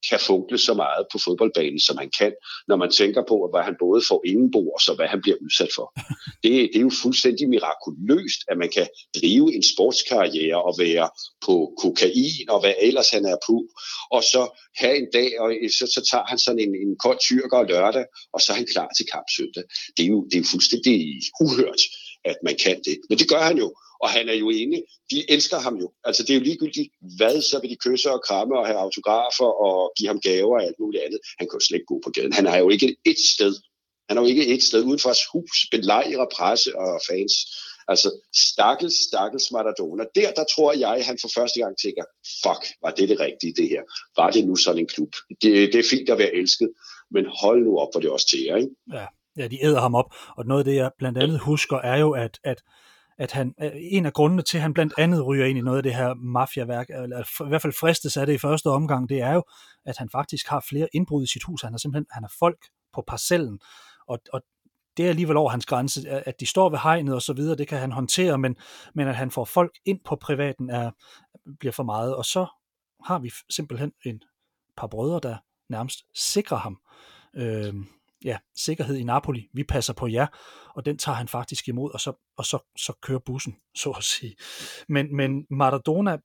kan 0.09 0.19
funkle 0.19 0.57
så 0.57 0.73
meget 0.73 1.05
på 1.12 1.17
fodboldbanen, 1.25 1.79
som 1.79 1.97
han 1.97 2.12
kan, 2.19 2.33
når 2.67 2.75
man 2.75 2.91
tænker 2.91 3.23
på, 3.27 3.49
hvad 3.51 3.63
han 3.63 3.75
både 3.79 4.01
får 4.07 4.21
indenbords 4.25 4.88
og 4.88 4.95
hvad 4.95 5.07
han 5.07 5.21
bliver 5.21 5.38
udsat 5.45 5.71
for. 5.75 5.88
Det, 6.43 6.51
det 6.71 6.79
er 6.79 6.88
jo 6.89 6.91
fuldstændig 7.03 7.49
mirakuløst, 7.49 8.41
at 8.51 8.57
man 8.57 8.69
kan 8.75 8.88
drive 9.17 9.55
en 9.55 9.63
sportskarriere 9.63 10.63
og 10.63 10.73
være 10.79 11.09
på 11.45 11.55
kokain 11.81 12.45
og 12.49 12.59
hvad 12.59 12.73
ellers 12.81 13.09
han 13.09 13.25
er 13.25 13.38
på, 13.47 13.57
og 14.12 14.23
så 14.23 14.41
have 14.81 14.97
en 14.97 15.07
dag, 15.13 15.29
og 15.41 15.47
så, 15.77 15.85
så 15.95 16.01
tager 16.12 16.25
han 16.31 16.39
sådan 16.39 16.59
en, 16.59 16.73
en 16.83 16.95
kold 17.03 17.19
tyrker 17.27 17.63
lørdag, 17.71 18.05
og 18.33 18.41
så 18.41 18.51
er 18.51 18.57
han 18.57 18.67
klar 18.73 18.89
til 18.97 19.05
kamp 19.13 19.27
søndag. 19.38 19.63
Det 19.97 20.03
er 20.03 20.09
jo, 20.13 20.19
det 20.29 20.35
er 20.35 20.43
jo 20.43 20.51
fuldstændig 20.53 20.97
uhørt, 21.43 21.81
at 22.25 22.38
man 22.47 22.55
kan 22.63 22.77
det. 22.85 22.97
Men 23.09 23.17
det 23.17 23.29
gør 23.29 23.43
han 23.49 23.57
jo, 23.57 23.67
og 24.03 24.09
han 24.09 24.29
er 24.29 24.33
jo 24.33 24.49
inde. 24.49 24.77
De 25.12 25.31
elsker 25.31 25.59
ham 25.59 25.75
jo. 25.83 25.91
Altså 26.03 26.23
det 26.23 26.29
er 26.29 26.39
jo 26.39 26.43
ligegyldigt, 26.49 26.89
hvad 27.17 27.41
så 27.41 27.59
vil 27.62 27.69
de 27.69 27.83
kysse 27.85 28.12
og 28.12 28.21
kramme 28.27 28.59
og 28.59 28.65
have 28.65 28.79
autografer 28.79 29.49
og 29.67 29.93
give 29.97 30.07
ham 30.07 30.19
gaver 30.19 30.55
og 30.57 30.63
alt 30.63 30.79
muligt 30.79 31.03
andet. 31.03 31.19
Han 31.39 31.47
kan 31.47 31.57
jo 31.57 31.65
slet 31.65 31.77
ikke 31.77 31.91
gå 31.93 32.01
på 32.03 32.09
gaden. 32.09 32.33
Han 32.33 32.45
har 32.45 32.57
jo 32.57 32.69
ikke 32.69 32.95
et 33.05 33.19
sted. 33.33 33.53
Han 34.07 34.17
har 34.17 34.23
jo 34.23 34.29
ikke 34.29 34.47
et 34.47 34.63
sted 34.63 34.81
uden 34.83 34.99
for 34.99 35.09
hans 35.09 35.25
hus, 35.33 35.57
belejrer 35.71 36.27
presse 36.38 36.69
og 36.79 37.01
fans. 37.09 37.33
Altså, 37.91 38.09
stakkels, 38.35 38.95
stakkels 39.07 39.51
Maradona. 39.51 40.03
Der, 40.15 40.31
der 40.31 40.45
tror 40.53 40.73
jeg, 40.73 41.05
han 41.05 41.17
for 41.21 41.29
første 41.38 41.59
gang 41.59 41.73
tænker, 41.83 42.03
fuck, 42.43 42.63
var 42.83 42.91
det 42.91 43.09
det 43.09 43.19
rigtige, 43.19 43.53
det 43.59 43.69
her? 43.69 43.81
Var 44.19 44.31
det 44.31 44.47
nu 44.47 44.55
sådan 44.55 44.79
en 44.79 44.88
klub? 44.88 45.12
Det, 45.41 45.73
det 45.73 45.79
er 45.79 45.89
fint 45.89 46.09
at 46.09 46.17
være 46.17 46.35
elsket, 46.35 46.69
men 47.12 47.25
hold 47.41 47.63
nu 47.63 47.79
op, 47.79 47.89
for 47.93 47.99
det 47.99 48.09
også 48.09 48.27
til 48.29 48.41
jer, 48.43 48.55
ikke? 48.55 48.75
Ja, 48.93 49.05
ja, 49.38 49.47
de 49.47 49.65
æder 49.65 49.81
ham 49.81 49.95
op. 49.95 50.09
Og 50.38 50.45
noget 50.45 50.62
af 50.62 50.65
det, 50.65 50.75
jeg 50.75 50.91
blandt 50.97 51.17
andet 51.17 51.39
husker, 51.39 51.77
er 51.77 51.97
jo, 51.97 52.12
at, 52.12 52.39
at 52.43 52.59
at 53.19 53.32
han, 53.32 53.53
øh, 53.62 53.71
en 53.75 54.05
af 54.05 54.13
grundene 54.13 54.41
til, 54.41 54.58
at 54.58 54.62
han 54.62 54.73
blandt 54.73 54.93
andet 54.97 55.25
ryger 55.25 55.45
ind 55.45 55.58
i 55.58 55.62
noget 55.62 55.77
af 55.77 55.84
det 55.84 55.95
her 55.95 56.13
mafiaværk, 56.13 56.89
eller 56.89 57.43
i 57.45 57.49
hvert 57.49 57.62
fald 57.62 57.73
fristes 57.73 58.17
af 58.17 58.25
det 58.25 58.34
i 58.34 58.38
første 58.38 58.67
omgang, 58.67 59.10
det 59.10 59.21
er 59.21 59.34
jo, 59.34 59.43
at 59.86 59.97
han 59.97 60.10
faktisk 60.10 60.47
har 60.47 60.65
flere 60.69 60.88
indbrud 60.93 61.23
i 61.23 61.27
sit 61.27 61.43
hus. 61.43 61.62
Han 61.62 61.73
har 61.73 61.77
simpelthen 61.77 62.05
han 62.12 62.23
har 62.23 62.34
folk 62.39 62.58
på 62.93 63.03
parcellen, 63.08 63.60
og, 64.08 64.19
og 64.34 64.41
det 64.97 65.05
er 65.05 65.10
alligevel 65.10 65.38
over 65.38 65.49
hans 65.49 65.65
grænse, 65.65 66.10
at 66.10 66.39
de 66.39 66.45
står 66.45 66.69
ved 66.69 66.79
hegnet 66.84 67.15
og 67.15 67.21
så 67.21 67.34
videre, 67.34 67.55
det 67.55 67.67
kan 67.67 67.79
han 67.79 67.91
håndtere, 67.91 68.38
men, 68.38 68.55
men 68.95 69.08
at 69.08 69.15
han 69.15 69.32
får 69.32 69.45
folk 69.45 69.71
ind 69.86 69.99
på 70.05 70.15
privaten 70.15 70.69
er, 70.69 70.91
bliver 71.60 71.71
for 71.71 71.84
meget, 71.84 72.15
og 72.15 72.25
så 72.25 72.47
har 73.05 73.19
vi 73.19 73.32
simpelthen 73.49 73.91
en 74.05 74.21
par 74.77 74.88
brødre, 74.88 75.29
der 75.29 75.38
nærmest 75.69 75.99
sikrer 76.15 76.58
ham. 76.58 76.79
Øh, 77.36 77.73
ja, 78.23 78.38
sikkerhed 78.55 78.95
i 78.95 79.03
Napoli, 79.03 79.49
vi 79.53 79.63
passer 79.63 79.93
på 79.93 80.08
jer, 80.08 80.27
og 80.75 80.86
den 80.86 80.97
tager 80.97 81.15
han 81.15 81.27
faktisk 81.27 81.67
imod, 81.67 81.91
og 81.93 82.01
så, 82.01 82.13
og 82.38 82.45
så, 82.45 82.60
så 82.77 82.93
kører 83.01 83.19
bussen, 83.19 83.58
så 83.82 83.89
at 83.89 84.03
sige. 84.03 84.36
Men, 84.88 85.15
men 85.15 85.45
Maradona 85.49 86.17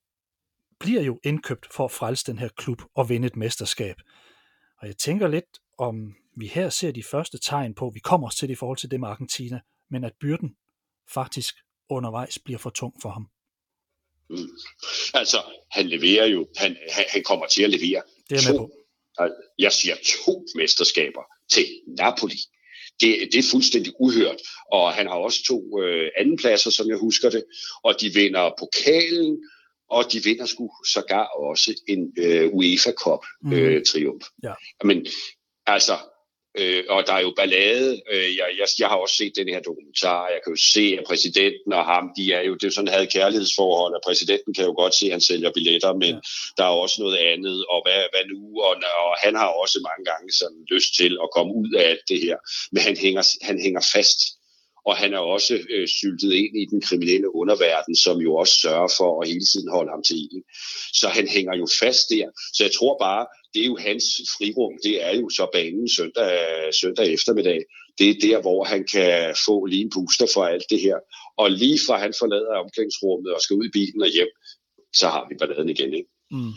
bliver 0.80 1.02
jo 1.02 1.20
indkøbt 1.24 1.66
for 1.72 1.84
at 1.84 1.90
frelse 1.90 2.26
den 2.26 2.38
her 2.38 2.48
klub 2.48 2.82
og 2.94 3.08
vinde 3.08 3.26
et 3.26 3.36
mesterskab. 3.36 3.96
Og 4.78 4.86
jeg 4.86 4.96
tænker 4.96 5.28
lidt, 5.28 5.58
om 5.78 6.14
vi 6.36 6.46
her 6.46 6.68
ser 6.68 6.92
de 6.92 7.02
første 7.02 7.38
tegn 7.38 7.74
på, 7.74 7.90
vi 7.94 8.00
kommer 8.00 8.26
også 8.26 8.38
til 8.38 8.48
det 8.48 8.54
i 8.54 8.56
forhold 8.56 8.78
til 8.78 8.90
det 8.90 9.00
med 9.00 9.08
Argentina, 9.08 9.60
men 9.90 10.04
at 10.04 10.12
byrden 10.20 10.56
faktisk 11.08 11.54
undervejs 11.88 12.38
bliver 12.38 12.58
for 12.58 12.70
tung 12.70 12.94
for 13.02 13.10
ham. 13.10 13.28
Mm. 14.30 14.56
Altså, 15.14 15.36
han 15.70 15.88
leverer 15.88 16.26
jo, 16.26 16.48
han, 16.56 16.76
han, 16.90 17.04
han 17.08 17.22
kommer 17.22 17.46
til 17.46 17.62
at 17.62 17.70
levere. 17.70 18.02
Det 18.30 18.38
er 18.38 18.52
med 18.52 18.58
på. 18.58 18.70
Jeg 19.58 19.72
siger 19.72 19.94
to 20.24 20.44
mesterskaber 20.54 21.22
til 21.52 21.66
Napoli. 21.98 22.38
Det, 23.00 23.28
det 23.32 23.38
er 23.38 23.50
fuldstændig 23.50 23.92
uhørt. 24.00 24.36
Og 24.72 24.92
han 24.92 25.06
har 25.06 25.14
også 25.14 25.44
to 25.46 25.82
øh, 25.82 26.10
andenpladser, 26.16 26.70
som 26.70 26.88
jeg 26.88 26.96
husker 26.96 27.30
det, 27.30 27.44
og 27.82 28.00
de 28.00 28.14
vinder 28.14 28.50
pokalen, 28.58 29.38
og 29.90 30.12
de 30.12 30.24
vinder 30.24 30.46
sgu 30.46 30.70
sågar 30.86 31.26
også 31.26 31.80
en 31.88 32.12
øh, 32.18 32.48
UEFA 32.52 32.92
Cup 32.92 33.24
mhm. 33.42 33.52
øh, 33.52 33.84
triumf. 33.84 34.26
Ja. 34.42 34.52
Men 34.84 35.06
altså, 35.66 35.98
Øh, 36.58 36.84
og 36.88 37.06
der 37.06 37.12
er 37.12 37.20
jo 37.20 37.32
ballade. 37.36 38.02
Øh, 38.12 38.36
jeg, 38.36 38.48
jeg, 38.58 38.68
jeg 38.78 38.88
har 38.88 38.96
også 38.96 39.16
set 39.16 39.36
den 39.36 39.48
her 39.48 39.60
dokumentar. 39.60 40.28
Jeg 40.28 40.40
kan 40.44 40.52
jo 40.52 40.60
se, 40.74 40.96
at 40.98 41.04
præsidenten 41.06 41.72
og 41.72 41.84
ham, 41.84 42.04
de 42.16 42.32
er 42.32 42.42
jo, 42.42 42.54
det 42.54 42.66
er 42.66 42.70
sådan 42.70 42.88
havde 42.88 43.06
kærlighedsforhold, 43.06 43.94
og 43.94 44.00
præsidenten 44.06 44.54
kan 44.54 44.64
jo 44.64 44.74
godt 44.82 44.94
se, 44.94 45.06
at 45.06 45.12
han 45.12 45.20
sælger 45.20 45.50
billetter, 45.54 45.92
men 45.94 46.14
ja. 46.14 46.20
der 46.56 46.64
er 46.64 46.76
også 46.84 46.96
noget 47.02 47.16
andet, 47.16 47.66
og 47.72 47.78
hvad, 47.84 48.00
hvad 48.12 48.24
nu? 48.32 48.60
Og, 48.68 48.74
og 49.02 49.12
han 49.24 49.34
har 49.34 49.46
også 49.46 49.78
mange 49.88 50.04
gange 50.10 50.32
sådan 50.32 50.60
lyst 50.70 50.90
til 50.96 51.12
at 51.24 51.28
komme 51.36 51.52
ud 51.54 51.70
af 51.78 51.82
alt 51.90 52.04
det 52.08 52.20
her, 52.20 52.36
men 52.72 52.82
han 52.82 52.96
hænger, 52.96 53.22
han 53.42 53.60
hænger 53.60 53.82
fast 53.94 54.18
og 54.86 54.96
han 54.96 55.14
er 55.14 55.18
også 55.18 55.54
øh, 55.70 55.88
syltet 55.88 56.32
ind 56.32 56.56
i 56.62 56.64
den 56.72 56.80
kriminelle 56.80 57.34
underverden, 57.34 57.96
som 57.96 58.16
jo 58.18 58.34
også 58.34 58.54
sørger 58.62 58.90
for 58.98 59.22
at 59.22 59.28
hele 59.28 59.46
tiden 59.52 59.70
holde 59.70 59.90
ham 59.90 60.02
til 60.02 60.16
ilden. 60.16 60.42
Så 60.92 61.08
han 61.08 61.28
hænger 61.28 61.54
jo 61.56 61.66
fast 61.80 62.10
der. 62.10 62.26
Så 62.54 62.64
jeg 62.64 62.72
tror 62.72 62.98
bare, 63.06 63.26
det 63.54 63.62
er 63.62 63.66
jo 63.66 63.76
hans 63.76 64.04
frirum, 64.34 64.74
det 64.84 64.94
er 65.08 65.14
jo 65.20 65.28
så 65.28 65.44
banen 65.52 65.88
søndag, 65.88 66.30
søndag 66.80 67.06
eftermiddag. 67.12 67.60
Det 67.98 68.10
er 68.10 68.20
der, 68.26 68.40
hvor 68.40 68.64
han 68.64 68.86
kan 68.94 69.34
få 69.46 69.64
lige 69.64 69.84
en 69.84 69.90
booster 69.94 70.26
for 70.34 70.44
alt 70.44 70.66
det 70.70 70.80
her. 70.80 70.96
Og 71.36 71.50
lige 71.50 71.78
fra 71.86 71.98
han 71.98 72.14
forlader 72.18 72.62
omklædningsrummet 72.64 73.34
og 73.34 73.40
skal 73.40 73.56
ud 73.56 73.64
i 73.64 73.76
bilen 73.78 74.02
og 74.02 74.08
hjem, 74.16 74.32
så 75.00 75.06
har 75.08 75.26
vi 75.28 75.34
balladen 75.40 75.68
igen. 75.68 75.94
Ikke? 75.94 76.10
Mm. 76.30 76.54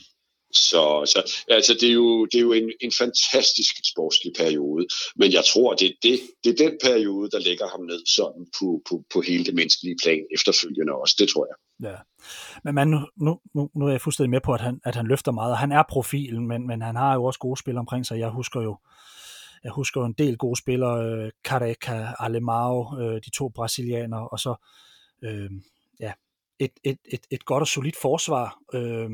Så, 0.51 0.83
så 1.13 1.19
altså, 1.47 1.73
det 1.73 1.89
er 1.89 1.93
jo, 1.93 2.25
det 2.25 2.38
er 2.38 2.41
jo 2.41 2.53
en, 2.53 2.71
en 2.81 2.91
fantastisk 2.97 3.73
sportslig 3.91 4.31
periode, 4.38 4.88
men 5.15 5.31
jeg 5.33 5.43
tror, 5.45 5.73
det 5.73 5.88
er, 5.88 5.93
det, 6.03 6.19
det 6.43 6.49
er 6.53 6.69
den 6.69 6.77
periode, 6.83 7.29
der 7.29 7.39
lægger 7.39 7.67
ham 7.67 7.81
ned 7.81 8.01
sådan 8.05 8.45
på, 8.60 8.81
på, 8.89 9.03
på 9.13 9.21
hele 9.21 9.45
det 9.45 9.55
menneskelige 9.55 9.97
plan 10.03 10.23
efterfølgende 10.36 10.93
også, 10.93 11.15
det 11.19 11.29
tror 11.29 11.47
jeg. 11.51 11.57
Ja, 11.89 11.97
men 12.63 12.75
man, 12.75 12.88
nu, 13.17 13.39
nu, 13.55 13.69
nu 13.75 13.88
er 13.88 13.91
jeg 13.91 14.01
fuldstændig 14.01 14.29
med 14.29 14.41
på, 14.41 14.53
at 14.53 14.62
han, 14.62 14.79
at 14.86 14.95
han 14.95 15.07
løfter 15.07 15.31
meget, 15.31 15.51
og 15.51 15.57
han 15.57 15.71
er 15.71 15.83
profilen, 15.89 16.47
men, 16.47 16.67
men 16.67 16.81
han 16.81 16.95
har 16.95 17.13
jo 17.13 17.23
også 17.23 17.39
gode 17.39 17.60
spillere 17.60 17.79
omkring 17.79 18.05
sig. 18.05 18.19
Jeg 18.19 18.29
husker 18.29 18.62
jo, 18.62 18.77
jeg 19.63 19.71
husker 19.71 20.01
jo 20.01 20.05
en 20.05 20.13
del 20.13 20.38
gode 20.38 20.60
spillere, 20.60 21.05
øh, 21.05 21.31
Careca, 21.43 22.13
Alemao, 22.19 22.99
øh, 22.99 23.21
de 23.25 23.29
to 23.29 23.49
brasilianere, 23.49 24.27
og 24.27 24.39
så 24.39 24.55
øh, 25.21 25.51
ja, 25.99 26.12
et, 26.60 26.72
et, 26.84 26.98
et, 27.06 27.28
et 27.32 27.46
godt 27.46 27.62
og 27.62 27.67
solidt 27.67 27.96
forsvar, 27.96 28.58
øh, 28.74 29.10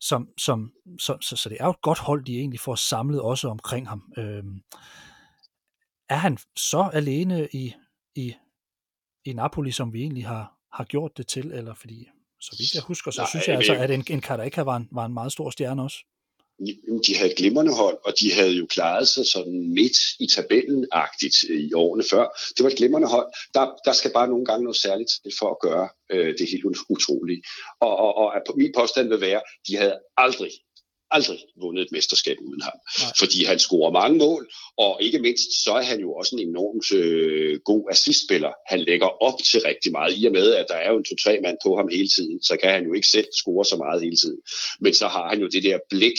som, 0.00 0.28
som, 0.38 0.72
så, 0.98 1.16
så, 1.20 1.36
så 1.36 1.48
det 1.48 1.56
er 1.60 1.64
jo 1.64 1.70
et 1.70 1.82
godt 1.82 1.98
hold, 1.98 2.24
de 2.24 2.38
egentlig 2.38 2.60
får 2.60 2.74
samlet 2.74 3.20
også 3.20 3.48
omkring 3.48 3.88
ham. 3.88 4.12
Øh, 4.16 4.44
er 6.08 6.16
han 6.16 6.38
så 6.56 6.90
alene 6.92 7.48
i, 7.52 7.74
i, 8.14 8.34
i 9.24 9.32
Napoli, 9.32 9.70
som 9.70 9.92
vi 9.92 10.00
egentlig 10.00 10.26
har, 10.26 10.58
har 10.72 10.84
gjort 10.84 11.16
det 11.16 11.26
til, 11.26 11.52
eller 11.52 11.74
fordi, 11.74 12.08
så 12.40 12.56
vidt 12.58 12.74
jeg 12.74 12.82
husker, 12.82 13.10
så 13.10 13.20
Nej, 13.20 13.28
synes 13.28 13.48
jeg 13.48 13.56
altså, 13.56 13.74
at 13.74 13.90
en, 13.90 14.04
en 14.10 14.20
Karaka 14.20 14.62
var 14.62 14.76
en, 14.76 14.88
var 14.92 15.04
en 15.04 15.14
meget 15.14 15.32
stor 15.32 15.50
stjerne 15.50 15.82
også 15.82 16.04
de 17.06 17.16
havde 17.16 17.30
et 17.30 17.36
glimrende 17.36 17.74
hold, 17.74 17.98
og 18.04 18.12
de 18.20 18.32
havde 18.32 18.50
jo 18.50 18.66
klaret 18.66 19.08
sig 19.08 19.26
sådan 19.26 19.72
midt 19.74 19.98
i 20.20 20.26
tabellen-agtigt 20.26 21.36
i 21.42 21.72
årene 21.72 22.04
før. 22.10 22.24
Det 22.56 22.64
var 22.64 22.70
et 22.70 22.76
glimrende 22.76 23.08
hold. 23.08 23.26
Der, 23.54 23.74
der 23.84 23.92
skal 23.92 24.12
bare 24.12 24.28
nogle 24.28 24.44
gange 24.44 24.64
noget 24.64 24.76
særligt 24.76 25.10
til 25.22 25.32
for 25.38 25.50
at 25.50 25.60
gøre 25.66 25.88
øh, 26.12 26.34
det 26.38 26.50
helt 26.50 26.64
utrolige. 26.88 27.42
Og, 27.80 27.96
og, 27.96 28.14
og 28.16 28.40
min 28.56 28.72
påstand 28.76 29.08
vil 29.08 29.20
være, 29.20 29.40
de 29.68 29.76
havde 29.76 29.98
aldrig, 30.16 30.50
aldrig 31.10 31.38
vundet 31.60 31.82
et 31.82 31.92
mesterskab 31.92 32.36
uden 32.46 32.62
ham. 32.62 32.78
Nej. 33.00 33.12
Fordi 33.18 33.44
han 33.44 33.58
scorer 33.58 33.92
mange 33.92 34.18
mål, 34.18 34.50
og 34.76 34.98
ikke 35.02 35.18
mindst, 35.18 35.64
så 35.64 35.72
er 35.72 35.82
han 35.82 36.00
jo 36.00 36.12
også 36.14 36.36
en 36.36 36.48
enormt 36.48 36.92
øh, 36.92 37.60
god 37.64 37.82
assistspiller. 37.90 38.52
Han 38.68 38.80
lægger 38.80 39.22
op 39.26 39.38
til 39.50 39.60
rigtig 39.60 39.92
meget, 39.92 40.14
i 40.16 40.26
og 40.26 40.32
med, 40.32 40.54
at 40.54 40.66
der 40.68 40.74
er 40.74 40.90
jo 40.90 40.98
en 40.98 41.04
to-tre 41.04 41.40
mand 41.44 41.56
på 41.64 41.76
ham 41.76 41.88
hele 41.88 42.08
tiden, 42.08 42.42
så 42.42 42.56
kan 42.62 42.70
han 42.70 42.84
jo 42.84 42.92
ikke 42.92 43.08
selv 43.08 43.28
score 43.40 43.64
så 43.64 43.76
meget 43.76 44.02
hele 44.02 44.16
tiden. 44.16 44.40
Men 44.80 44.94
så 44.94 45.06
har 45.08 45.28
han 45.28 45.40
jo 45.40 45.48
det 45.48 45.62
der 45.62 45.78
blik 45.90 46.18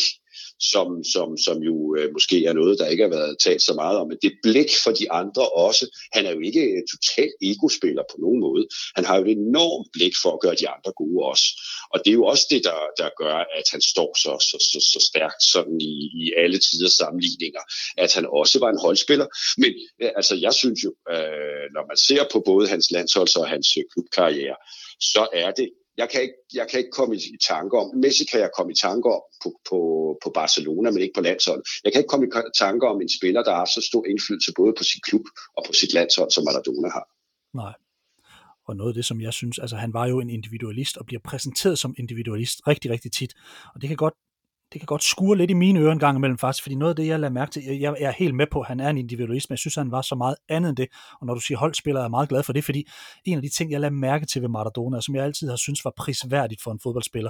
som, 0.62 1.04
som, 1.13 1.38
som 1.45 1.58
jo 1.69 1.95
øh, 1.97 2.13
måske 2.13 2.45
er 2.45 2.54
noget, 2.54 2.80
der 2.80 2.88
ikke 2.88 3.04
har 3.04 3.10
været 3.10 3.38
talt 3.45 3.62
så 3.62 3.74
meget 3.74 3.97
om. 3.97 4.08
Men 4.08 4.17
det 4.21 4.34
blik 4.43 4.71
for 4.84 4.91
de 4.91 5.12
andre 5.12 5.50
også. 5.50 5.86
Han 6.13 6.26
er 6.26 6.32
jo 6.32 6.39
ikke 6.39 6.63
øh, 6.71 6.82
totalt 6.93 7.36
egospiller 7.41 8.04
på 8.12 8.17
nogen 8.24 8.39
måde. 8.39 8.67
Han 8.95 9.06
har 9.06 9.15
jo 9.17 9.26
et 9.26 9.38
enormt 9.38 9.88
blik 9.93 10.13
for 10.21 10.32
at 10.34 10.39
gøre 10.39 10.56
de 10.62 10.69
andre 10.69 10.91
gode 11.02 11.26
også. 11.32 11.47
Og 11.93 11.97
det 12.04 12.10
er 12.12 12.19
jo 12.21 12.26
også 12.26 12.45
det, 12.50 12.62
der, 12.63 12.80
der 12.97 13.10
gør, 13.21 13.38
at 13.60 13.67
han 13.71 13.82
står 13.82 14.12
så, 14.24 14.32
så, 14.50 14.58
så, 14.71 14.80
så 14.91 15.00
stærkt 15.10 15.43
sådan 15.54 15.78
i, 15.82 15.95
i 16.21 16.24
alle 16.41 16.60
tiders 16.67 16.95
sammenligninger. 17.02 17.63
At 17.97 18.13
han 18.13 18.26
også 18.39 18.60
var 18.60 18.69
en 18.69 18.84
holdspiller. 18.86 19.28
Men 19.58 19.71
øh, 20.02 20.12
altså, 20.19 20.36
jeg 20.45 20.54
synes 20.54 20.80
jo, 20.86 20.91
øh, 21.13 21.65
når 21.76 21.84
man 21.91 21.97
ser 22.08 22.24
på 22.34 22.39
både 22.45 22.67
hans 22.67 22.86
landsholds- 22.95 23.39
og 23.41 23.47
hans 23.54 23.67
øh, 23.78 23.84
klubkarriere, 23.93 24.58
så 25.00 25.28
er 25.34 25.52
det 25.52 25.69
jeg 25.98 26.10
kan, 26.10 26.22
ikke, 26.22 26.34
jeg 26.54 26.68
kan 26.70 26.80
ikke 26.80 26.92
komme 26.92 27.16
i 27.16 27.38
tanke 27.48 27.78
om, 27.78 27.96
Messi 27.96 28.24
kan 28.32 28.40
jeg 28.40 28.50
komme 28.58 28.72
i 28.72 28.76
tanke 28.76 29.08
om 29.16 29.22
på, 29.44 29.50
på, 29.70 29.80
på 30.24 30.30
Barcelona, 30.30 30.92
men 30.92 31.02
ikke 31.02 31.18
på 31.20 31.22
landsholdet. 31.22 31.64
Jeg 31.84 31.92
kan 31.92 32.00
ikke 32.00 32.12
komme 32.14 32.28
i 32.28 32.32
tanke 32.58 32.88
om 32.88 33.02
en 33.02 33.10
spiller, 33.18 33.44
der 33.44 33.54
har 33.56 33.66
så 33.66 33.82
stor 33.90 34.06
indflydelse 34.06 34.52
både 34.56 34.74
på 34.78 34.84
sin 34.84 35.02
klub 35.08 35.26
og 35.58 35.64
på 35.68 35.74
sit 35.74 35.94
landshold, 35.94 36.32
som 36.32 36.44
Maradona 36.44 36.90
har. 36.98 37.06
Nej. 37.54 37.74
Og 38.68 38.76
noget 38.76 38.90
af 38.92 38.94
det, 38.94 39.06
som 39.06 39.22
jeg 39.22 39.34
synes, 39.34 39.60
altså 39.60 39.76
han 39.76 39.94
var 39.94 40.06
jo 40.08 40.20
en 40.20 40.30
individualist 40.30 40.98
og 40.98 41.06
bliver 41.06 41.20
præsenteret 41.30 41.80
som 41.80 41.96
individualist 41.98 42.68
rigtig, 42.68 42.92
rigtig 42.92 43.12
tit. 43.12 43.34
Og 43.76 43.82
det 43.82 43.88
kan 43.88 43.98
godt 43.98 44.14
det 44.74 44.82
kan 44.82 44.86
godt 44.86 45.04
skure 45.04 45.38
lidt 45.38 45.52
i 45.52 45.54
mine 45.54 45.80
ører 45.80 45.92
en 45.92 46.00
gang 46.00 46.18
imellem 46.18 46.38
faktisk, 46.38 46.64
fordi 46.64 46.76
noget 46.76 46.90
af 46.90 46.96
det, 46.96 47.08
jeg 47.08 47.20
lader 47.20 47.34
mærke 47.34 47.52
til, 47.52 47.64
jeg 47.80 47.96
er 48.00 48.12
helt 48.12 48.36
med 48.36 48.48
på, 48.52 48.62
at 48.62 48.68
han 48.68 48.80
er 48.80 48.90
en 48.90 48.98
individualist, 48.98 49.50
men 49.50 49.54
jeg 49.54 49.60
synes, 49.60 49.76
han 49.76 49.92
var 49.92 50.02
så 50.02 50.16
meget 50.16 50.36
andet 50.50 50.70
end 50.70 50.78
det. 50.78 50.88
Og 51.20 51.28
når 51.28 51.34
du 51.34 51.40
siger 51.40 51.58
holdspiller, 51.58 52.00
er 52.00 52.04
jeg 52.04 52.12
meget 52.12 52.30
glad 52.30 52.44
for 52.44 52.54
det, 52.54 52.64
fordi 52.64 52.88
en 53.26 53.38
af 53.38 53.42
de 53.42 53.50
ting, 53.50 53.72
jeg 53.72 53.80
lader 53.80 53.94
mærke 53.94 54.26
til 54.26 54.42
ved 54.42 54.50
Maradona, 54.50 55.02
som 55.02 55.16
jeg 55.16 55.24
altid 55.24 55.50
har 55.50 55.56
synes 55.56 55.86
var 55.86 55.94
prisværdigt 55.98 56.62
for 56.62 56.72
en 56.72 56.80
fodboldspiller, 56.84 57.30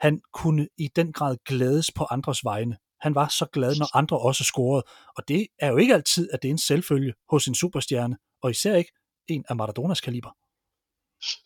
han 0.00 0.20
kunne 0.32 0.68
i 0.78 0.88
den 0.96 1.12
grad 1.12 1.36
glædes 1.48 1.90
på 1.92 2.06
andres 2.10 2.44
vegne. 2.44 2.76
Han 3.00 3.14
var 3.14 3.28
så 3.28 3.46
glad, 3.52 3.76
når 3.78 3.96
andre 3.96 4.18
også 4.18 4.44
scorede. 4.44 4.82
Og 5.16 5.28
det 5.28 5.46
er 5.58 5.68
jo 5.68 5.76
ikke 5.76 5.94
altid, 5.94 6.30
at 6.32 6.42
det 6.42 6.48
er 6.48 6.52
en 6.52 6.58
selvfølge 6.58 7.12
hos 7.30 7.46
en 7.46 7.54
superstjerne, 7.54 8.16
og 8.42 8.50
især 8.50 8.76
ikke 8.76 8.92
en 9.28 9.44
af 9.48 9.56
Maradonas 9.56 10.00
kaliber. 10.00 10.30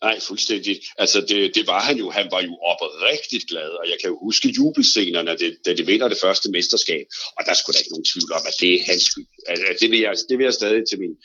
Nej, 0.01 0.19
fuldstændig. 0.19 0.75
Altså, 0.97 1.21
det, 1.21 1.55
det 1.55 1.67
var 1.67 1.81
han 1.81 1.97
jo. 1.97 2.09
Han 2.09 2.27
var 2.31 2.41
jo 2.41 2.53
oprigtigt 2.71 3.45
glad, 3.49 3.69
og 3.79 3.85
jeg 3.89 3.97
kan 4.01 4.09
jo 4.09 4.17
huske 4.27 4.53
jubelscenerne, 4.57 5.31
da, 5.41 5.47
da 5.65 5.75
det 5.75 5.87
vinder 5.87 6.07
det 6.07 6.17
første 6.21 6.51
mesterskab, 6.51 7.05
og 7.37 7.41
der 7.47 7.53
skulle 7.53 7.73
da 7.73 7.79
ikke 7.79 7.93
nogen 7.95 8.09
tvivl 8.13 8.31
om, 8.37 8.43
at 8.49 8.55
det 8.61 8.69
er 8.73 8.85
hans 8.89 9.03
skyld. 9.09 9.27
Altså, 9.47 9.65
det, 9.81 9.91
vil 9.91 9.99
jeg, 9.99 10.13
det 10.29 10.37
vil 10.37 10.43
jeg 10.43 10.53
stadig 10.53 10.83
til 10.89 10.99
min 11.03 11.15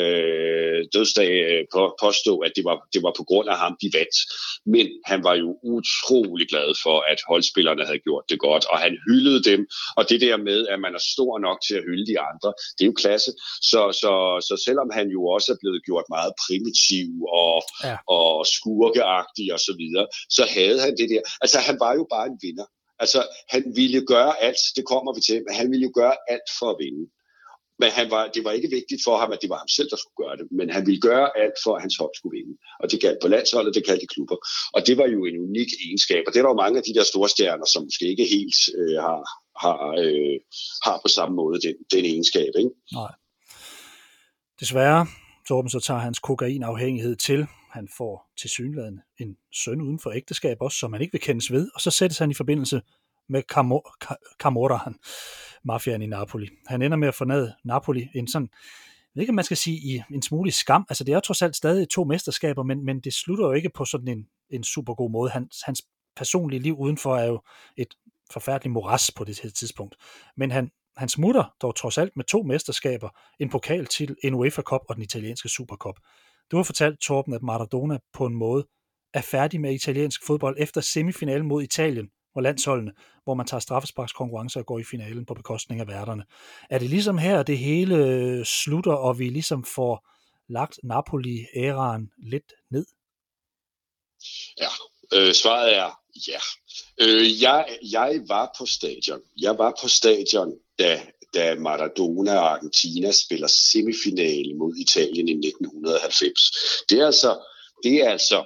øh, 0.00 0.78
dødsdag 0.94 1.30
øh, 1.50 1.64
på, 1.74 1.80
påstå, 2.04 2.32
at 2.46 2.52
det 2.56 2.64
var, 2.64 2.76
det 2.94 3.02
var 3.02 3.12
på 3.16 3.24
grund 3.30 3.48
af 3.48 3.58
ham, 3.58 3.74
de 3.82 3.88
vandt. 3.98 4.16
Men 4.74 4.86
han 5.10 5.20
var 5.28 5.34
jo 5.34 5.48
utrolig 5.76 6.46
glad 6.52 6.68
for, 6.84 6.96
at 7.12 7.18
holdspillerne 7.30 7.84
havde 7.88 8.04
gjort 8.08 8.24
det 8.30 8.38
godt, 8.38 8.64
og 8.72 8.78
han 8.78 8.94
hyldede 9.06 9.42
dem, 9.50 9.60
og 9.96 10.02
det 10.10 10.20
der 10.20 10.36
med, 10.36 10.60
at 10.72 10.78
man 10.80 10.94
er 10.94 11.02
stor 11.14 11.38
nok 11.38 11.58
til 11.66 11.74
at 11.78 11.84
hylde 11.88 12.06
de 12.12 12.20
andre, 12.30 12.50
det 12.76 12.82
er 12.84 12.90
jo 12.92 12.96
klasse. 13.04 13.30
Så, 13.70 13.80
så, 14.02 14.12
så 14.48 14.54
selvom 14.66 14.88
han 14.98 15.06
jo 15.16 15.20
også 15.34 15.48
er 15.52 15.58
blevet 15.62 15.84
gjort 15.88 16.06
meget 16.16 16.32
primitiv 16.44 17.08
og 17.42 17.62
ja 17.84 17.91
ja. 17.92 18.14
og 18.16 18.46
skurkeagtig 18.56 19.46
og 19.56 19.60
så 19.66 19.72
videre, 19.82 20.06
så 20.36 20.44
havde 20.56 20.80
han 20.84 20.92
det 21.00 21.08
der. 21.12 21.22
Altså 21.44 21.58
han 21.68 21.76
var 21.84 21.92
jo 22.00 22.04
bare 22.14 22.26
en 22.32 22.38
vinder. 22.42 22.66
Altså 23.02 23.20
han 23.54 23.62
ville 23.76 24.00
gøre 24.12 24.32
alt, 24.46 24.62
det 24.76 24.84
kommer 24.92 25.10
vi 25.16 25.20
til, 25.28 25.38
men 25.46 25.54
han 25.60 25.70
ville 25.70 25.86
jo 25.88 25.92
gøre 26.00 26.16
alt 26.32 26.48
for 26.58 26.68
at 26.70 26.76
vinde. 26.84 27.04
Men 27.82 27.90
han 27.98 28.10
var, 28.14 28.22
det 28.34 28.44
var 28.44 28.52
ikke 28.58 28.70
vigtigt 28.78 29.00
for 29.06 29.16
ham, 29.16 29.32
at 29.32 29.38
det 29.42 29.50
var 29.50 29.58
ham 29.62 29.68
selv, 29.68 29.90
der 29.90 29.96
skulle 30.00 30.20
gøre 30.24 30.36
det, 30.36 30.46
men 30.58 30.70
han 30.76 30.86
ville 30.86 31.00
gøre 31.00 31.28
alt 31.42 31.56
for, 31.64 31.72
at 31.76 31.82
hans 31.84 31.96
hold 32.00 32.14
skulle 32.16 32.36
vinde. 32.38 32.54
Og 32.80 32.90
det 32.90 33.00
galt 33.00 33.20
på 33.22 33.28
landsholdet, 33.28 33.74
det 33.74 33.86
galt 33.86 34.02
i 34.02 34.12
klubber. 34.14 34.36
Og 34.76 34.80
det 34.86 34.94
var 35.00 35.06
jo 35.14 35.20
en 35.30 35.36
unik 35.46 35.70
egenskab, 35.86 36.22
og 36.26 36.30
det 36.32 36.38
er 36.38 36.44
der 36.44 36.54
jo 36.54 36.62
mange 36.64 36.78
af 36.78 36.84
de 36.88 36.94
der 36.98 37.04
store 37.12 37.28
stjerner, 37.28 37.66
som 37.72 37.82
måske 37.88 38.04
ikke 38.12 38.26
helt 38.36 38.58
øh, 38.78 38.98
har, 39.06 39.20
har, 39.62 39.78
øh, 40.04 40.36
har 40.86 40.96
på 41.04 41.08
samme 41.16 41.34
måde 41.40 41.56
den, 41.66 41.76
den 41.94 42.04
egenskab. 42.12 42.52
Ikke? 42.62 42.72
Nej. 43.00 43.12
Desværre, 44.60 45.06
Torben, 45.48 45.70
så 45.70 45.80
tager 45.80 46.00
hans 46.00 46.18
kokainafhængighed 46.18 47.16
til. 47.16 47.40
Han 47.72 47.88
får 47.96 48.30
til 48.38 48.50
synligheden 48.50 49.00
en 49.18 49.36
søn 49.52 49.80
uden 49.80 49.98
for 49.98 50.10
ægteskab 50.10 50.56
også, 50.60 50.78
som 50.78 50.92
han 50.92 51.02
ikke 51.02 51.12
vil 51.12 51.20
kendes 51.20 51.52
ved, 51.52 51.70
og 51.74 51.80
så 51.80 51.90
sættes 51.90 52.18
han 52.18 52.30
i 52.30 52.34
forbindelse 52.34 52.82
med 53.28 53.42
Camorra, 54.38 54.92
mafiaen 55.64 56.02
i 56.02 56.06
Napoli. 56.06 56.48
Han 56.66 56.82
ender 56.82 56.96
med 56.96 57.08
at 57.08 57.14
fornade 57.14 57.54
Napoli 57.64 58.08
en 58.14 58.28
sådan, 58.28 58.48
jeg 58.52 59.14
ved 59.14 59.22
ikke, 59.22 59.30
om 59.30 59.34
man 59.34 59.44
skal 59.44 59.56
sige 59.56 59.76
i 59.76 60.02
en 60.14 60.22
smule 60.22 60.50
skam. 60.50 60.86
Altså, 60.88 61.04
det 61.04 61.12
er 61.12 61.16
jo 61.16 61.20
trods 61.20 61.42
alt 61.42 61.56
stadig 61.56 61.88
to 61.88 62.04
mesterskaber, 62.04 62.62
men, 62.62 62.84
men 62.84 63.00
det 63.00 63.14
slutter 63.14 63.46
jo 63.46 63.52
ikke 63.52 63.70
på 63.70 63.84
sådan 63.84 64.08
en, 64.08 64.26
en 64.50 64.64
super 64.64 64.94
god 64.94 65.10
måde. 65.10 65.30
Hans, 65.30 65.62
hans 65.66 65.82
personlige 66.16 66.60
liv 66.60 66.78
udenfor 66.78 67.16
er 67.16 67.26
jo 67.26 67.42
et 67.76 67.94
forfærdeligt 68.32 68.72
moras 68.72 69.10
på 69.16 69.24
det 69.24 69.40
her 69.40 69.50
tidspunkt. 69.50 69.96
Men 70.36 70.50
han, 70.50 70.70
han 70.96 71.08
smutter 71.08 71.54
dog 71.62 71.76
trods 71.76 71.98
alt 71.98 72.16
med 72.16 72.24
to 72.24 72.42
mesterskaber, 72.42 73.08
en 73.40 73.48
pokaltitel, 73.48 74.16
en 74.24 74.34
UEFA 74.34 74.62
Cup 74.62 74.80
og 74.88 74.94
den 74.94 75.02
italienske 75.02 75.48
Supercup. 75.48 75.98
Du 76.52 76.56
har 76.56 76.62
fortalt, 76.62 77.00
Torben, 77.00 77.34
at 77.34 77.42
Maradona 77.42 77.98
på 78.12 78.26
en 78.26 78.34
måde 78.34 78.66
er 79.14 79.20
færdig 79.20 79.60
med 79.60 79.74
italiensk 79.74 80.26
fodbold 80.26 80.56
efter 80.58 80.80
semifinalen 80.80 81.46
mod 81.46 81.62
Italien 81.62 82.10
og 82.34 82.42
landsholdene, 82.42 82.92
hvor 83.24 83.34
man 83.34 83.46
tager 83.46 83.60
straffesparkskonkurrencer 83.60 84.60
og 84.60 84.66
går 84.66 84.78
i 84.78 84.84
finalen 84.84 85.26
på 85.26 85.34
bekostning 85.34 85.80
af 85.80 85.88
værterne. 85.88 86.24
Er 86.70 86.78
det 86.78 86.90
ligesom 86.90 87.18
her, 87.18 87.42
det 87.42 87.58
hele 87.58 87.96
øh, 87.96 88.44
slutter, 88.44 88.92
og 88.92 89.18
vi 89.18 89.28
ligesom 89.28 89.64
får 89.64 90.08
lagt 90.48 90.78
Napoli-æraen 90.84 92.12
lidt 92.30 92.52
ned? 92.70 92.86
Ja, 94.58 94.68
øh, 95.12 95.34
svaret 95.34 95.76
er 95.76 95.90
ja. 96.28 96.40
Øh, 97.00 97.42
jeg, 97.42 97.78
jeg 97.92 98.20
var 98.28 98.54
på 98.58 98.66
stadion. 98.66 99.20
Jeg 99.40 99.58
var 99.58 99.74
på 99.82 99.88
stadion, 99.88 100.58
da, 100.78 101.02
da 101.34 101.54
Maradona 101.54 102.38
og 102.38 102.52
Argentina 102.52 103.12
spiller 103.12 103.46
semifinale 103.46 104.54
mod 104.54 104.74
Italien 104.76 105.28
i 105.28 105.32
1990. 105.32 106.40
Det 106.88 106.98
er 106.98 107.06
altså, 107.06 107.40
det 107.82 107.94
er 108.02 108.10
altså 108.10 108.44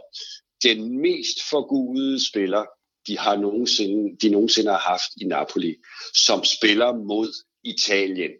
den 0.63 1.01
mest 1.01 1.39
forgudede 1.51 2.29
spiller, 2.29 2.65
de 3.07 3.19
har 3.19 3.37
nogensinde, 3.37 4.17
de 4.23 4.29
nogensinde 4.29 4.71
har 4.71 4.79
haft 4.79 5.11
i 5.21 5.25
Napoli, 5.25 5.75
som 6.15 6.45
spiller 6.45 6.93
mod 6.93 7.33
Italien. 7.65 8.31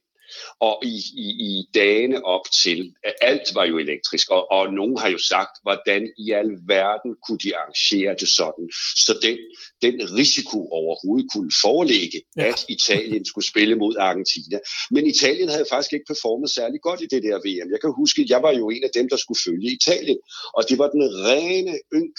Og 0.61 0.83
i, 0.85 0.97
i, 1.25 1.27
i 1.49 1.65
dagene 1.75 2.25
op 2.25 2.47
til, 2.63 2.95
alt 3.21 3.55
var 3.55 3.65
jo 3.65 3.79
elektrisk, 3.79 4.31
og, 4.31 4.51
og 4.51 4.73
nogen 4.73 4.99
har 4.99 5.09
jo 5.09 5.19
sagt, 5.19 5.55
hvordan 5.63 6.03
i 6.19 6.31
al 6.31 6.51
verden 6.67 7.11
kunne 7.27 7.39
de 7.39 7.57
arrangere 7.57 8.17
det 8.21 8.29
sådan, 8.29 8.67
så 9.07 9.13
den, 9.23 9.39
den 9.83 9.95
risiko 10.19 10.59
overhovedet 10.69 11.27
kunne 11.33 11.51
forelægge, 11.63 12.19
ja. 12.37 12.47
at 12.49 12.65
Italien 12.69 13.25
skulle 13.25 13.49
spille 13.49 13.75
mod 13.77 13.95
Argentina. 13.99 14.59
Men 14.91 15.07
Italien 15.07 15.49
havde 15.49 15.67
faktisk 15.71 15.93
ikke 15.93 16.11
performet 16.13 16.51
særlig 16.51 16.81
godt 16.81 17.01
i 17.01 17.07
det 17.13 17.23
der 17.23 17.37
VM. 17.47 17.71
Jeg 17.75 17.81
kan 17.81 17.93
huske, 17.97 18.27
jeg 18.29 18.43
var 18.43 18.53
jo 18.53 18.71
en 18.71 18.85
af 18.85 18.91
dem, 18.95 19.09
der 19.09 19.17
skulle 19.17 19.41
følge 19.47 19.69
Italien, 19.81 20.19
og 20.57 20.63
det 20.69 20.79
var 20.79 20.89
den 20.91 21.05
rene 21.27 21.75
ynk. 21.99 22.19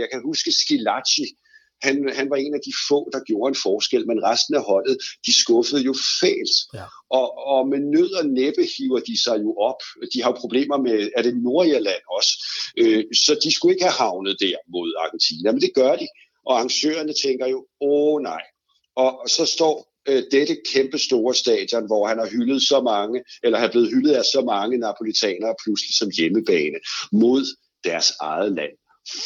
Jeg 0.00 0.08
kan 0.12 0.20
huske 0.24 0.52
Schilacci, 0.52 1.26
han, 1.82 2.12
han 2.18 2.30
var 2.30 2.36
en 2.36 2.54
af 2.54 2.60
de 2.66 2.72
få, 2.88 3.10
der 3.12 3.20
gjorde 3.20 3.48
en 3.48 3.62
forskel, 3.62 4.06
men 4.06 4.24
resten 4.30 4.54
af 4.54 4.62
holdet, 4.70 4.96
de 5.26 5.32
skuffede 5.42 5.82
jo 5.82 5.94
fælt. 6.20 6.56
Ja. 6.74 6.86
Og, 7.10 7.26
og 7.54 7.68
med 7.68 7.80
nød 7.94 8.12
og 8.20 8.26
næppe 8.26 8.62
hiver 8.76 9.00
de 9.08 9.22
sig 9.24 9.36
jo 9.46 9.50
op. 9.56 9.80
De 10.14 10.22
har 10.22 10.30
jo 10.30 10.36
problemer 10.44 10.78
med, 10.86 11.10
er 11.16 11.22
det 11.22 11.34
Nordirland 11.36 12.02
også? 12.18 12.32
Øh, 12.78 13.04
så 13.24 13.32
de 13.44 13.54
skulle 13.54 13.74
ikke 13.74 13.84
have 13.84 14.00
havnet 14.04 14.36
der 14.40 14.56
mod 14.74 14.88
Argentina, 15.04 15.52
men 15.52 15.60
det 15.60 15.72
gør 15.74 15.96
de. 15.96 16.06
Og 16.46 16.52
arrangørerne 16.56 17.14
tænker 17.24 17.46
jo, 17.46 17.66
åh 17.80 18.22
nej. 18.22 18.42
Og, 18.96 19.20
og 19.20 19.28
så 19.28 19.44
står 19.46 19.92
øh, 20.08 20.22
dette 20.30 20.56
kæmpe 20.72 20.98
store 20.98 21.34
stadion, 21.34 21.86
hvor 21.86 22.06
han 22.06 22.18
har 22.18 22.28
hyldet 22.34 22.62
så 22.62 22.80
mange, 22.82 23.24
eller 23.42 23.58
har 23.58 23.70
blevet 23.70 23.90
hyldet 23.90 24.14
af 24.14 24.24
så 24.24 24.42
mange 24.46 24.78
napolitanere 24.78 25.54
pludselig 25.64 25.94
som 25.94 26.08
hjemmebane 26.18 26.78
mod 27.12 27.42
deres 27.84 28.12
eget 28.20 28.52
land. 28.52 28.74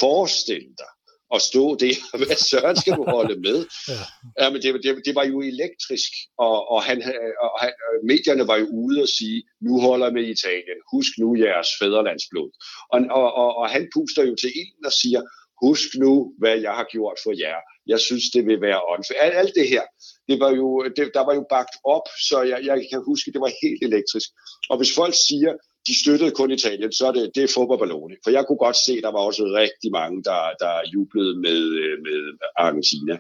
Forestil 0.01 0.67
dig, 0.79 0.93
at 1.35 1.43
stå 1.43 1.77
det, 1.77 1.95
hvad 2.21 2.37
søren 2.51 2.77
skal 2.77 2.93
du 2.93 3.05
holde 3.17 3.37
med? 3.41 3.59
ja. 3.93 4.03
ja 4.41 4.51
men 4.51 4.63
det, 4.63 4.69
det, 4.85 5.03
det 5.07 5.15
var 5.15 5.25
jo 5.25 5.41
elektrisk, 5.41 6.11
og, 6.39 6.71
og, 6.71 6.83
han, 6.83 6.99
og 7.43 7.61
han, 7.63 7.73
medierne 8.13 8.49
var 8.49 8.57
jo 8.57 8.67
ude 8.83 9.03
og 9.03 9.09
sige, 9.19 9.43
nu 9.67 9.81
holder 9.81 10.11
med 10.11 10.25
Italien, 10.35 10.79
husk 10.93 11.13
nu 11.19 11.29
jeres 11.45 11.69
fædrelandsblod. 11.81 12.51
Og, 12.93 13.01
og, 13.21 13.29
og, 13.43 13.57
og 13.57 13.69
han 13.71 13.89
puster 13.95 14.23
jo 14.31 14.35
til 14.35 14.51
ilden 14.61 14.85
og 14.91 14.93
siger, 14.93 15.21
husk 15.65 15.89
nu, 16.05 16.13
hvad 16.39 16.57
jeg 16.67 16.75
har 16.79 16.87
gjort 16.95 17.19
for 17.25 17.33
jer. 17.43 17.61
Jeg 17.87 18.01
synes, 18.01 18.25
det 18.35 18.47
vil 18.47 18.61
være 18.61 18.81
åndfærdigt. 18.93 19.25
Alt, 19.25 19.37
alt 19.43 19.55
det 19.59 19.69
her, 19.69 19.85
det 20.29 20.37
var 20.41 20.51
jo, 20.61 20.69
det, 20.97 21.11
der 21.17 21.25
var 21.29 21.35
jo 21.35 21.45
bagt 21.55 21.75
op, 21.85 22.07
så 22.29 22.43
jeg, 22.43 22.59
jeg 22.71 22.77
kan 22.91 23.03
huske, 23.11 23.33
det 23.35 23.41
var 23.41 23.53
helt 23.63 23.83
elektrisk. 23.89 24.29
Og 24.71 24.77
hvis 24.79 24.95
folk 25.01 25.15
siger, 25.29 25.53
de 25.87 26.01
støttede 26.01 26.31
kun 26.31 26.51
Italien, 26.51 26.93
så 26.93 27.07
er 27.07 27.13
det, 27.13 27.31
det 27.35 27.43
er 27.45 27.55
fodboldballone. 27.55 28.17
For 28.25 28.31
jeg 28.31 28.45
kunne 28.47 28.65
godt 28.67 28.77
se, 28.77 28.93
at 28.93 29.03
der 29.03 29.13
var 29.13 29.19
også 29.19 29.43
rigtig 29.45 29.91
mange, 29.93 30.23
der, 30.23 30.43
der 30.63 30.75
jublede 30.95 31.39
med, 31.47 31.61
øh, 31.83 31.99
med 32.07 32.39
Argentina. 32.57 33.19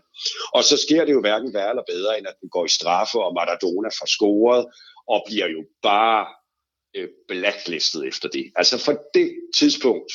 Og 0.55 0.64
så 0.64 0.76
sker 0.76 1.05
det 1.05 1.12
jo 1.12 1.20
hverken 1.20 1.55
værre 1.55 1.70
eller 1.70 1.90
bedre, 1.94 2.18
end 2.18 2.26
at 2.26 2.40
den 2.40 2.48
går 2.48 2.64
i 2.64 2.76
straffe, 2.79 3.18
og 3.24 3.35
Maradona 3.35 3.88
får 3.88 4.09
scoret, 4.16 4.64
og 5.09 5.24
bliver 5.29 5.48
jo 5.48 5.64
bare 5.83 6.26
øh, 6.96 7.09
blacklistet 7.29 8.07
efter 8.07 8.29
det. 8.29 8.52
Altså 8.57 8.79
for 8.85 8.94
det 9.14 9.29
tidspunkt, 9.59 10.12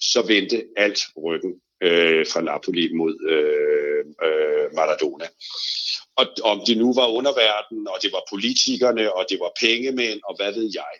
så 0.00 0.20
vendte 0.26 0.64
alt 0.76 1.00
ryggen 1.24 1.54
øh, 1.82 2.26
fra 2.32 2.40
Napoli 2.40 2.92
mod 3.00 3.14
øh, 3.34 4.04
øh, 4.26 4.66
Maradona. 4.74 5.26
Og 6.16 6.26
om 6.42 6.58
det 6.66 6.76
nu 6.78 6.94
var 6.94 7.08
underverden, 7.18 7.88
og 7.88 7.98
det 8.02 8.10
var 8.12 8.22
politikerne, 8.32 9.14
og 9.16 9.26
det 9.30 9.38
var 9.40 9.52
pengemænd, 9.60 10.20
og 10.28 10.36
hvad 10.36 10.52
ved 10.58 10.70
jeg, 10.74 10.92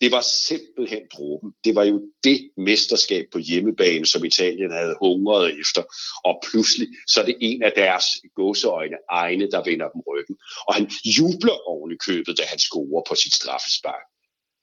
det 0.00 0.12
var 0.12 0.24
simpelthen 0.48 1.02
dråben. 1.12 1.52
Det 1.64 1.74
var 1.74 1.84
jo 1.84 2.02
det 2.24 2.50
mesterskab 2.56 3.26
på 3.32 3.38
hjemmebane, 3.38 4.06
som 4.06 4.24
Italien 4.24 4.70
havde 4.70 4.96
hungret 5.00 5.60
efter. 5.60 5.82
Og 6.24 6.42
pludselig 6.50 6.88
så 7.06 7.20
er 7.20 7.24
det 7.24 7.36
en 7.40 7.62
af 7.62 7.72
deres 7.76 8.04
gåseøjne 8.34 8.96
egne, 9.10 9.50
der 9.50 9.64
vender 9.64 9.88
dem 9.88 10.00
ryggen. 10.00 10.36
Og 10.68 10.74
han 10.74 10.90
jubler 11.18 11.68
oven 11.68 11.92
i 11.92 11.96
købet, 12.06 12.38
da 12.38 12.42
han 12.46 12.58
scorer 12.58 13.02
på 13.08 13.14
sit 13.14 13.34
straffespark. 13.34 14.06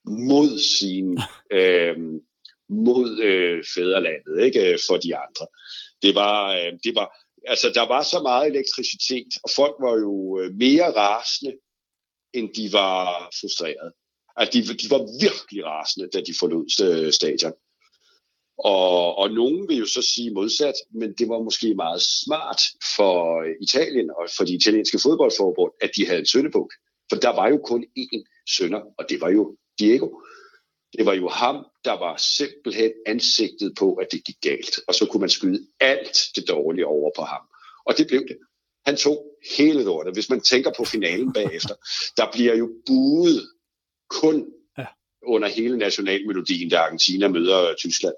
Mod 0.06 0.60
sin... 0.60 1.08
Øh, 1.52 1.98
mod 2.70 3.20
øh, 3.20 3.64
fædrelandet, 3.76 4.46
ikke 4.46 4.80
for 4.88 4.98
de 4.98 5.16
andre. 5.16 5.48
Det 6.02 6.16
var, 6.16 6.54
øh, 6.56 6.72
det 6.84 6.96
var, 6.96 7.08
altså 7.48 7.72
der 7.76 7.88
var 7.88 8.04
så 8.04 8.20
meget 8.22 8.48
elektricitet, 8.48 9.32
og 9.44 9.50
folk 9.56 9.76
var 9.80 9.96
jo 10.06 10.40
øh, 10.40 10.52
mere 10.54 10.96
rasende, 10.96 11.54
end 12.34 12.50
de 12.54 12.74
var 12.74 13.30
frustrerede 13.40 13.92
at 14.38 14.54
de, 14.54 14.60
de 14.64 14.90
var 14.90 15.20
virkelig 15.22 15.66
rasende, 15.66 16.08
da 16.14 16.22
de 16.22 16.34
forlod 16.40 16.66
øh, 16.84 17.14
stadion. 17.14 17.54
Og, 18.58 19.18
og 19.18 19.32
nogen 19.32 19.68
vil 19.70 19.78
jo 19.78 19.86
så 19.86 20.02
sige 20.02 20.34
modsat, 20.34 20.76
men 20.92 21.14
det 21.14 21.30
var 21.30 21.40
måske 21.44 21.74
meget 21.76 22.02
smart 22.02 22.62
for 22.96 23.44
Italien 23.62 24.10
og 24.10 24.28
for 24.38 24.44
de 24.44 24.54
italienske 24.54 25.00
fodboldforbund, 25.00 25.72
at 25.82 25.92
de 25.96 26.06
havde 26.06 26.20
en 26.20 26.26
søndebuk. 26.26 26.74
For 27.10 27.18
der 27.20 27.30
var 27.30 27.50
jo 27.50 27.58
kun 27.58 27.86
én 28.00 28.44
sønder, 28.58 28.82
og 28.98 29.06
det 29.10 29.22
var 29.22 29.30
jo 29.30 29.58
Diego. 29.80 30.10
Det 30.98 31.06
var 31.06 31.14
jo 31.14 31.28
ham, 31.30 31.66
der 31.86 31.92
var 31.92 32.18
simpelthen 32.18 32.92
ansigtet 33.06 33.74
på, 33.80 33.94
at 33.94 34.08
det 34.12 34.24
gik 34.26 34.36
galt. 34.42 34.80
Og 34.88 34.94
så 34.96 35.06
kunne 35.06 35.22
man 35.22 35.30
skyde 35.30 35.68
alt 35.80 36.18
det 36.36 36.48
dårlige 36.48 36.88
over 36.88 37.12
på 37.16 37.22
ham. 37.22 37.42
Og 37.86 37.98
det 37.98 38.08
blev 38.08 38.22
det. 38.22 38.38
Han 38.86 38.98
tog 38.98 39.26
hele 39.58 39.84
lortet. 39.84 40.14
Hvis 40.14 40.30
man 40.30 40.42
tænker 40.42 40.72
på 40.78 40.86
finalen 40.86 41.34
bagefter, 41.34 41.76
der 42.18 42.32
bliver 42.32 42.56
jo 42.56 42.70
buet 42.86 43.42
kun 44.22 44.46
ja. 44.78 44.86
under 45.28 45.48
hele 45.48 45.78
nationalmelodien, 45.78 46.70
da 46.70 46.78
Argentina 46.78 47.28
møder 47.28 47.74
Tyskland 47.78 48.16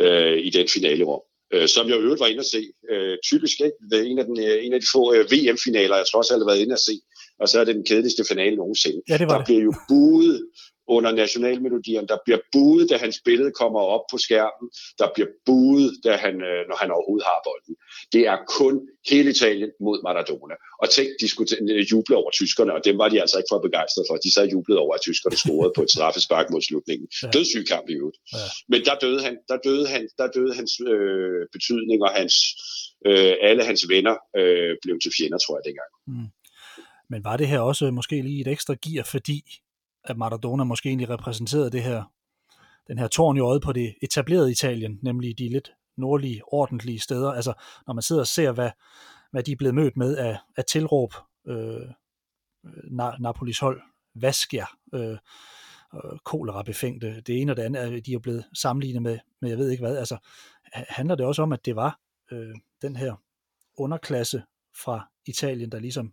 øh, 0.00 0.38
i 0.38 0.50
den 0.50 0.68
finale 0.68 1.04
rum. 1.04 1.22
Øh, 1.54 1.68
som 1.68 1.88
jeg 1.88 1.98
øvrigt 1.98 2.20
var 2.20 2.26
inde 2.26 2.44
at 2.46 2.52
se. 2.56 2.62
Øh, 2.90 3.18
typisk 3.24 3.60
ikke. 3.60 3.76
Det 3.90 3.98
er 3.98 4.04
en 4.10 4.18
af, 4.18 4.24
den, 4.24 4.38
øh, 4.40 4.64
en 4.66 4.72
af 4.72 4.80
de 4.80 4.86
få 4.94 5.14
øh, 5.14 5.24
VM-finaler, 5.32 5.96
jeg 5.96 6.06
også, 6.14 6.34
jeg 6.34 6.40
har 6.40 6.50
været 6.52 6.64
inde 6.64 6.72
at 6.72 6.86
se. 6.88 6.94
Og 7.40 7.48
så 7.48 7.60
er 7.60 7.64
det 7.64 7.74
den 7.74 7.84
kedeligste 7.84 8.24
finale 8.28 8.56
nogensinde. 8.56 9.00
Ja, 9.08 9.18
det 9.18 9.26
var 9.26 9.32
der 9.32 9.38
det. 9.38 9.46
bliver 9.46 9.62
jo 9.62 9.74
buet 9.88 10.36
under 10.96 11.10
nationalmelodien. 11.22 12.04
Der 12.12 12.18
bliver 12.24 12.40
buet, 12.52 12.90
da 12.90 12.96
hans 13.04 13.16
billede 13.28 13.52
kommer 13.60 13.80
op 13.80 14.04
på 14.12 14.16
skærmen. 14.26 14.66
Der 15.00 15.08
bliver 15.14 15.30
buet, 15.46 15.90
da 16.04 16.12
han, 16.24 16.34
øh, 16.50 16.60
når 16.68 16.76
han 16.82 16.90
overhovedet 16.96 17.26
har 17.30 17.38
bolden. 17.48 17.74
Det 18.14 18.22
er 18.32 18.38
kun 18.58 18.74
hele 19.10 19.30
Italien 19.30 19.70
mod 19.86 19.98
Maradona. 20.06 20.54
Og 20.82 20.86
tænk, 20.96 21.08
de 21.20 21.28
skulle 21.32 21.48
juble 21.92 22.16
over 22.20 22.30
tyskerne, 22.30 22.72
og 22.76 22.80
dem 22.88 22.96
var 23.02 23.08
de 23.12 23.20
altså 23.24 23.36
ikke 23.38 23.50
for 23.52 23.60
begejstrede 23.68 24.06
for. 24.08 24.16
De 24.26 24.34
sad 24.34 24.46
jublede 24.54 24.80
over, 24.84 24.94
at 24.94 25.02
tyskerne 25.08 25.36
scorede 25.42 25.72
på 25.76 25.82
et 25.86 25.90
straffespark 25.96 26.46
mod 26.50 26.62
slutningen. 26.68 27.06
Ja. 27.22 27.28
Dødssyg 27.36 27.64
kamp 27.72 27.86
i 27.92 27.94
øvrigt. 28.00 28.18
Ja. 28.32 28.46
Men 28.72 28.80
der 28.88 28.94
døde, 29.04 29.20
han, 29.26 29.34
der 29.50 29.58
døde, 29.66 29.86
han, 29.94 30.02
der 30.18 30.26
døde 30.36 30.52
hans 30.58 30.72
øh, 30.92 31.42
betydning, 31.54 31.98
og 32.06 32.10
hans, 32.20 32.34
øh, 33.08 33.34
alle 33.48 33.62
hans 33.70 33.82
venner 33.92 34.16
øh, 34.40 34.72
blev 34.82 34.96
til 35.04 35.12
fjender, 35.18 35.38
tror 35.38 35.54
jeg, 35.58 35.64
dengang. 35.68 35.90
Mm. 36.06 36.28
Men 37.10 37.24
var 37.24 37.36
det 37.36 37.48
her 37.48 37.60
også 37.60 37.90
måske 37.90 38.22
lige 38.22 38.40
et 38.40 38.48
ekstra 38.48 38.74
gear, 38.84 39.04
fordi 39.04 39.38
at 40.04 40.16
Maradona 40.16 40.64
måske 40.64 40.88
egentlig 40.88 41.10
repræsenterede 41.10 41.70
det 41.70 41.82
her, 41.82 42.02
den 42.88 42.98
her 42.98 43.08
tårn 43.08 43.36
i 43.36 43.40
øjet 43.40 43.62
på 43.62 43.72
det 43.72 43.94
etablerede 44.02 44.50
Italien, 44.50 44.98
nemlig 45.02 45.38
de 45.38 45.48
lidt 45.48 45.72
nordlige, 45.96 46.42
ordentlige 46.46 47.00
steder. 47.00 47.32
Altså, 47.32 47.52
når 47.86 47.94
man 47.94 48.02
sidder 48.02 48.22
og 48.22 48.26
ser, 48.26 48.52
hvad, 48.52 48.70
hvad 49.30 49.42
de 49.42 49.52
er 49.52 49.56
blevet 49.56 49.74
mødt 49.74 49.96
med 49.96 50.16
af, 50.16 50.38
af 50.56 50.64
tilråb, 50.64 51.14
øh, 51.46 51.56
øh 51.76 51.90
Na- 52.64 53.22
Napolis 53.22 53.58
hold, 53.58 53.80
sker 54.32 54.66
øh, 54.94 55.10
øh 55.94 56.18
kolerabefængte, 56.24 57.20
det 57.20 57.40
ene 57.40 57.52
og 57.52 57.56
det 57.56 57.62
andet, 57.62 58.06
de 58.06 58.12
er 58.12 58.18
blevet 58.18 58.44
sammenlignet 58.54 59.02
med, 59.02 59.18
med 59.40 59.50
jeg 59.50 59.58
ved 59.58 59.70
ikke 59.70 59.82
hvad. 59.82 59.96
Altså, 59.96 60.18
handler 60.72 61.14
det 61.14 61.26
også 61.26 61.42
om, 61.42 61.52
at 61.52 61.64
det 61.64 61.76
var 61.76 62.00
øh, 62.32 62.54
den 62.82 62.96
her 62.96 63.14
underklasse 63.78 64.42
fra 64.82 65.08
Italien, 65.26 65.72
der 65.72 65.78
ligesom 65.78 66.12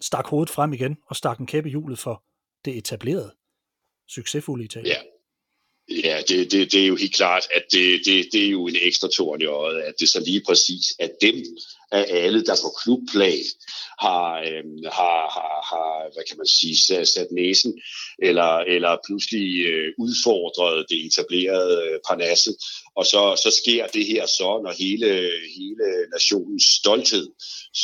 stak 0.00 0.26
hovedet 0.26 0.50
frem 0.50 0.72
igen 0.72 0.96
og 1.06 1.16
stak 1.16 1.38
en 1.38 1.46
kæppe 1.46 1.70
hjulet 1.70 1.98
for 1.98 2.24
det 2.64 2.76
etablerede, 2.78 3.34
succesfulde 4.08 4.64
Italien. 4.64 4.86
Ja. 4.86 5.02
Ja, 5.88 6.22
det, 6.28 6.52
det, 6.52 6.72
det 6.72 6.82
er 6.82 6.86
jo 6.86 6.96
helt 6.96 7.14
klart, 7.14 7.46
at 7.54 7.64
det, 7.72 8.00
det, 8.04 8.28
det 8.32 8.44
er 8.44 8.50
jo 8.50 8.66
en 8.66 8.76
ekstra 8.82 9.08
torn 9.08 9.40
i 9.40 9.44
øjet, 9.44 9.80
at 9.80 9.94
det 10.00 10.08
så 10.08 10.20
lige 10.20 10.42
præcis 10.46 10.94
er 10.98 11.08
dem 11.20 11.44
af 11.92 12.06
alle, 12.08 12.44
der 12.44 12.56
på 12.62 12.70
klubplan 12.82 13.44
har, 14.00 14.38
øh, 14.48 14.64
har, 14.98 15.20
har, 15.36 15.56
har, 15.70 16.14
hvad 16.14 16.24
kan 16.28 16.36
man 16.36 16.46
sige, 16.46 16.76
sat 17.06 17.30
næsen, 17.32 17.80
eller, 18.22 18.52
eller 18.74 18.96
pludselig 19.06 19.66
øh, 19.66 19.92
udfordret 19.98 20.86
det 20.90 21.06
etablerede 21.06 21.76
øh, 21.84 21.98
parnasse, 22.08 22.50
og 22.96 23.06
så, 23.06 23.22
så 23.44 23.50
sker 23.60 23.86
det 23.86 24.06
her 24.06 24.26
så, 24.26 24.60
når 24.64 24.72
hele, 24.82 25.08
hele 25.56 25.86
nationens 26.14 26.66
stolthed, 26.78 27.26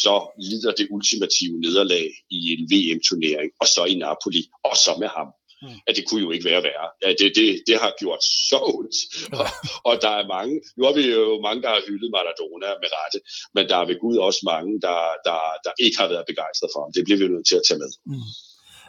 så 0.02 0.14
lider 0.46 0.72
det 0.72 0.86
ultimative 0.90 1.60
nederlag 1.60 2.08
i 2.30 2.40
en 2.54 2.64
VM-turnering, 2.72 3.50
og 3.60 3.66
så 3.66 3.84
i 3.84 3.94
Napoli, 3.94 4.42
og 4.64 4.76
så 4.76 4.92
med 5.02 5.08
ham. 5.08 5.28
Mm. 5.62 5.78
At 5.88 5.96
det 5.96 6.04
kunne 6.08 6.22
jo 6.26 6.30
ikke 6.34 6.48
være 6.50 6.62
værre. 6.68 6.88
Ja, 7.02 7.08
det, 7.20 7.28
det, 7.38 7.46
det 7.68 7.76
har 7.84 7.92
gjort 8.02 8.22
så 8.48 8.58
ondt. 8.76 8.96
Og, 9.40 9.48
og 9.88 9.94
der 10.04 10.12
er 10.20 10.26
mange, 10.36 10.54
nu 10.76 10.82
har 10.88 10.94
vi 11.00 11.04
jo 11.18 11.40
mange, 11.46 11.60
der 11.64 11.70
har 11.74 11.82
hyldet 11.88 12.10
Maradona 12.16 12.68
med 12.82 12.90
rette, 12.98 13.18
men 13.54 13.62
der 13.70 13.76
er 13.82 13.86
ved 13.90 13.98
Gud 14.04 14.16
også 14.28 14.40
mange, 14.52 14.72
der, 14.86 14.98
der, 15.28 15.38
der 15.66 15.72
ikke 15.84 15.98
har 16.02 16.08
været 16.14 16.26
begejstret 16.32 16.70
for 16.72 16.80
ham. 16.82 16.92
Det 16.96 17.02
bliver 17.04 17.18
vi 17.20 17.26
nødt 17.34 17.46
til 17.50 17.58
at 17.60 17.66
tage 17.68 17.80
med. 17.82 17.90
Mm. 18.12 18.30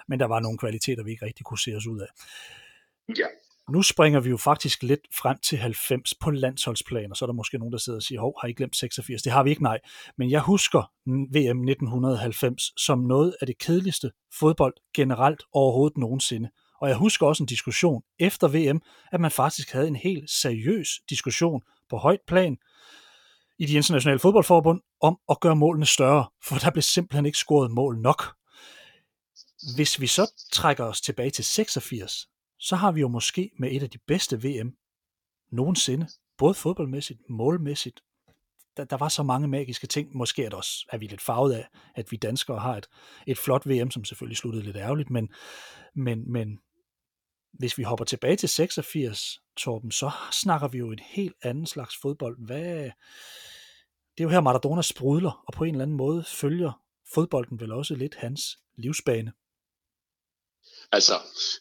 Men 0.10 0.18
der 0.22 0.28
var 0.34 0.40
nogle 0.46 0.58
kvaliteter, 0.64 1.04
vi 1.04 1.12
ikke 1.12 1.26
rigtig 1.30 1.46
kunne 1.46 1.64
se 1.66 1.72
os 1.80 1.88
ud 1.94 2.00
af. 2.06 2.12
Ja. 3.22 3.30
Nu 3.72 3.82
springer 3.82 4.20
vi 4.20 4.30
jo 4.30 4.38
faktisk 4.38 4.84
lidt 4.84 5.08
frem 5.22 5.38
til 5.44 5.58
90 5.58 6.14
på 6.22 6.32
landsholdsplan, 6.32 7.12
og 7.12 7.18
så 7.18 7.26
er 7.26 7.28
der 7.28 7.34
måske 7.34 7.58
nogen, 7.58 7.72
der 7.72 7.78
sidder 7.78 8.00
og 8.00 8.04
siger, 8.04 8.22
hov, 8.22 8.34
har 8.42 8.48
I 8.48 8.54
glemt 8.54 8.76
86? 8.76 9.22
Det 9.22 9.32
har 9.32 9.44
vi 9.44 9.50
ikke, 9.50 9.64
nej. 9.64 9.80
Men 10.18 10.32
jeg 10.32 10.42
husker 10.42 10.92
VM 11.08 11.70
1990 11.70 12.64
som 12.78 13.00
noget 13.00 13.36
af 13.42 13.48
det 13.48 13.58
kedeligste 13.58 14.12
fodbold 14.40 14.74
generelt 14.96 15.44
overhovedet 15.54 15.98
nogensinde. 15.98 16.50
Og 16.82 16.90
jeg 16.90 16.98
husker 16.98 17.28
også 17.28 17.44
en 17.44 17.48
diskussion 17.48 18.02
efter 18.20 18.48
VM, 18.48 18.82
at 19.12 19.22
man 19.22 19.32
faktisk 19.32 19.72
havde 19.72 19.88
en 19.88 19.96
helt 19.96 20.30
seriøs 20.30 20.90
diskussion 21.10 21.62
på 21.90 21.98
højt 21.98 22.22
plan 22.28 22.58
i 23.60 23.66
de 23.66 23.74
internationale 23.74 24.20
fodboldforbund 24.20 24.82
om 25.02 25.18
at 25.30 25.40
gøre 25.40 25.56
målene 25.56 25.86
større, 25.86 26.26
for 26.44 26.56
der 26.56 26.72
blev 26.72 26.82
simpelthen 26.82 27.26
ikke 27.26 27.38
scoret 27.38 27.72
mål 27.72 28.02
nok. 28.02 28.24
Hvis 29.76 30.02
vi 30.02 30.08
så 30.08 30.44
trækker 30.52 30.84
os 30.84 31.02
tilbage 31.02 31.30
til 31.30 31.46
86, 31.46 32.28
så 32.60 32.76
har 32.76 32.92
vi 32.92 33.02
jo 33.02 33.08
måske 33.08 33.52
med 33.60 33.72
et 33.72 33.84
af 33.84 33.90
de 33.90 33.98
bedste 33.98 34.44
VM 34.44 34.78
nogensinde, 35.52 36.08
både 36.38 36.54
fodboldmæssigt, 36.54 37.20
målmæssigt. 37.30 38.02
Der, 38.78 38.84
der 38.84 38.98
var 38.98 39.10
så 39.10 39.24
mange 39.24 39.48
magiske 39.48 39.88
ting. 39.88 40.18
Måske 40.18 40.44
er, 40.44 40.50
det 40.50 40.58
også, 40.58 40.86
er 40.92 40.98
vi 40.98 41.08
lidt 41.08 41.22
farvet 41.22 41.54
af, 41.54 41.68
at 41.96 42.12
vi 42.12 42.18
danskere 42.18 42.60
har 42.60 42.78
et, 42.78 42.88
et 43.28 43.38
flot 43.38 43.68
VM, 43.70 43.92
som 43.92 44.04
selvfølgelig 44.04 44.38
sluttede 44.38 44.66
lidt 44.66 44.78
ærgerligt, 44.78 45.10
men, 45.10 45.30
men, 45.96 46.32
men 46.32 46.60
hvis 47.54 47.78
vi 47.78 47.84
hopper 47.84 48.06
tilbage 48.06 48.36
til 48.36 48.50
86, 48.50 49.40
Torben, 49.58 49.92
så 49.92 50.12
snakker 50.32 50.68
vi 50.68 50.78
jo 50.78 50.92
et 50.92 51.00
helt 51.00 51.36
andet 51.44 51.70
slags 51.70 51.98
fodbold. 52.02 52.46
Hvad, 52.46 52.84
det 54.18 54.24
er 54.24 54.24
jo 54.24 54.30
her 54.30 54.42
Maradona 54.42 54.82
sprudler, 54.82 55.44
og 55.48 55.54
på 55.54 55.64
en 55.64 55.74
eller 55.74 55.84
anden 55.84 55.98
måde 55.98 56.24
følger 56.24 56.82
fodbolden 57.14 57.60
vel 57.60 57.72
også 57.72 57.96
lidt 57.96 58.16
hans 58.16 58.60
livsbane. 58.76 59.32
Altså, 60.92 61.14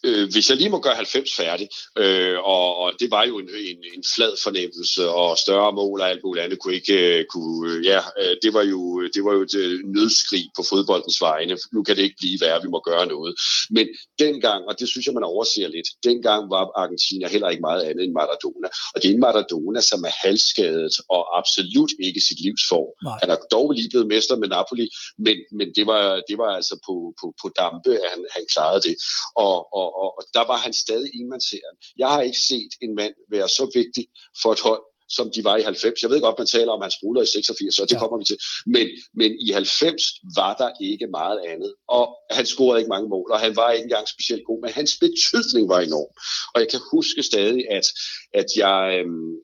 øh, 0.04 0.28
hvis 0.32 0.50
jeg 0.50 0.56
lige 0.56 0.70
må 0.70 0.80
gøre 0.80 0.94
90 0.94 1.34
færdig, 1.36 1.68
øh, 1.98 2.38
og, 2.38 2.76
og 2.76 2.92
det 3.00 3.10
var 3.10 3.24
jo 3.24 3.38
en, 3.38 3.48
en, 3.48 3.78
en 3.94 4.04
flad 4.14 4.32
fornemmelse, 4.42 5.08
og 5.08 5.38
større 5.38 5.72
mål 5.72 6.00
og 6.00 6.08
alt 6.10 6.20
muligt 6.24 6.44
andet 6.44 6.58
kunne 6.58 6.74
ikke, 6.74 7.18
øh, 7.18 7.24
kunne, 7.32 7.72
øh, 7.72 7.84
ja, 7.84 8.00
øh, 8.20 8.36
det 8.42 8.54
var 8.54 8.62
jo, 8.62 8.80
det 9.14 9.24
var 9.24 9.32
jo 9.32 9.42
et 9.42 9.54
øh, 9.54 9.80
nødskrig 9.96 10.44
på 10.56 10.62
fodboldens 10.70 11.20
vegne. 11.20 11.58
Nu 11.74 11.82
kan 11.82 11.96
det 11.96 12.02
ikke 12.02 12.16
blive 12.18 12.38
værre, 12.40 12.62
vi 12.62 12.68
må 12.68 12.80
gøre 12.80 13.06
noget. 13.06 13.34
Men 13.70 13.86
dengang, 14.18 14.64
og 14.68 14.74
det 14.80 14.88
synes 14.88 15.06
jeg, 15.06 15.14
man 15.14 15.30
overser 15.32 15.68
lidt, 15.68 15.88
dengang 16.04 16.50
var 16.50 16.64
Argentina 16.82 17.28
heller 17.28 17.48
ikke 17.48 17.66
meget 17.68 17.82
andet 17.82 18.04
end 18.04 18.12
Maradona. 18.12 18.68
Og 18.94 19.02
det 19.02 19.08
er 19.08 19.14
en 19.14 19.26
Maradona, 19.28 19.80
som 19.80 20.00
er 20.04 20.14
halsskadet 20.24 20.94
og 21.08 21.38
absolut 21.38 21.92
ikke 22.06 22.20
sit 22.28 22.40
livsform. 22.44 22.90
Nej. 23.04 23.18
Han 23.22 23.30
er 23.30 23.38
dog 23.54 23.66
lige 23.72 23.90
blevet 23.92 24.08
mester 24.14 24.36
med 24.36 24.48
Napoli, 24.48 24.86
men, 25.18 25.36
men 25.58 25.68
det, 25.76 25.86
var, 25.86 26.02
det 26.28 26.36
var 26.42 26.50
altså 26.58 26.74
på, 26.86 26.94
på, 27.20 27.26
på 27.42 27.46
dampe, 27.60 27.92
at 28.04 28.08
han, 28.14 28.20
han 28.36 28.44
klarede 28.52 28.82
det 28.88 28.94
og, 29.36 29.56
og, 29.80 29.88
og, 30.02 30.08
og 30.18 30.24
der 30.34 30.44
var 30.46 30.56
han 30.56 30.72
stadig 30.72 31.10
enmandsherren. 31.20 31.76
Jeg 31.98 32.08
har 32.08 32.20
ikke 32.22 32.42
set 32.50 32.72
en 32.82 32.94
mand 32.94 33.14
være 33.30 33.48
så 33.48 33.70
vigtig 33.74 34.06
for 34.42 34.52
et 34.52 34.60
hold, 34.60 34.82
som 35.08 35.30
de 35.34 35.44
var 35.44 35.56
i 35.56 35.62
90. 35.62 36.02
Jeg 36.02 36.10
ved 36.10 36.20
godt, 36.20 36.38
man 36.38 36.46
taler 36.46 36.72
om 36.72 36.82
hans 36.82 36.94
spruller 36.94 37.22
i 37.22 37.26
86, 37.26 37.78
og 37.78 37.88
det 37.88 37.94
ja. 37.94 37.98
kommer 37.98 38.18
vi 38.18 38.24
til. 38.24 38.38
Men, 38.66 38.86
men 39.14 39.30
i 39.46 39.50
90 39.50 40.02
var 40.36 40.54
der 40.54 40.70
ikke 40.80 41.06
meget 41.06 41.40
andet. 41.52 41.74
Og 41.88 42.16
han 42.30 42.46
scorede 42.46 42.80
ikke 42.80 42.88
mange 42.88 43.08
mål, 43.08 43.30
og 43.32 43.40
han 43.40 43.56
var 43.56 43.70
ikke 43.70 43.84
engang 43.84 44.08
specielt 44.08 44.44
god, 44.46 44.60
men 44.62 44.70
hans 44.70 44.92
betydning 45.04 45.68
var 45.68 45.80
enorm. 45.80 46.10
Og 46.54 46.60
jeg 46.60 46.68
kan 46.70 46.80
huske 46.92 47.22
stadig, 47.22 47.62
at, 47.70 47.86
at 48.34 48.48
jeg, 48.56 48.80
øhm, 48.98 49.34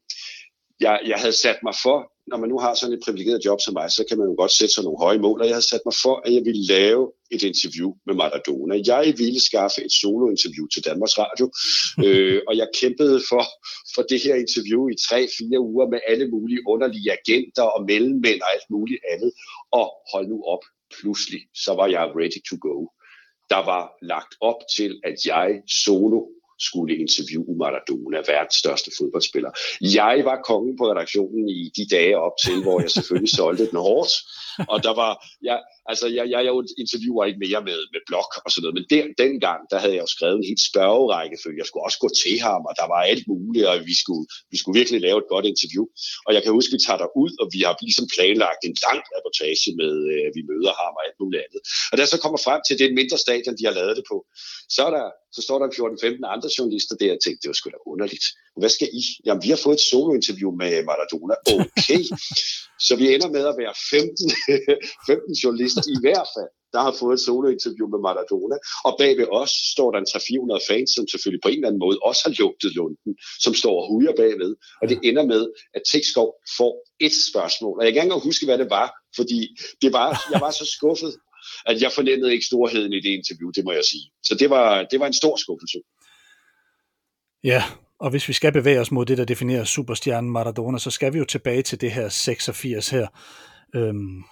jeg, 0.80 1.00
jeg 1.06 1.18
havde 1.18 1.38
sat 1.44 1.58
mig 1.62 1.74
for, 1.82 2.11
når 2.30 2.36
man 2.36 2.48
nu 2.48 2.58
har 2.58 2.74
sådan 2.74 2.96
et 2.96 3.04
privilegeret 3.04 3.44
job 3.44 3.60
som 3.60 3.74
mig, 3.74 3.90
så 3.90 4.04
kan 4.08 4.18
man 4.18 4.28
jo 4.28 4.34
godt 4.38 4.52
sætte 4.58 4.74
sig 4.74 4.84
nogle 4.84 5.02
høje 5.04 5.18
mål, 5.18 5.40
og 5.40 5.46
jeg 5.46 5.54
havde 5.54 5.70
sat 5.72 5.84
mig 5.88 5.94
for, 6.04 6.14
at 6.24 6.34
jeg 6.34 6.44
ville 6.44 6.64
lave 6.74 7.02
et 7.34 7.42
interview 7.50 7.88
med 8.06 8.14
Maradona. 8.14 8.74
Jeg 8.92 9.14
ville 9.22 9.40
skaffe 9.48 9.78
et 9.86 9.92
solo-interview 10.00 10.66
til 10.66 10.84
Danmarks 10.88 11.16
Radio, 11.18 11.46
øh, 12.06 12.40
og 12.48 12.56
jeg 12.60 12.68
kæmpede 12.80 13.18
for, 13.30 13.44
for 13.94 14.02
det 14.10 14.20
her 14.24 14.34
interview 14.44 14.80
i 14.88 14.96
tre-fire 15.06 15.60
uger 15.70 15.86
med 15.92 16.00
alle 16.10 16.26
mulige 16.34 16.62
underlige 16.72 17.12
agenter 17.18 17.66
og 17.74 17.80
mellemmænd 17.90 18.40
og 18.44 18.50
alt 18.54 18.68
muligt 18.70 19.02
andet. 19.12 19.32
Og 19.72 19.86
hold 20.12 20.26
nu 20.28 20.38
op, 20.54 20.64
pludselig, 20.96 21.40
så 21.64 21.70
var 21.78 21.86
jeg 21.86 22.12
ready 22.20 22.40
to 22.50 22.56
go. 22.68 22.76
Der 23.52 23.62
var 23.72 23.84
lagt 24.12 24.32
op 24.40 24.60
til, 24.76 25.00
at 25.04 25.16
jeg 25.26 25.48
solo 25.84 26.20
skulle 26.68 26.96
interviewe 27.04 27.54
Maradona, 27.62 28.18
verdens 28.32 28.58
største 28.62 28.90
fodboldspiller. 28.98 29.50
Jeg 30.00 30.16
var 30.28 30.38
kongen 30.50 30.74
på 30.80 30.84
redaktionen 30.92 31.48
i 31.48 31.62
de 31.76 31.84
dage 31.96 32.16
op 32.26 32.36
til, 32.44 32.56
hvor 32.64 32.80
jeg 32.80 32.90
selvfølgelig 32.90 33.34
solgte 33.40 33.64
den 33.70 33.78
hårdt, 33.86 34.12
og 34.72 34.78
der 34.86 34.94
var, 35.02 35.12
jeg, 35.48 35.58
altså 35.90 36.06
jeg, 36.16 36.24
jeg, 36.32 36.40
jeg 36.46 36.52
interviewer 36.84 37.24
ikke 37.28 37.42
mere 37.46 37.62
med, 37.68 37.78
med 37.94 38.02
blog 38.08 38.28
og 38.44 38.50
sådan 38.50 38.62
noget, 38.64 38.76
men 38.78 38.86
der, 38.92 39.02
dengang, 39.24 39.60
der 39.70 39.78
havde 39.82 39.94
jeg 39.96 40.04
jo 40.06 40.10
skrevet 40.16 40.36
en 40.38 40.50
helt 40.50 40.64
spørgerække, 40.70 41.36
for 41.42 41.48
jeg 41.60 41.66
skulle 41.66 41.86
også 41.88 42.00
gå 42.04 42.08
til 42.22 42.36
ham, 42.46 42.62
og 42.68 42.74
der 42.80 42.86
var 42.92 43.00
alt 43.12 43.24
muligt, 43.32 43.66
og 43.70 43.76
vi 43.90 43.96
skulle, 44.02 44.24
vi 44.52 44.56
skulle 44.60 44.78
virkelig 44.80 45.00
lave 45.06 45.18
et 45.22 45.32
godt 45.34 45.46
interview. 45.52 45.84
Og 46.26 46.30
jeg 46.34 46.42
kan 46.42 46.52
huske, 46.58 46.74
vi 46.76 46.82
tager 46.88 47.08
ud, 47.22 47.32
og 47.42 47.46
vi 47.54 47.60
har 47.66 47.72
ligesom 47.86 48.06
planlagt 48.14 48.62
en 48.68 48.76
lang 48.86 49.00
reportage 49.14 49.70
med, 49.80 49.94
øh, 50.14 50.26
vi 50.36 50.42
møder 50.50 50.72
ham 50.80 50.92
og 50.98 51.02
alt 51.06 51.18
muligt 51.20 51.42
andet. 51.46 51.60
Og 51.90 51.94
da 51.98 52.02
så 52.12 52.18
kommer 52.22 52.38
frem 52.46 52.60
til, 52.66 52.78
det 52.80 52.98
mindre 53.00 53.18
stadion, 53.26 53.58
de 53.58 53.64
har 53.68 53.74
lavet 53.80 53.94
det 53.98 54.06
på, 54.12 54.16
så, 54.74 54.80
er 54.88 54.92
der, 54.98 55.06
så 55.36 55.40
står 55.46 55.58
der 55.58 55.68
14-15 55.68 56.34
andre 56.34 56.50
journalister 56.58 56.94
der 57.00 57.12
og 57.16 57.20
tænkte, 57.24 57.42
det 57.42 57.50
var 57.50 57.58
sgu 57.58 57.70
da 57.70 57.80
underligt. 57.92 58.26
Hvad 58.62 58.72
skal 58.76 58.88
I? 59.00 59.02
Jamen, 59.26 59.42
vi 59.46 59.50
har 59.54 59.60
fået 59.64 59.78
et 59.78 59.88
solo-interview 59.90 60.50
med 60.60 60.72
Maradona. 60.90 61.34
Okay. 61.54 62.02
så 62.86 62.92
vi 63.00 63.04
ender 63.14 63.30
med 63.36 63.44
at 63.52 63.56
være 63.62 63.74
15, 63.90 64.30
15 65.06 65.34
journalister 65.42 65.82
i 65.96 65.98
hvert 66.04 66.28
fald, 66.34 66.50
der 66.74 66.80
har 66.86 66.94
fået 67.00 67.14
et 67.18 67.24
solo-interview 67.26 67.86
med 67.92 68.00
Maradona. 68.06 68.56
Og 68.86 68.92
bag 69.00 69.12
ved 69.20 69.28
os 69.40 69.52
står 69.74 69.88
der 69.90 69.98
en 70.00 70.10
300-400 70.12 70.68
fans, 70.70 70.90
som 70.96 71.04
selvfølgelig 71.12 71.42
på 71.42 71.50
en 71.50 71.58
eller 71.58 71.68
anden 71.68 71.84
måde 71.86 71.98
også 72.08 72.22
har 72.26 72.34
lugtet 72.42 72.70
lunden, 72.78 73.12
som 73.44 73.52
står 73.60 73.74
og 73.80 73.88
hujer 73.90 74.14
bagved. 74.22 74.52
Og 74.80 74.86
det 74.90 74.98
ender 75.08 75.24
med, 75.32 75.42
at 75.76 75.82
Tekskov 75.92 76.28
får 76.58 76.72
et 77.06 77.14
spørgsmål. 77.28 77.74
Og 77.78 77.84
jeg 77.84 77.92
kan 77.94 78.02
ikke 78.04 78.26
huske, 78.28 78.46
hvad 78.46 78.58
det 78.62 78.70
var, 78.78 78.88
fordi 79.18 79.40
det 79.82 79.90
var, 79.98 80.08
jeg 80.32 80.40
var 80.46 80.52
så 80.60 80.66
skuffet, 80.76 81.12
at 81.70 81.82
jeg 81.82 81.92
fornemmede 81.92 82.32
ikke 82.34 82.46
storheden 82.46 82.92
i 82.92 83.00
det 83.06 83.12
interview, 83.18 83.50
det 83.56 83.64
må 83.64 83.72
jeg 83.72 83.84
sige. 83.92 84.06
Så 84.28 84.32
det 84.40 84.50
var, 84.50 84.68
det 84.90 85.00
var 85.00 85.06
en 85.06 85.20
stor 85.22 85.36
skuffelse. 85.36 85.78
Ja, 87.44 87.62
og 88.00 88.10
hvis 88.10 88.28
vi 88.28 88.32
skal 88.32 88.52
bevæge 88.52 88.80
os 88.80 88.92
mod 88.92 89.06
det, 89.06 89.18
der 89.18 89.24
definerer 89.24 89.64
superstjernen 89.64 90.30
Maradona, 90.30 90.78
så 90.78 90.90
skal 90.90 91.12
vi 91.12 91.18
jo 91.18 91.24
tilbage 91.24 91.62
til 91.62 91.80
det 91.80 91.92
her 91.92 92.08
86 92.08 92.88
her. 92.88 93.06
Øhm, 93.74 94.24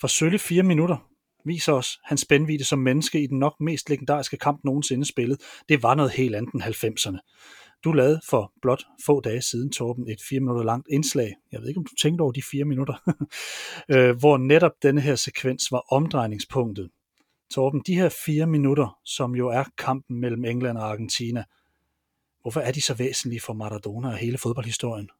for 0.00 0.06
sølle 0.06 0.38
fire 0.38 0.62
minutter 0.62 0.96
viser 1.44 1.72
os 1.72 1.98
hans 2.04 2.20
spændvidde 2.20 2.64
som 2.64 2.78
menneske 2.78 3.22
i 3.22 3.26
den 3.26 3.38
nok 3.38 3.54
mest 3.60 3.90
legendariske 3.90 4.36
kamp 4.36 4.60
nogensinde 4.64 5.04
spillet. 5.04 5.38
Det 5.68 5.82
var 5.82 5.94
noget 5.94 6.12
helt 6.12 6.34
andet 6.34 6.52
end 6.54 6.62
90'erne. 6.62 7.18
Du 7.84 7.92
lavede 7.92 8.20
for 8.30 8.52
blot 8.62 8.82
få 9.06 9.20
dage 9.20 9.42
siden, 9.42 9.72
Torben, 9.72 10.08
et 10.08 10.18
fire 10.28 10.40
minutter 10.40 10.64
langt 10.64 10.86
indslag. 10.92 11.32
Jeg 11.52 11.60
ved 11.60 11.68
ikke, 11.68 11.78
om 11.78 11.84
du 11.84 11.94
tænkte 12.02 12.22
over 12.22 12.32
de 12.32 12.42
fire 12.50 12.64
minutter. 12.64 13.12
øh, 13.94 14.18
hvor 14.18 14.36
netop 14.36 14.72
denne 14.82 15.00
her 15.00 15.14
sekvens 15.14 15.72
var 15.72 15.92
omdrejningspunktet. 15.92 16.90
Torben, 17.54 17.82
de 17.86 17.94
her 17.94 18.08
fire 18.26 18.46
minutter, 18.46 18.98
som 19.04 19.34
jo 19.34 19.48
er 19.48 19.64
kampen 19.78 20.20
mellem 20.20 20.44
England 20.44 20.78
og 20.78 20.90
Argentina, 20.90 21.44
hvorfor 22.42 22.60
er 22.60 22.72
de 22.72 22.80
så 22.80 22.94
væsentlige 22.94 23.40
for 23.40 23.52
Maradona 23.52 24.08
og 24.08 24.16
hele 24.16 24.38
fodboldhistorien? 24.38 25.10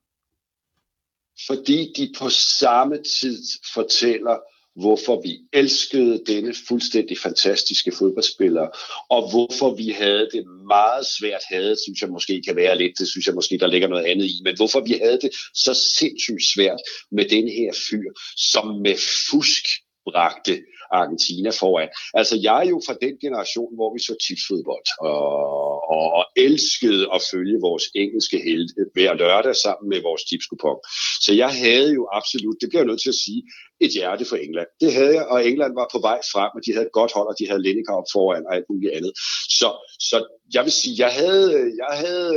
Fordi 1.46 1.92
de 1.96 2.12
på 2.18 2.28
samme 2.28 2.96
tid 2.96 3.42
fortæller 3.74 4.37
hvorfor 4.74 5.22
vi 5.22 5.38
elskede 5.52 6.22
denne 6.26 6.54
fuldstændig 6.68 7.18
fantastiske 7.18 7.92
fodboldspiller, 7.98 8.66
og 9.11 9.30
hvorfor 9.30 9.74
vi 9.74 9.88
havde 9.88 10.28
det 10.33 10.44
meget 10.66 11.06
svært 11.06 11.42
havde, 11.48 11.76
synes 11.85 12.00
jeg 12.02 12.11
måske 12.11 12.42
kan 12.46 12.56
være 12.56 12.78
lidt, 12.78 12.98
det 12.98 13.09
synes 13.09 13.26
jeg 13.26 13.35
måske, 13.35 13.59
der 13.59 13.66
ligger 13.66 13.88
noget 13.88 14.04
andet 14.04 14.26
i, 14.26 14.40
men 14.44 14.56
hvorfor 14.56 14.80
vi 14.80 14.92
havde 14.92 15.18
det 15.20 15.30
så 15.54 15.74
sindssygt 15.98 16.44
svært 16.54 16.80
med 17.11 17.28
den 17.28 17.48
her 17.48 17.72
fyr, 17.90 18.11
som 18.37 18.66
med 18.66 18.96
fusk 19.30 19.64
bragte 20.04 20.62
Argentina 20.92 21.50
foran. 21.50 21.88
Altså, 22.14 22.38
jeg 22.42 22.64
er 22.64 22.68
jo 22.68 22.81
fra 22.87 22.96
den 23.05 23.14
generation, 23.24 23.74
hvor 23.74 23.90
vi 23.94 24.00
så 24.09 24.14
tipsfodbold 24.26 24.87
og, 25.00 25.91
og, 25.97 26.07
og 26.18 26.24
elskede 26.36 27.03
at 27.14 27.20
følge 27.32 27.59
vores 27.61 27.84
engelske 27.95 28.38
helte 28.49 28.80
hver 28.95 29.14
lørdag 29.14 29.57
sammen 29.57 29.88
med 29.88 30.01
vores 30.03 30.22
tipskupon. 30.24 30.78
Så 31.24 31.30
jeg 31.43 31.51
havde 31.64 31.93
jo 31.99 32.09
absolut, 32.12 32.57
det 32.61 32.68
bliver 32.68 32.82
jeg 32.82 32.91
nødt 32.91 33.03
til 33.03 33.14
at 33.14 33.22
sige, 33.24 33.43
et 33.80 33.91
hjerte 33.91 34.24
for 34.24 34.36
England. 34.36 34.70
Det 34.80 34.91
havde 34.95 35.14
jeg, 35.14 35.26
og 35.26 35.47
England 35.47 35.74
var 35.74 35.88
på 35.93 35.99
vej 36.09 36.20
frem, 36.32 36.51
og 36.57 36.61
de 36.64 36.72
havde 36.72 36.86
et 36.86 36.99
godt 37.01 37.12
hold, 37.12 37.28
og 37.28 37.36
de 37.38 37.49
havde 37.49 37.62
Lineker 37.62 37.95
op 38.01 38.09
foran 38.12 38.47
og 38.47 38.55
alt 38.57 38.68
muligt 38.70 38.93
andet. 38.93 39.12
Så, 39.59 39.68
så 40.09 40.16
jeg 40.55 40.62
vil 40.64 40.72
sige, 40.72 40.95
jeg 41.05 41.12
havde, 41.20 41.51
jeg 41.82 41.93
havde, 42.05 42.34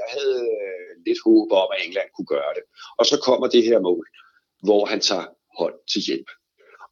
jeg 0.00 0.08
havde 0.16 0.40
lidt 1.06 1.18
håb 1.26 1.48
om, 1.62 1.68
at 1.74 1.80
England 1.86 2.08
kunne 2.16 2.30
gøre 2.36 2.52
det. 2.58 2.64
Og 2.98 3.04
så 3.06 3.16
kommer 3.26 3.46
det 3.46 3.64
her 3.64 3.80
mål, 3.80 4.06
hvor 4.62 4.86
han 4.86 5.00
tager 5.00 5.26
hold 5.58 5.76
til 5.92 6.02
hjælp. 6.08 6.30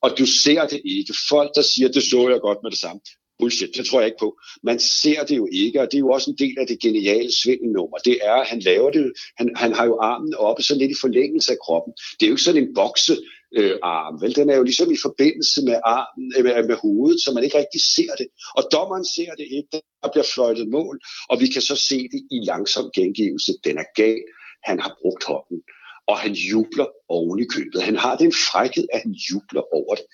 Og 0.06 0.10
du 0.18 0.26
ser 0.44 0.62
det 0.72 0.80
ikke. 0.96 1.12
Folk, 1.32 1.50
der 1.54 1.64
siger, 1.72 1.88
det 1.88 2.02
så 2.02 2.28
jeg 2.28 2.40
godt 2.40 2.58
med 2.62 2.70
det 2.70 2.80
samme. 2.84 3.00
Bullshit, 3.38 3.76
det 3.76 3.86
tror 3.86 4.00
jeg 4.00 4.08
ikke 4.08 4.24
på. 4.26 4.30
Man 4.62 4.78
ser 4.78 5.20
det 5.28 5.36
jo 5.36 5.48
ikke, 5.52 5.80
og 5.80 5.86
det 5.90 5.96
er 5.96 6.06
jo 6.06 6.10
også 6.16 6.30
en 6.30 6.38
del 6.44 6.56
af 6.58 6.66
det 6.66 6.80
geniale 6.80 7.32
svindelnummer. 7.42 7.98
Det 8.08 8.16
er, 8.22 8.36
at 8.42 8.46
han 8.52 8.60
laver 8.60 8.90
det, 8.90 9.12
han, 9.38 9.46
han 9.56 9.72
har 9.72 9.86
jo 9.90 9.96
armen 10.10 10.34
oppe 10.34 10.62
så 10.62 10.74
lidt 10.74 10.90
i 10.90 11.02
forlængelse 11.04 11.52
af 11.52 11.58
kroppen. 11.66 11.92
Det 12.16 12.22
er 12.22 12.30
jo 12.30 12.34
ikke 12.34 12.48
sådan 12.48 12.62
en 12.62 12.74
bokse, 12.74 13.16
øh, 13.58 13.76
arm. 13.82 14.14
Vel, 14.22 14.34
den 14.34 14.50
er 14.50 14.56
jo 14.56 14.62
ligesom 14.62 14.90
i 14.92 15.00
forbindelse 15.06 15.58
med 15.68 15.76
armen, 15.96 16.26
øh, 16.36 16.44
med, 16.44 16.52
øh, 16.58 16.64
med 16.70 16.76
hovedet, 16.84 17.18
så 17.20 17.32
man 17.32 17.44
ikke 17.44 17.58
rigtig 17.58 17.82
ser 17.96 18.12
det. 18.20 18.28
Og 18.58 18.62
dommeren 18.72 19.06
ser 19.16 19.32
det 19.40 19.46
ikke, 19.58 19.76
der 20.02 20.08
bliver 20.12 20.28
fløjtet 20.34 20.68
mål, 20.68 20.96
og 21.30 21.40
vi 21.42 21.46
kan 21.54 21.62
så 21.62 21.76
se 21.88 21.98
det 22.12 22.20
i 22.36 22.38
langsom 22.50 22.86
gengivelse. 22.98 23.52
Den 23.66 23.76
er 23.82 23.88
gal. 24.00 24.24
Han 24.68 24.78
har 24.84 24.92
brugt 25.00 25.24
hånden 25.30 25.60
og 26.08 26.18
han 26.18 26.32
jubler 26.32 26.86
oven 27.08 27.38
i 27.38 27.46
købet. 27.54 27.82
Han 27.82 27.96
har 27.96 28.16
den 28.16 28.32
frækhed, 28.32 28.86
at 28.92 29.00
han 29.00 29.12
jubler 29.12 29.74
over 29.74 29.94
det. 29.94 30.04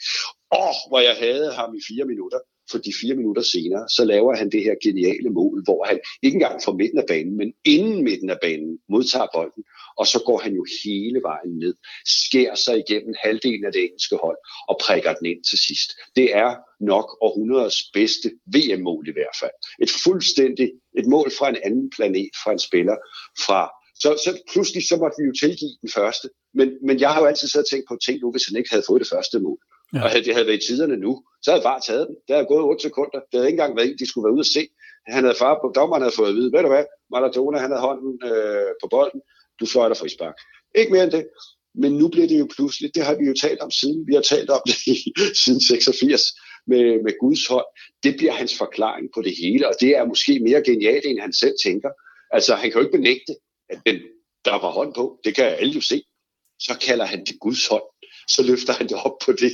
Åh, 0.54 0.76
hvor 0.88 1.00
jeg 1.00 1.16
havde 1.16 1.52
ham 1.52 1.74
i 1.74 1.80
fire 1.88 2.04
minutter, 2.04 2.38
for 2.70 2.78
de 2.78 2.92
fire 3.00 3.14
minutter 3.14 3.42
senere, 3.42 3.88
så 3.88 4.04
laver 4.04 4.36
han 4.36 4.50
det 4.50 4.62
her 4.64 4.74
geniale 4.82 5.30
mål, 5.30 5.64
hvor 5.64 5.84
han 5.84 6.00
ikke 6.22 6.34
engang 6.34 6.62
fra 6.64 6.72
midten 6.72 6.98
af 6.98 7.04
banen, 7.08 7.36
men 7.36 7.52
inden 7.64 8.04
midten 8.04 8.30
af 8.30 8.38
banen 8.42 8.78
modtager 8.88 9.26
bolden, 9.34 9.64
og 9.98 10.06
så 10.06 10.18
går 10.26 10.38
han 10.38 10.52
jo 10.54 10.64
hele 10.84 11.20
vejen 11.22 11.52
ned, 11.62 11.74
skærer 12.06 12.54
sig 12.54 12.76
igennem 12.78 13.14
halvdelen 13.22 13.64
af 13.64 13.72
det 13.72 13.82
engelske 13.84 14.16
hold 14.24 14.38
og 14.68 14.76
prikker 14.84 15.12
den 15.14 15.26
ind 15.26 15.44
til 15.50 15.58
sidst. 15.58 15.88
Det 16.16 16.36
er 16.36 16.50
nok 16.80 17.08
århundredets 17.20 17.82
bedste 17.92 18.28
VM-mål 18.54 19.08
i 19.08 19.12
hvert 19.12 19.36
fald. 19.40 19.56
Et 19.82 19.90
fuldstændig 20.04 20.68
et 20.98 21.06
mål 21.06 21.30
fra 21.38 21.48
en 21.48 21.58
anden 21.64 21.90
planet, 21.96 22.30
fra 22.42 22.52
en 22.52 22.58
spiller 22.58 22.96
fra 23.46 23.81
så, 24.02 24.08
så 24.24 24.30
pludselig 24.52 24.82
så 24.90 24.96
måtte 25.02 25.16
vi 25.20 25.24
jo 25.30 25.34
tilgive 25.42 25.74
den 25.82 25.90
første. 25.98 26.26
Men, 26.58 26.68
men 26.86 26.96
jeg 27.02 27.10
har 27.12 27.20
jo 27.20 27.26
altid 27.30 27.48
siddet 27.48 27.66
og 27.66 27.70
tænkt 27.70 27.86
på, 27.88 27.94
tænk 28.06 28.18
nu, 28.22 28.30
hvis 28.32 28.46
han 28.48 28.56
ikke 28.58 28.70
havde 28.74 28.88
fået 28.88 29.00
det 29.04 29.12
første 29.14 29.36
mål. 29.46 29.58
Ja. 29.94 30.02
Og 30.02 30.08
havde 30.10 30.24
det 30.24 30.34
havde 30.34 30.48
været 30.48 30.62
i 30.62 30.66
tiderne 30.66 30.96
nu, 30.96 31.12
så 31.42 31.48
havde 31.50 31.68
bare 31.70 31.80
taget 31.88 32.04
den. 32.08 32.16
Det 32.26 32.32
havde 32.36 32.50
gået 32.52 32.64
8 32.64 32.82
sekunder. 32.88 33.18
Det 33.28 33.34
havde 33.38 33.48
ikke 33.48 33.58
engang 33.58 33.76
været 33.78 34.00
de 34.02 34.08
skulle 34.08 34.24
være 34.26 34.36
ude 34.36 34.46
og 34.46 34.52
se. 34.56 34.62
Han 35.16 35.24
havde 35.24 35.38
far 35.42 35.54
på, 35.62 35.66
dommeren 35.78 36.02
havde 36.02 36.18
fået 36.20 36.32
at 36.32 36.36
vide, 36.38 36.52
ved 36.52 36.62
du 36.62 36.68
hvad, 36.74 36.84
Maradona, 37.12 37.58
han 37.64 37.70
havde 37.70 37.86
hånden 37.88 38.12
øh, 38.30 38.72
på 38.82 38.86
bolden, 38.94 39.20
du 39.60 39.64
fløjter 39.72 39.96
frispark. 40.00 40.36
Ikke 40.80 40.92
mere 40.92 41.04
end 41.04 41.14
det. 41.18 41.24
Men 41.74 41.92
nu 42.00 42.08
bliver 42.08 42.28
det 42.28 42.38
jo 42.38 42.48
pludselig, 42.56 42.94
det 42.94 43.02
har 43.08 43.14
vi 43.20 43.24
jo 43.30 43.34
talt 43.44 43.60
om 43.60 43.70
siden, 43.70 44.06
vi 44.08 44.14
har 44.14 44.26
talt 44.34 44.50
om 44.50 44.62
det 44.66 44.76
siden 45.44 45.60
86 45.60 46.22
med, 46.66 46.84
med 47.04 47.12
Guds 47.20 47.46
hånd. 47.46 47.68
Det 48.02 48.12
bliver 48.16 48.32
hans 48.32 48.54
forklaring 48.58 49.06
på 49.14 49.22
det 49.22 49.34
hele, 49.42 49.68
og 49.68 49.74
det 49.80 49.90
er 49.98 50.04
måske 50.04 50.40
mere 50.48 50.62
genialt, 50.70 51.04
end 51.06 51.20
han 51.20 51.32
selv 51.32 51.54
tænker. 51.64 51.90
Altså, 52.36 52.54
han 52.54 52.70
kan 52.70 52.78
jo 52.78 52.86
ikke 52.86 52.98
benægte, 52.98 53.32
at 53.72 53.80
den, 53.86 54.00
der 54.44 54.52
var 54.52 54.70
hånd 54.70 54.94
på, 54.94 55.20
det 55.24 55.34
kan 55.34 55.44
alle 55.44 55.72
jo 55.72 55.80
se. 55.80 56.02
Så 56.58 56.78
kalder 56.86 57.04
han 57.04 57.24
det 57.24 57.40
Guds 57.40 57.66
hånd 57.66 57.82
så 58.28 58.42
løfter 58.42 58.72
han 58.72 58.88
det 58.88 58.96
op 59.06 59.16
på 59.26 59.32
det. 59.32 59.52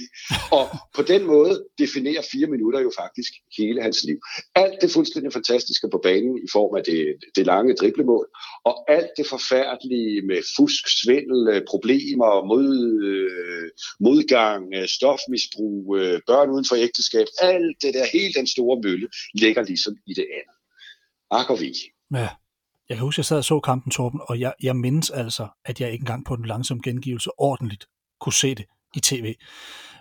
Og 0.53 0.67
på 0.97 1.03
den 1.03 1.23
måde 1.25 1.67
definerer 1.79 2.23
fire 2.33 2.47
minutter 2.47 2.81
jo 2.81 2.93
faktisk 2.99 3.33
hele 3.59 3.83
hans 3.83 4.05
liv. 4.05 4.19
Alt 4.55 4.79
det 4.83 4.91
fuldstændig 4.91 5.33
fantastiske 5.33 5.89
på 5.91 6.01
banen 6.03 6.39
i 6.39 6.49
form 6.53 6.77
af 6.77 6.83
det, 6.85 7.17
det 7.37 7.47
lange 7.47 7.75
driblemål, 7.75 8.27
og 8.65 8.91
alt 8.91 9.11
det 9.17 9.27
forfærdelige 9.27 10.23
med 10.23 10.41
fusk, 10.57 10.85
svindel, 11.03 11.49
øh, 11.49 11.63
problemer, 11.69 12.45
mod, 12.53 12.69
øh, 13.11 13.71
modgang, 14.01 14.63
øh, 14.75 14.89
stofmisbrug, 14.89 15.83
børn 16.27 16.51
uden 16.51 16.67
for 16.69 16.77
ægteskab, 16.77 17.27
alt 17.41 17.77
det 17.83 17.95
der, 17.95 18.07
hele 18.13 18.33
den 18.33 18.47
store 18.47 18.81
mølle, 18.85 19.09
ligger 19.35 19.63
ligesom 19.63 19.95
i 20.07 20.15
det 20.15 20.27
andet. 20.39 20.57
Ak 21.31 21.61
vi. 21.61 21.73
Ja. 22.15 22.29
Jeg 22.89 22.97
kan 22.97 23.05
huske, 23.05 23.15
at 23.15 23.19
jeg 23.19 23.25
sad 23.25 23.39
og 23.39 23.45
så 23.45 23.61
kampen, 23.61 23.91
Torben, 23.91 24.21
og 24.29 24.41
jeg, 24.41 24.53
jeg 24.63 24.77
mindes 24.77 25.11
altså, 25.11 25.49
at 25.65 25.81
jeg 25.81 25.93
ikke 25.93 26.03
engang 26.03 26.25
på 26.25 26.37
den 26.37 26.45
langsomme 26.45 26.81
gengivelse 26.85 27.31
ordentligt 27.39 27.87
kunne 28.21 28.33
se 28.33 28.55
det 28.55 28.65
i 28.95 29.01
tv. 29.01 29.35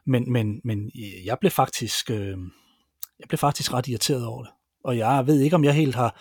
Men, 0.06 0.32
men, 0.32 0.62
men 0.64 0.92
jeg 1.26 1.38
blev 1.40 1.52
faktisk 1.52 2.12
øh, 2.12 2.38
jeg 3.20 3.28
blev 3.28 3.38
faktisk 3.38 3.74
ret 3.74 3.88
irriteret 3.88 4.26
over 4.26 4.44
det. 4.44 4.52
Og 4.84 4.98
jeg 4.98 5.28
ved 5.28 5.40
ikke, 5.40 5.56
om 5.56 5.64
jeg 5.64 5.74
helt 5.74 5.96
har, 5.96 6.20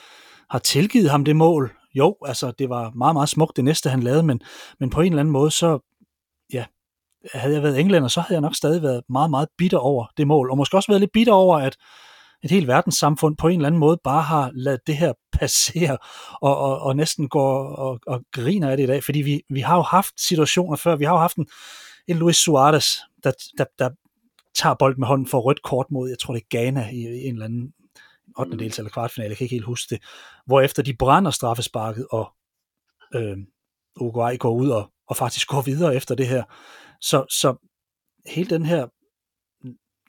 har 0.50 0.58
tilgivet 0.58 1.10
ham 1.10 1.24
det 1.24 1.36
mål. 1.36 1.72
Jo, 1.94 2.16
altså 2.24 2.50
det 2.50 2.68
var 2.68 2.90
meget, 2.90 3.14
meget 3.14 3.28
smukt 3.28 3.56
det 3.56 3.64
næste, 3.64 3.90
han 3.90 4.02
lavede, 4.02 4.22
men, 4.22 4.40
men 4.80 4.90
på 4.90 5.00
en 5.00 5.12
eller 5.12 5.20
anden 5.20 5.32
måde, 5.32 5.50
så 5.50 5.78
ja, 6.52 6.64
havde 7.34 7.54
jeg 7.54 7.62
været 7.62 7.80
englænder, 7.80 8.08
så 8.08 8.20
havde 8.20 8.34
jeg 8.34 8.40
nok 8.40 8.54
stadig 8.54 8.82
været 8.82 9.02
meget, 9.08 9.30
meget 9.30 9.48
bitter 9.58 9.78
over 9.78 10.06
det 10.16 10.26
mål. 10.26 10.50
Og 10.50 10.56
måske 10.56 10.76
også 10.76 10.92
været 10.92 11.00
lidt 11.00 11.12
bitter 11.12 11.32
over, 11.32 11.58
at 11.58 11.76
et 12.42 12.50
helt 12.50 12.66
verdenssamfund 12.66 13.36
på 13.36 13.48
en 13.48 13.58
eller 13.58 13.66
anden 13.66 13.78
måde 13.78 13.98
bare 14.04 14.22
har 14.22 14.50
ladet 14.54 14.80
det 14.86 14.96
her 14.96 15.12
passere 15.32 15.98
og, 16.42 16.56
og, 16.58 16.78
og 16.78 16.96
næsten 16.96 17.28
går 17.28 17.64
og, 17.64 18.00
og 18.06 18.22
griner 18.32 18.70
af 18.70 18.76
det 18.76 18.84
i 18.84 18.86
dag. 18.86 19.04
Fordi 19.04 19.18
vi, 19.18 19.42
vi 19.50 19.60
har 19.60 19.76
jo 19.76 19.82
haft 19.82 20.20
situationer 20.20 20.76
før. 20.76 20.96
Vi 20.96 21.04
har 21.04 21.12
jo 21.12 21.18
haft 21.18 21.36
en, 21.36 21.46
en 22.08 22.16
Luis 22.16 22.36
Suarez, 22.36 22.86
der, 23.24 23.32
der, 23.58 23.64
der 23.78 23.90
tager 24.54 24.74
bolden 24.74 25.00
med 25.00 25.08
hånden 25.08 25.26
for 25.26 25.40
rødt 25.40 25.62
kort 25.62 25.86
mod, 25.90 26.08
jeg 26.08 26.18
tror 26.18 26.34
det 26.34 26.42
er 26.42 26.58
Ghana 26.58 26.88
i, 26.90 26.96
i 26.96 27.26
en 27.26 27.34
eller 27.34 27.44
anden 27.44 27.72
8. 28.38 28.58
dels 28.58 28.78
eller 28.78 28.90
kvartfinale, 28.90 29.30
jeg 29.30 29.36
kan 29.36 29.44
ikke 29.44 29.54
helt 29.54 29.66
huske 29.66 29.94
det, 29.94 30.04
hvor 30.46 30.60
efter 30.60 30.82
de 30.82 30.96
brænder 30.96 31.30
straffesparket, 31.30 32.06
og 32.10 32.32
øh, 33.14 33.36
Uruguay 34.00 34.38
går 34.38 34.50
ud 34.50 34.68
og, 34.68 34.90
og 35.08 35.16
faktisk 35.16 35.48
går 35.48 35.60
videre 35.62 35.94
efter 35.96 36.14
det 36.14 36.26
her. 36.26 36.44
Så, 37.00 37.26
så 37.30 37.56
hele 38.26 38.50
den 38.50 38.66
her 38.66 38.86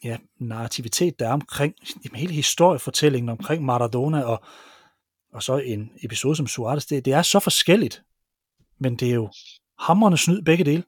ja, 0.03 0.17
narrativitet, 0.39 1.19
der 1.19 1.27
er 1.27 1.33
omkring 1.33 1.75
jamen, 2.03 2.19
hele 2.19 2.33
historiefortællingen 2.33 3.29
omkring 3.29 3.65
Maradona 3.65 4.23
og, 4.23 4.43
og 5.33 5.43
så 5.43 5.57
en 5.57 5.91
episode 6.03 6.35
som 6.35 6.47
Suarez, 6.47 6.85
det, 6.85 7.05
det 7.05 7.13
er 7.13 7.21
så 7.21 7.39
forskelligt, 7.39 8.03
men 8.79 8.95
det 8.95 9.09
er 9.09 9.13
jo 9.13 9.29
hammerne 9.79 10.17
snyd 10.17 10.41
begge 10.41 10.65
dele. 10.65 10.83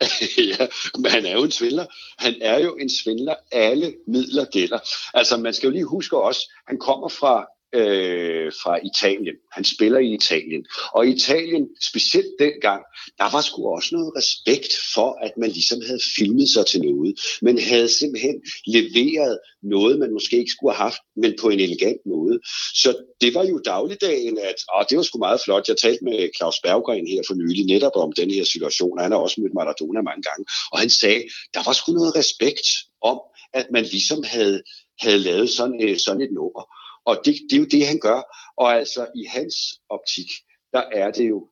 ja, 0.58 0.66
men 0.98 1.10
han 1.10 1.26
er 1.26 1.32
jo 1.32 1.44
en 1.44 1.50
svindler. 1.50 1.86
Han 2.18 2.34
er 2.40 2.58
jo 2.58 2.76
en 2.76 2.90
svindler. 2.90 3.34
Alle 3.52 3.94
midler 4.06 4.44
gælder. 4.44 4.78
Altså, 5.14 5.36
man 5.36 5.54
skal 5.54 5.66
jo 5.66 5.72
lige 5.72 5.84
huske 5.84 6.16
også, 6.16 6.52
han 6.66 6.78
kommer 6.78 7.08
fra 7.08 7.46
øh, 7.80 8.52
fra 8.62 8.72
Italien. 8.90 9.36
Han 9.52 9.64
spiller 9.64 9.98
i 9.98 10.14
Italien. 10.14 10.62
Og 10.94 11.06
i 11.06 11.10
Italien, 11.10 11.64
specielt 11.90 12.32
dengang, 12.38 12.82
der 13.20 13.28
var 13.34 13.40
sgu 13.40 13.58
også 13.76 13.90
noget 13.96 14.12
respekt 14.20 14.72
for, 14.94 15.10
at 15.26 15.32
man 15.42 15.50
ligesom 15.50 15.80
havde 15.88 16.02
filmet 16.16 16.48
sig 16.54 16.66
til 16.66 16.80
noget. 16.80 17.12
Man 17.42 17.58
havde 17.58 17.88
simpelthen 17.88 18.36
leveret 18.66 19.38
noget, 19.62 19.98
man 19.98 20.12
måske 20.12 20.38
ikke 20.38 20.54
skulle 20.56 20.74
have 20.74 20.82
haft, 20.88 21.00
men 21.22 21.34
på 21.40 21.48
en 21.48 21.60
elegant 21.60 22.02
måde. 22.06 22.36
Så 22.82 22.90
det 23.20 23.34
var 23.34 23.44
jo 23.52 23.58
dagligdagen, 23.64 24.38
at 24.38 24.58
og 24.74 24.86
det 24.88 24.96
var 24.96 25.02
sgu 25.02 25.18
meget 25.18 25.40
flot. 25.44 25.68
Jeg 25.68 25.76
talte 25.76 26.04
med 26.04 26.28
Claus 26.36 26.58
Berggren 26.64 27.06
her 27.06 27.22
for 27.26 27.34
nylig 27.34 27.64
netop 27.66 27.96
om 28.04 28.12
den 28.12 28.30
her 28.30 28.44
situation. 28.44 28.98
Han 28.98 29.12
har 29.12 29.18
også 29.18 29.40
mødt 29.40 29.54
Maradona 29.54 30.00
mange 30.02 30.22
gange. 30.28 30.44
Og 30.72 30.78
han 30.78 30.90
sagde, 30.90 31.22
der 31.54 31.62
var 31.66 31.72
sgu 31.72 31.92
noget 31.92 32.16
respekt 32.16 32.66
om, 33.02 33.18
at 33.52 33.66
man 33.72 33.84
ligesom 33.84 34.20
havde, 34.34 34.62
havde 35.00 35.18
lavet 35.18 35.50
sådan, 35.50 35.78
øh, 35.82 35.96
sådan 36.04 36.22
et 36.22 36.32
nummer. 36.32 36.62
Og 37.06 37.22
det, 37.24 37.34
det 37.50 37.56
er 37.56 37.60
jo 37.60 37.66
det, 37.70 37.86
han 37.86 37.98
gør. 37.98 38.20
Og 38.56 38.74
altså 38.74 39.06
i 39.16 39.24
hans 39.24 39.54
optik, 39.88 40.30
der 40.72 40.82
er 40.92 41.10
det 41.10 41.28
jo 41.28 41.48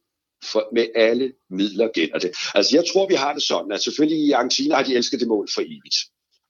for, 0.53 0.69
med 0.73 0.87
alle 0.95 1.33
midler 1.51 1.89
gælder 1.95 2.19
det. 2.19 2.31
Altså 2.55 2.77
jeg 2.77 2.85
tror, 2.93 3.09
vi 3.09 3.15
har 3.15 3.33
det 3.35 3.43
sådan, 3.43 3.73
at 3.73 3.83
selvfølgelig 3.83 4.19
i 4.27 4.33
Argentina 4.33 4.75
har 4.75 4.83
de 4.83 4.95
elsket 4.95 5.21
det 5.21 5.29
mål 5.29 5.49
for 5.55 5.61
evigt. 5.61 5.99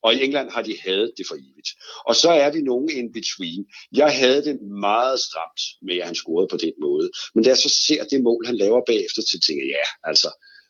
Og 0.03 0.15
i 0.15 0.25
England 0.25 0.51
har 0.51 0.63
de 0.63 0.79
hadet 0.85 1.13
det 1.19 1.27
for 1.29 1.35
evigt. 1.35 1.71
Og 2.09 2.17
så 2.17 2.31
er 2.31 2.51
vi 2.53 2.61
nogen 2.63 2.91
in 2.91 3.13
between. 3.13 3.67
Jeg 3.93 4.19
havde 4.21 4.45
det 4.45 4.63
meget 4.63 5.21
stramt 5.21 5.63
med, 5.83 5.97
at 5.99 6.07
han 6.07 6.15
scorede 6.15 6.49
på 6.51 6.57
den 6.57 6.73
måde. 6.81 7.11
Men 7.35 7.45
da 7.45 7.51
jeg 7.51 7.59
så 7.59 7.69
ser 7.87 8.05
det 8.05 8.23
mål, 8.23 8.47
han 8.47 8.57
laver 8.57 8.81
bagefter, 8.87 9.23
så 9.23 9.41
tænker 9.47 9.65
jeg, 9.65 9.71
ja, 9.71 10.09
altså, 10.11 10.29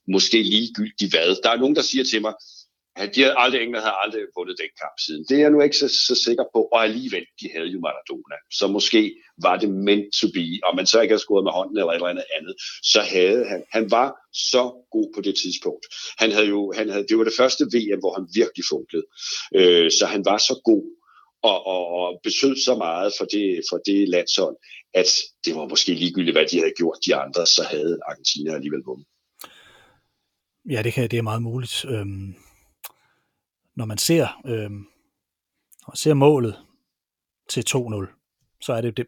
måske 0.09 0.43
ligegyldigt 0.43 1.13
hvad. 1.13 1.43
Der 1.43 1.51
er 1.51 1.57
nogen, 1.57 1.77
der 1.77 1.83
siger 1.83 2.05
til 2.05 2.21
mig, 2.21 2.35
de 3.15 3.21
havde 3.23 3.39
aldrig, 3.43 3.59
England 3.63 3.85
havde 3.85 4.03
aldrig 4.05 4.23
vundet 4.37 4.57
den 4.63 4.73
kamp 4.83 4.97
siden. 5.05 5.23
Det 5.29 5.35
er 5.37 5.45
jeg 5.45 5.51
nu 5.51 5.61
ikke 5.61 5.77
så, 5.83 5.89
så 6.09 6.15
sikker 6.27 6.45
på, 6.55 6.61
og 6.75 6.79
alligevel, 6.89 7.25
de 7.41 7.47
havde 7.55 7.69
jo 7.75 7.79
Maradona. 7.87 8.37
Så 8.59 8.65
måske 8.77 9.03
var 9.47 9.57
det 9.63 9.71
meant 9.89 10.07
to 10.21 10.27
be, 10.37 10.47
og 10.67 10.77
man 10.79 10.87
så 10.87 11.01
ikke 11.01 11.13
havde 11.13 11.27
scoret 11.27 11.45
med 11.45 11.53
hånden 11.59 11.77
eller 11.79 11.93
et 11.93 11.95
eller 11.95 12.15
andet 12.15 12.29
andet, 12.39 12.55
så 12.93 13.01
havde 13.15 13.43
han, 13.51 13.61
han 13.77 13.85
var 13.91 14.09
så 14.51 14.65
god 14.95 15.09
på 15.15 15.21
det 15.27 15.35
tidspunkt. 15.43 15.85
Han 16.23 16.31
havde 16.33 16.49
jo, 16.57 16.73
han 16.79 16.87
havde, 16.89 17.07
det 17.09 17.19
var 17.19 17.25
det 17.25 17.39
første 17.41 17.65
VM, 17.75 18.01
hvor 18.03 18.13
han 18.19 18.27
virkelig 18.41 18.65
funklede. 18.75 19.07
Øh, 19.59 19.89
så 19.99 20.05
han 20.15 20.23
var 20.31 20.39
så 20.39 20.55
god, 20.71 20.85
og, 21.51 21.59
og, 21.75 21.83
og 21.99 22.21
betød 22.27 22.57
så 22.69 22.75
meget 22.87 23.13
for 23.19 23.27
det, 23.35 23.47
for 23.71 23.79
det 23.89 24.09
landshold, 24.09 24.57
at 24.95 25.09
det 25.45 25.53
var 25.55 25.67
måske 25.69 25.95
ligegyldigt, 25.95 26.37
hvad 26.37 26.47
de 26.51 26.59
havde 26.59 26.75
gjort 26.81 26.99
de 27.07 27.15
andre, 27.15 27.47
så 27.47 27.63
havde 27.73 27.99
Argentina 28.11 28.55
alligevel 28.55 28.83
vundet. 28.87 29.07
Ja, 30.71 30.83
det, 30.83 30.93
kan, 30.93 31.11
det 31.11 31.19
er 31.19 31.31
meget 31.31 31.43
muligt. 31.43 31.85
Øhm, 31.85 32.35
når 33.77 33.85
man 33.85 33.99
ser, 33.99 34.41
øh, 34.47 34.71
ser 35.95 36.15
målet 36.15 36.57
til 37.49 37.65
2-0, 37.69 38.59
så 38.61 38.73
er 38.73 38.81
det 38.81 38.97
det, 38.97 39.07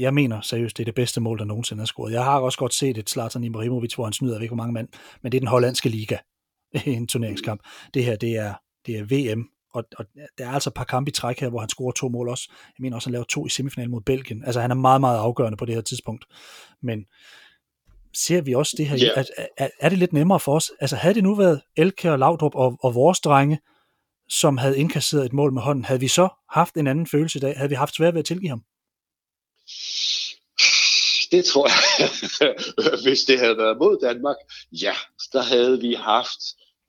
jeg 0.00 0.14
mener 0.14 0.40
seriøst, 0.40 0.76
det 0.76 0.82
er 0.82 0.84
det 0.84 0.94
bedste 0.94 1.20
mål, 1.20 1.38
der 1.38 1.44
nogensinde 1.44 1.82
er 1.82 1.86
scoret. 1.86 2.12
Jeg 2.12 2.24
har 2.24 2.40
også 2.40 2.58
godt 2.58 2.74
set 2.74 2.98
et 2.98 3.10
Zlatan 3.10 3.44
Ibrahimovic, 3.44 3.94
hvor 3.94 4.04
han 4.04 4.12
snyder 4.12 4.38
væk 4.38 4.48
hvor 4.48 4.56
mange 4.56 4.72
mand, 4.72 4.88
men 5.22 5.32
det 5.32 5.38
er 5.38 5.40
den 5.40 5.48
hollandske 5.48 5.88
liga 5.88 6.16
i 6.86 6.90
en 6.90 7.06
turneringskamp. 7.06 7.60
Det 7.94 8.04
her, 8.04 8.16
det 8.16 8.36
er, 8.36 8.54
det 8.86 8.98
er 8.98 9.04
VM, 9.04 9.48
og, 9.74 9.84
og 9.96 10.04
der 10.38 10.46
er 10.46 10.50
altså 10.50 10.70
et 10.70 10.74
par 10.74 10.84
kampe 10.84 11.08
i 11.08 11.12
træk 11.12 11.40
her, 11.40 11.48
hvor 11.48 11.60
han 11.60 11.68
scorer 11.68 11.92
to 11.92 12.08
mål 12.08 12.28
også. 12.28 12.48
Jeg 12.50 12.82
mener 12.82 12.96
også, 12.96 13.08
han 13.08 13.12
laver 13.12 13.24
to 13.24 13.46
i 13.46 13.48
semifinalen 13.48 13.90
mod 13.90 14.00
Belgien. 14.00 14.44
Altså 14.44 14.60
han 14.60 14.70
er 14.70 14.74
meget, 14.74 15.00
meget 15.00 15.18
afgørende 15.18 15.56
på 15.56 15.64
det 15.64 15.74
her 15.74 15.82
tidspunkt. 15.82 16.24
Men 16.82 17.04
ser 18.14 18.40
vi 18.40 18.54
også 18.54 18.74
det 18.78 18.88
her, 18.88 18.98
yeah. 19.02 19.12
at, 19.16 19.26
at, 19.56 19.70
er 19.80 19.88
det 19.88 19.98
lidt 19.98 20.12
nemmere 20.12 20.40
for 20.40 20.54
os? 20.54 20.70
Altså 20.80 20.96
havde 20.96 21.14
det 21.14 21.22
nu 21.22 21.34
været 21.34 21.60
Elke 21.76 22.12
og 22.12 22.18
Laudrup 22.18 22.54
og, 22.54 22.78
og 22.82 22.94
vores 22.94 23.20
drenge, 23.20 23.58
som 24.30 24.58
havde 24.58 24.78
indkasseret 24.78 25.26
et 25.26 25.32
mål 25.32 25.52
med 25.52 25.62
hånden, 25.62 25.84
havde 25.84 26.00
vi 26.00 26.08
så 26.08 26.28
haft 26.50 26.74
en 26.74 26.86
anden 26.86 27.06
følelse 27.06 27.38
i 27.38 27.40
dag? 27.40 27.56
Havde 27.56 27.68
vi 27.68 27.74
haft 27.74 27.94
svært 27.94 28.14
ved 28.14 28.18
at 28.18 28.26
tilgive 28.26 28.48
ham? 28.48 28.62
Det 31.32 31.44
tror 31.44 31.68
jeg. 31.68 32.08
Hvis 33.04 33.20
det 33.20 33.38
havde 33.38 33.56
været 33.56 33.78
mod 33.78 33.98
Danmark, 34.02 34.36
ja, 34.72 34.94
der 35.32 35.42
havde 35.42 35.80
vi 35.80 35.94
haft 35.94 36.40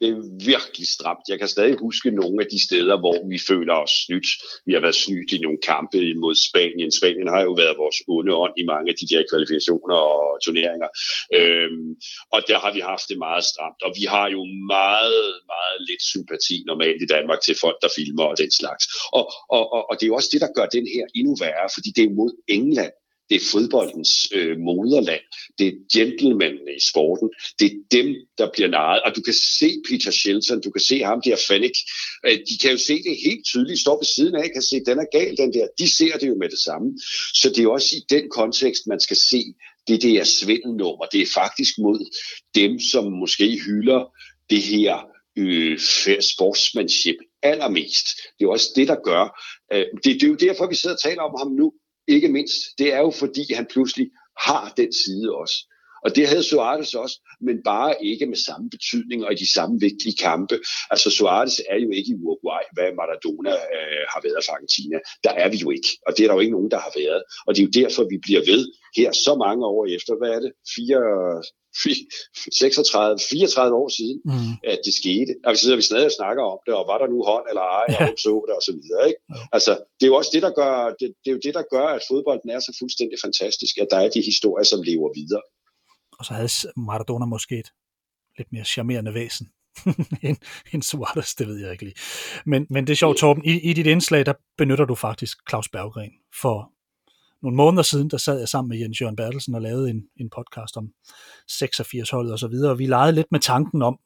det 0.02 0.10
er 0.10 0.22
virkelig 0.54 0.88
stramt. 0.98 1.26
Jeg 1.32 1.40
kan 1.40 1.48
stadig 1.48 1.76
huske 1.86 2.12
nogle 2.22 2.38
af 2.44 2.48
de 2.54 2.60
steder, 2.68 2.96
hvor 3.04 3.18
vi 3.32 3.38
føler 3.50 3.76
os 3.84 3.94
snydt. 4.06 4.30
Vi 4.66 4.74
har 4.74 4.82
været 4.86 5.02
snydt 5.06 5.32
i 5.36 5.38
nogle 5.46 5.60
kampe 5.72 6.00
mod 6.24 6.36
Spanien. 6.48 6.92
Spanien 7.00 7.30
har 7.36 7.42
jo 7.48 7.54
været 7.62 7.82
vores 7.84 8.00
onde 8.14 8.34
ånd 8.44 8.56
i 8.62 8.66
mange 8.72 8.88
af 8.92 8.96
de 9.02 9.08
der 9.12 9.22
kvalifikationer 9.30 10.00
og 10.14 10.40
turneringer. 10.46 10.90
Øhm, 11.38 11.90
og 12.34 12.40
der 12.50 12.58
har 12.64 12.72
vi 12.76 12.82
haft 12.92 13.06
det 13.10 13.18
meget 13.28 13.44
stramt. 13.52 13.80
Og 13.86 13.92
vi 14.00 14.04
har 14.16 14.28
jo 14.36 14.42
meget, 14.78 15.28
meget 15.54 15.80
lidt 15.90 16.04
sympati 16.14 16.56
normalt 16.72 17.02
i 17.06 17.12
Danmark 17.16 17.40
til 17.42 17.56
folk, 17.64 17.78
der 17.84 17.96
filmer 17.98 18.26
og 18.32 18.38
den 18.44 18.52
slags. 18.60 18.84
Og, 19.18 19.24
og, 19.56 19.64
og, 19.76 19.82
og 19.90 19.94
det 19.96 20.04
er 20.04 20.12
jo 20.12 20.20
også 20.20 20.32
det, 20.34 20.42
der 20.46 20.56
gør 20.58 20.68
den 20.78 20.86
her 20.96 21.06
endnu 21.18 21.34
værre, 21.44 21.68
fordi 21.76 21.90
det 21.96 22.04
er 22.06 22.18
mod 22.20 22.32
England 22.58 22.96
det 23.32 23.42
er 23.42 23.52
fodboldens 23.52 24.12
øh, 24.38 24.58
moderland, 24.60 25.26
det 25.58 25.68
er 25.68 25.76
gentlemanene 25.94 26.74
i 26.78 26.84
sporten, 26.92 27.30
det 27.60 27.66
er 27.72 27.78
dem, 27.92 28.08
der 28.38 28.48
bliver 28.54 28.70
narret. 28.70 29.02
Og 29.06 29.16
du 29.16 29.22
kan 29.22 29.34
se 29.60 29.70
Peter 29.88 30.12
Shilton, 30.12 30.62
du 30.62 30.72
kan 30.72 30.82
se 30.82 30.98
ham 31.00 31.22
der, 31.26 31.38
Fennick, 31.48 31.78
øh, 32.26 32.38
de 32.50 32.58
kan 32.62 32.72
jo 32.72 32.78
se 32.78 32.96
det 33.04 33.18
helt 33.28 33.46
tydeligt, 33.46 33.80
står 33.80 33.98
ved 34.02 34.10
siden 34.16 34.36
af, 34.36 34.52
kan 34.54 34.62
se, 34.62 34.76
den 34.90 34.98
er 35.00 35.10
gal, 35.18 35.38
den 35.38 35.54
der. 35.54 35.68
De 35.80 35.88
ser 35.98 36.18
det 36.18 36.28
jo 36.28 36.36
med 36.36 36.50
det 36.50 36.60
samme. 36.60 36.88
Så 37.40 37.50
det 37.56 37.64
er 37.64 37.70
også 37.70 37.96
i 37.96 38.02
den 38.10 38.30
kontekst, 38.30 38.88
man 38.88 39.00
skal 39.00 39.18
se 39.18 39.42
det 39.88 40.02
der 40.02 40.24
svindelnummer. 40.24 41.06
Det 41.06 41.22
er 41.22 41.32
faktisk 41.34 41.74
mod 41.78 42.00
dem, 42.56 42.80
som 42.80 43.04
måske 43.12 43.48
hylder 43.66 44.02
det 44.50 44.62
her 44.62 44.96
øh, 45.38 45.80
sportsmanship 46.34 47.16
allermest. 47.44 48.08
Det 48.40 48.46
er 48.46 48.50
også 48.50 48.70
det, 48.76 48.88
der 48.88 48.96
gør. 49.04 49.24
Øh, 49.74 49.86
det, 50.04 50.12
det 50.20 50.24
er 50.24 50.28
jo 50.28 50.36
derfor, 50.36 50.68
vi 50.68 50.76
sidder 50.76 50.96
og 50.96 51.02
taler 51.02 51.22
om 51.22 51.36
ham 51.38 51.52
nu 51.52 51.74
ikke 52.16 52.28
mindst, 52.28 52.54
det 52.78 52.94
er 52.94 53.00
jo 53.00 53.12
fordi, 53.20 53.54
han 53.54 53.68
pludselig 53.74 54.10
har 54.40 54.74
den 54.78 54.94
side 54.94 55.36
også. 55.36 55.71
Og 56.06 56.16
det 56.16 56.28
havde 56.28 56.44
Suarez 56.44 56.94
også, 56.94 57.18
men 57.42 57.56
bare 57.64 57.92
ikke 58.06 58.26
med 58.26 58.40
samme 58.48 58.70
betydning 58.70 59.26
og 59.26 59.32
i 59.32 59.36
de 59.44 59.54
samme 59.54 59.76
vigtige 59.80 60.16
kampe. 60.28 60.56
Altså 60.94 61.10
Suarez 61.10 61.60
er 61.70 61.78
jo 61.86 61.90
ikke 61.98 62.10
i 62.12 62.20
Uruguay, 62.24 62.64
hvad 62.76 62.90
Maradona 63.00 63.54
øh, 63.76 64.04
har 64.14 64.22
været 64.28 64.42
for 64.46 64.54
Argentina. 64.58 64.98
Der 65.26 65.34
er 65.44 65.50
vi 65.54 65.58
jo 65.58 65.70
ikke, 65.78 65.92
og 66.08 66.12
det 66.14 66.22
er 66.24 66.28
der 66.28 66.36
jo 66.38 66.44
ikke 66.44 66.58
nogen, 66.58 66.72
der 66.72 66.80
har 66.86 66.94
været. 67.02 67.24
Og 67.46 67.50
det 67.52 67.60
er 67.62 67.68
jo 67.68 67.78
derfor, 67.82 68.02
vi 68.14 68.18
bliver 68.26 68.44
ved 68.52 68.64
her 69.00 69.12
så 69.26 69.34
mange 69.46 69.64
år 69.76 69.84
efter, 69.98 70.14
hvad 70.20 70.32
er 70.36 70.42
det, 70.46 70.52
4, 70.76 71.42
36, 71.74 73.20
34 73.30 73.76
år 73.82 73.90
siden, 73.98 74.18
mm. 74.26 74.54
at 74.72 74.80
det 74.86 74.94
skete. 75.02 75.34
Og 75.46 75.52
vi 75.54 75.58
sidder 75.58 75.76
vi 75.76 75.90
stadig 75.90 76.08
og 76.12 76.18
snakker 76.20 76.44
om 76.54 76.60
det, 76.66 76.74
og 76.80 76.84
var 76.92 76.98
der 77.02 77.08
nu 77.14 77.20
hånd 77.30 77.46
eller 77.52 77.66
ej, 77.80 77.86
ja. 77.94 78.00
og 78.12 78.18
så 78.26 78.34
det 78.48 78.54
og 78.60 78.64
så 78.68 78.74
videre. 78.80 79.04
Ikke? 79.10 79.22
Altså, 79.56 79.72
det 79.98 80.04
er 80.06 80.12
jo 80.12 80.20
også 80.22 80.32
det, 80.36 80.44
der 80.48 80.54
gør, 80.62 80.74
det, 81.00 81.08
det, 81.22 81.30
er 81.32 81.36
jo 81.38 81.44
det, 81.46 81.54
der 81.60 81.66
gør, 81.76 81.88
at 81.98 82.06
fodbolden 82.10 82.50
er 82.56 82.62
så 82.68 82.72
fuldstændig 82.82 83.18
fantastisk, 83.26 83.74
at 83.84 83.92
der 83.92 84.00
er 84.06 84.10
de 84.16 84.22
historier, 84.32 84.68
som 84.72 84.82
lever 84.90 85.10
videre. 85.20 85.44
Og 86.22 86.26
så 86.26 86.34
havde 86.34 86.50
Maradona 86.78 87.26
måske 87.26 87.60
et 87.60 87.72
lidt 88.38 88.52
mere 88.52 88.64
charmerende 88.64 89.14
væsen 89.14 89.48
end, 90.28 90.38
end 90.74 90.84
Suarez, 90.84 91.36
det 91.36 91.48
ved 91.48 91.58
jeg 91.58 91.72
ikke 91.72 91.84
lige. 91.84 91.96
Men, 92.46 92.68
men 92.70 92.88
det 92.88 92.94
er 92.94 92.98
sjovt, 92.98 93.18
Torben, 93.18 93.46
i, 93.46 93.70
i 93.70 93.74
dit 93.74 93.88
indslag, 93.88 94.26
der 94.26 94.34
benytter 94.58 94.86
du 94.86 94.96
faktisk 94.96 95.38
Claus 95.50 95.70
Berggren 95.70 96.12
for 96.42 96.72
nogle 97.42 97.58
måneder 97.58 97.84
siden, 97.84 98.10
der 98.10 98.18
sad 98.18 98.40
jeg 98.40 98.50
sammen 98.50 98.70
med 98.70 98.78
Jens 98.78 99.02
Jørgen 99.02 99.16
Bertelsen 99.16 99.56
og 99.56 99.62
lavede 99.62 99.90
en, 99.90 100.04
en 100.16 100.30
podcast 100.30 100.78
om 100.78 100.94
86-holdet 101.52 102.32
og 102.32 102.40
så 102.40 102.48
videre, 102.48 102.72
og 102.72 102.80
vi 102.80 102.86
legede 102.86 103.12
lidt 103.12 103.32
med 103.32 103.40
tanken 103.40 103.82
om, 103.82 104.00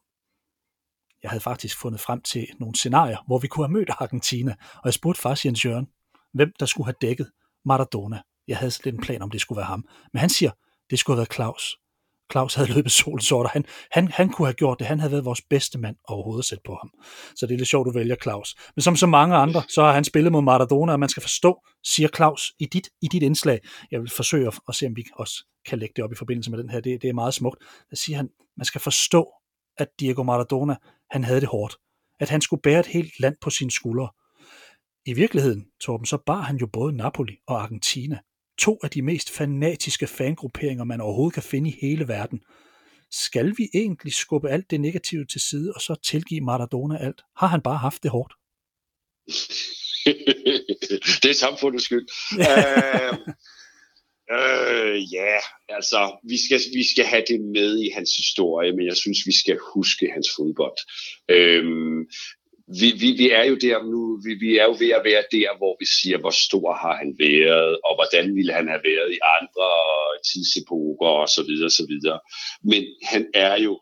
jeg 1.23 1.31
havde 1.31 1.41
faktisk 1.41 1.77
fundet 1.77 2.01
frem 2.01 2.21
til 2.21 2.47
nogle 2.59 2.75
scenarier, 2.75 3.17
hvor 3.27 3.39
vi 3.39 3.47
kunne 3.47 3.65
have 3.65 3.73
mødt 3.73 3.89
Argentina, 3.89 4.55
og 4.73 4.85
jeg 4.85 4.93
spurgte 4.93 5.21
faktisk 5.21 5.45
Jens 5.45 5.65
Jørgen, 5.65 5.87
hvem 6.33 6.51
der 6.59 6.65
skulle 6.65 6.85
have 6.85 6.95
dækket 7.01 7.31
Maradona. 7.65 8.21
Jeg 8.47 8.57
havde 8.57 8.71
lidt 8.83 8.95
en 8.95 9.01
plan 9.01 9.21
om, 9.21 9.31
det 9.31 9.41
skulle 9.41 9.57
være 9.57 9.65
ham. 9.65 9.85
Men 10.13 10.19
han 10.19 10.29
siger, 10.29 10.51
det 10.89 10.99
skulle 10.99 11.15
have 11.15 11.19
været 11.19 11.33
Claus. 11.33 11.77
Claus 12.31 12.53
havde 12.53 12.73
løbet 12.73 12.91
solsorter. 12.91 13.49
Han, 13.49 13.65
han, 13.91 14.07
han 14.07 14.29
kunne 14.29 14.47
have 14.47 14.53
gjort 14.53 14.79
det. 14.79 14.87
Han 14.87 14.99
havde 14.99 15.11
været 15.11 15.25
vores 15.25 15.41
bedste 15.49 15.79
mand 15.79 15.95
overhovedet 16.07 16.41
at 16.41 16.45
sætte 16.45 16.61
på 16.65 16.77
ham. 16.81 16.91
Så 17.35 17.45
det 17.45 17.53
er 17.53 17.57
lidt 17.57 17.69
sjovt, 17.69 17.85
du 17.85 17.91
vælger 17.91 18.15
Claus. 18.23 18.55
Men 18.75 18.81
som 18.81 18.95
så 18.95 19.07
mange 19.07 19.35
andre, 19.35 19.63
så 19.69 19.83
har 19.83 19.91
han 19.93 20.03
spillet 20.03 20.31
mod 20.31 20.41
Maradona, 20.41 20.91
og 20.91 20.99
man 20.99 21.09
skal 21.09 21.21
forstå, 21.21 21.65
siger 21.83 22.09
Claus 22.15 22.53
i 22.59 22.65
dit, 22.65 22.89
i 23.01 23.07
dit 23.07 23.23
indslag. 23.23 23.59
Jeg 23.91 24.01
vil 24.01 24.09
forsøge 24.09 24.47
at, 24.47 24.59
at 24.69 24.75
se, 24.75 24.85
om 24.85 24.95
vi 24.95 25.05
også 25.15 25.45
kan 25.65 25.79
lægge 25.79 25.93
det 25.95 26.03
op 26.03 26.11
i 26.11 26.15
forbindelse 26.15 26.51
med 26.51 26.59
den 26.59 26.69
her. 26.69 26.79
Det, 26.79 27.01
det 27.01 27.09
er 27.09 27.13
meget 27.13 27.33
smukt. 27.33 27.63
Der 27.89 27.95
siger 27.95 28.17
han, 28.17 28.29
man 28.57 28.65
skal 28.65 28.81
forstå, 28.81 29.31
at 29.77 29.87
Diego 29.99 30.23
Maradona, 30.23 30.75
han 31.11 31.23
havde 31.23 31.41
det 31.41 31.49
hårdt. 31.49 31.75
At 32.19 32.29
han 32.29 32.41
skulle 32.41 32.61
bære 32.61 32.79
et 32.79 32.85
helt 32.85 33.19
land 33.19 33.35
på 33.41 33.49
sine 33.49 33.71
skuldre. 33.71 34.09
I 35.05 35.13
virkeligheden, 35.13 35.65
Torben, 35.81 36.05
så 36.05 36.17
bar 36.25 36.41
han 36.41 36.57
jo 36.57 36.67
både 36.67 36.97
Napoli 36.97 37.37
og 37.47 37.61
Argentina 37.61 38.19
to 38.57 38.79
af 38.83 38.89
de 38.89 39.01
mest 39.01 39.31
fanatiske 39.31 40.07
fangrupperinger, 40.07 40.83
man 40.83 41.01
overhovedet 41.01 41.33
kan 41.33 41.43
finde 41.43 41.69
i 41.69 41.77
hele 41.81 42.07
verden. 42.07 42.41
Skal 43.11 43.53
vi 43.57 43.69
egentlig 43.73 44.13
skubbe 44.13 44.49
alt 44.49 44.71
det 44.71 44.81
negative 44.81 45.25
til 45.25 45.41
side, 45.41 45.73
og 45.75 45.81
så 45.81 45.95
tilgive 46.03 46.41
Maradona 46.41 46.97
alt? 46.97 47.21
Har 47.37 47.47
han 47.47 47.61
bare 47.61 47.77
haft 47.77 48.03
det 48.03 48.11
hårdt? 48.11 48.33
det 51.23 51.29
er 51.29 51.33
samfundets 51.33 51.85
skyld. 51.85 52.07
øh, 52.39 53.17
øh, 54.37 55.13
ja, 55.13 55.37
altså, 55.69 56.19
vi 56.29 56.37
skal, 56.45 56.59
vi 56.73 56.83
skal 56.91 57.05
have 57.05 57.23
det 57.27 57.41
med 57.41 57.79
i 57.79 57.89
hans 57.89 58.15
historie, 58.15 58.71
men 58.71 58.85
jeg 58.85 58.97
synes, 58.97 59.19
vi 59.25 59.37
skal 59.41 59.57
huske 59.73 60.11
hans 60.13 60.27
fodbold. 60.37 60.77
Øh, 61.29 61.65
vi, 62.67 62.91
vi, 63.01 63.11
vi 63.21 63.31
er 63.31 63.43
jo 63.43 63.55
der 63.55 63.83
nu, 63.83 64.19
vi, 64.25 64.33
vi 64.33 64.57
er 64.57 64.63
jo 64.63 64.75
ved 64.79 64.91
at 64.97 65.05
være 65.05 65.23
der, 65.31 65.57
hvor 65.57 65.75
vi 65.79 65.85
siger, 65.85 66.17
hvor 66.17 66.35
stor 66.45 66.73
har 66.73 66.95
han 67.01 67.15
været, 67.19 67.71
og 67.85 67.93
hvordan 67.97 68.35
ville 68.35 68.53
han 68.53 68.67
have 68.67 68.83
været 68.91 69.09
i 69.17 69.19
andre 69.37 69.69
tidsepoker 70.29 71.09
og 71.21 71.29
så 71.29 71.43
videre, 71.49 71.69
så 71.69 71.85
videre. 71.91 72.19
Men 72.63 72.83
han 73.03 73.23
er 73.33 73.55
jo 73.65 73.73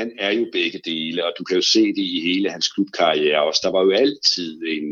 han 0.00 0.10
er 0.26 0.32
jo 0.38 0.44
begge 0.56 0.80
dele, 0.90 1.20
og 1.26 1.32
du 1.38 1.42
kan 1.44 1.56
jo 1.60 1.64
se 1.74 1.82
det 1.98 2.06
i 2.16 2.18
hele 2.28 2.48
hans 2.54 2.68
klubkarriere 2.74 3.42
også. 3.48 3.60
Der 3.64 3.72
var 3.76 3.82
jo 3.86 3.92
altid 4.04 4.50
en, 4.76 4.86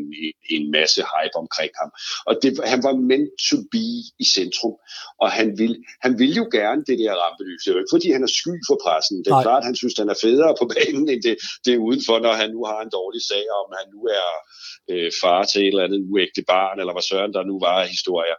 en 0.54 0.64
masse 0.78 1.00
hype 1.12 1.36
omkring 1.44 1.72
ham. 1.80 1.90
Og 2.28 2.34
det, 2.42 2.50
han 2.72 2.80
var 2.86 2.94
meant 3.10 3.30
to 3.48 3.58
be 3.74 3.88
i 4.24 4.26
centrum, 4.36 4.76
og 5.22 5.28
han 5.38 5.48
vil, 5.60 5.72
han 6.04 6.12
vil 6.20 6.32
jo 6.40 6.46
gerne 6.58 6.80
det 6.88 6.96
der 7.02 7.14
rampelys. 7.22 7.62
Det 7.62 7.70
er 7.70 7.74
jo 7.74 7.82
ikke, 7.82 7.94
fordi 7.96 8.08
han 8.16 8.24
er 8.26 8.32
sky 8.40 8.54
for 8.68 8.76
pressen. 8.84 9.16
Det 9.24 9.30
er 9.30 9.38
Nej. 9.38 9.46
klart, 9.48 9.68
han 9.68 9.76
synes, 9.80 9.94
han 10.02 10.12
er 10.14 10.18
federe 10.26 10.54
på 10.60 10.66
banen, 10.74 11.04
end 11.12 11.22
det, 11.26 11.34
det 11.64 11.72
er 11.74 11.84
udenfor, 11.88 12.16
når 12.26 12.34
han 12.42 12.50
nu 12.56 12.60
har 12.70 12.80
en 12.82 12.94
dårlig 12.98 13.22
sag, 13.30 13.44
om 13.60 13.68
han 13.78 13.86
nu 13.94 14.00
er 14.20 14.28
øh, 14.92 15.10
far 15.22 15.42
til 15.44 15.60
et 15.62 15.72
eller 15.72 15.86
andet 15.86 16.00
uægte 16.10 16.42
barn, 16.54 16.76
eller 16.80 16.94
hvad 16.94 17.06
søren 17.10 17.32
der 17.36 17.44
nu 17.50 17.56
var 17.66 17.78
historier. 17.96 18.38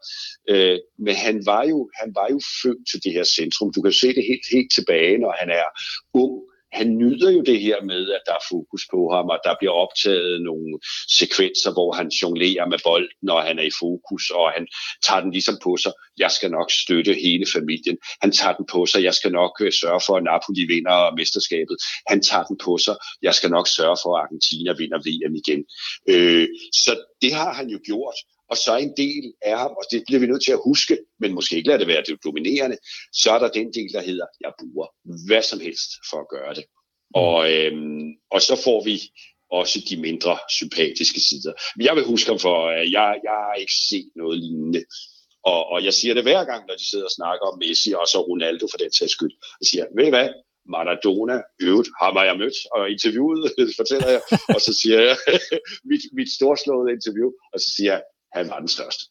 Øh, 0.51 0.77
men 1.05 1.15
han 1.25 1.35
var, 1.51 1.63
jo, 1.71 1.79
han 2.01 2.09
var 2.19 2.27
jo 2.33 2.39
født 2.61 2.83
til 2.89 2.99
det 3.03 3.11
her 3.17 3.25
centrum. 3.37 3.69
Du 3.75 3.81
kan 3.85 3.93
se 4.01 4.07
det 4.17 4.23
helt, 4.31 4.47
helt 4.55 4.71
tilbage, 4.77 5.17
når 5.23 5.33
han 5.41 5.49
er 5.61 5.67
ung 6.23 6.35
han 6.71 6.97
nyder 6.97 7.31
jo 7.31 7.41
det 7.41 7.59
her 7.61 7.83
med, 7.83 8.11
at 8.11 8.21
der 8.25 8.33
er 8.33 8.47
fokus 8.51 8.83
på 8.91 9.09
ham, 9.13 9.25
og 9.33 9.39
der 9.43 9.55
bliver 9.59 9.71
optaget 9.71 10.41
nogle 10.41 10.79
sekvenser, 11.19 11.71
hvor 11.73 11.91
han 11.93 12.07
jonglerer 12.21 12.65
med 12.67 12.79
bolden, 12.83 13.17
når 13.21 13.39
han 13.41 13.59
er 13.59 13.63
i 13.63 13.77
fokus, 13.79 14.29
og 14.29 14.51
han 14.51 14.67
tager 15.05 15.21
den 15.21 15.31
ligesom 15.31 15.57
på 15.63 15.77
sig. 15.77 15.93
Jeg 16.17 16.31
skal 16.31 16.51
nok 16.51 16.71
støtte 16.71 17.13
hele 17.13 17.45
familien. 17.55 17.97
Han 18.21 18.31
tager 18.31 18.55
den 18.55 18.65
på 18.73 18.85
sig. 18.85 19.03
Jeg 19.03 19.13
skal 19.13 19.31
nok 19.31 19.53
øh, 19.61 19.71
sørge 19.71 20.01
for, 20.05 20.13
at 20.17 20.23
Napoli 20.23 20.63
vinder 20.73 21.15
mesterskabet. 21.15 21.77
Han 22.07 22.21
tager 22.21 22.43
den 22.43 22.57
på 22.65 22.77
sig. 22.77 22.95
Jeg 23.21 23.33
skal 23.33 23.49
nok 23.49 23.67
sørge 23.67 23.97
for, 24.03 24.11
at 24.17 24.21
Argentina 24.23 24.71
vinder 24.81 24.99
VM 25.07 25.35
igen. 25.41 25.61
Øh, 26.13 26.47
så 26.83 26.91
det 27.21 27.31
har 27.33 27.53
han 27.53 27.67
jo 27.69 27.79
gjort, 27.89 28.17
og 28.51 28.57
så 28.57 28.77
en 28.77 28.93
del 28.97 29.33
af 29.41 29.57
ham, 29.57 29.71
og 29.71 29.83
det 29.91 30.03
bliver 30.07 30.19
vi 30.19 30.27
nødt 30.27 30.43
til 30.43 30.51
at 30.51 30.65
huske, 30.65 30.97
men 31.19 31.33
måske 31.33 31.55
ikke 31.55 31.69
lade 31.69 31.79
det 31.79 31.87
være 31.87 32.03
det 32.07 32.23
dominerende, 32.23 32.77
så 33.13 33.31
er 33.31 33.39
der 33.39 33.57
den 33.59 33.73
del, 33.73 33.93
der 33.93 34.01
hedder, 34.01 34.25
jeg 34.41 34.51
bruger 34.59 34.87
hvad 35.27 35.41
som 35.41 35.59
helst 35.59 35.89
for 36.09 36.17
at 36.21 36.29
gøre 36.35 36.53
det. 36.53 36.65
Mm. 36.67 37.21
Og, 37.23 37.51
øhm, 37.53 38.09
og 38.31 38.41
så 38.41 38.61
får 38.65 38.83
vi 38.83 38.95
også 39.51 39.79
de 39.89 39.97
mindre 39.97 40.37
sympatiske 40.59 41.19
sider. 41.27 41.53
Men 41.75 41.85
jeg 41.85 41.95
vil 41.95 42.03
huske 42.03 42.29
ham 42.29 42.39
for, 42.39 42.67
at 42.69 42.91
jeg, 42.91 43.19
jeg 43.23 43.37
har 43.47 43.53
ikke 43.53 43.77
set 43.89 44.09
noget 44.15 44.39
lignende. 44.39 44.83
Og, 45.43 45.65
og 45.73 45.85
jeg 45.85 45.93
siger 45.93 46.13
det 46.13 46.23
hver 46.23 46.43
gang, 46.45 46.61
når 46.67 46.75
de 46.75 46.89
sidder 46.89 47.05
og 47.05 47.11
snakker 47.11 47.45
om 47.47 47.59
Messi 47.59 47.93
og 47.93 48.07
så 48.07 48.19
Ronaldo 48.21 48.67
for 48.71 48.77
den 48.77 48.93
sags 48.93 49.11
skyld. 49.11 49.33
Jeg 49.61 49.67
siger, 49.67 49.85
ved 49.97 50.05
I 50.07 50.09
hvad, 50.09 50.29
Maradona, 50.75 51.37
øvrigt, 51.67 51.89
har 51.99 52.23
jeg 52.29 52.37
mødt 52.37 52.57
og 52.75 52.89
interviewet, 52.95 53.41
fortæller 53.79 54.09
jeg, 54.15 54.21
og 54.55 54.61
så 54.61 54.71
siger 54.81 54.99
jeg, 55.07 55.17
mit, 55.91 56.03
mit 56.13 56.29
storslåede 56.37 56.93
interview, 56.97 57.29
og 57.53 57.59
så 57.63 57.69
siger 57.75 57.91
jeg, 57.93 58.03
han 58.33 58.49
var 58.49 58.59
den 58.59 58.67
største. 58.67 59.03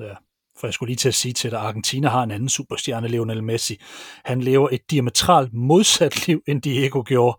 Ja, 0.00 0.14
for 0.58 0.66
jeg 0.66 0.74
skulle 0.74 0.88
lige 0.88 0.96
til 0.96 1.08
at 1.08 1.14
sige 1.14 1.32
til 1.32 1.50
dig, 1.50 1.58
at 1.58 1.66
Argentina 1.66 2.08
har 2.08 2.22
en 2.22 2.30
anden 2.30 2.48
superstjerne, 2.48 3.08
Lionel 3.08 3.44
Messi. 3.44 3.76
Han 4.24 4.40
lever 4.40 4.68
et 4.72 4.90
diametralt 4.90 5.52
modsat 5.52 6.26
liv, 6.26 6.42
end 6.48 6.62
Diego 6.62 7.02
gjorde. 7.06 7.38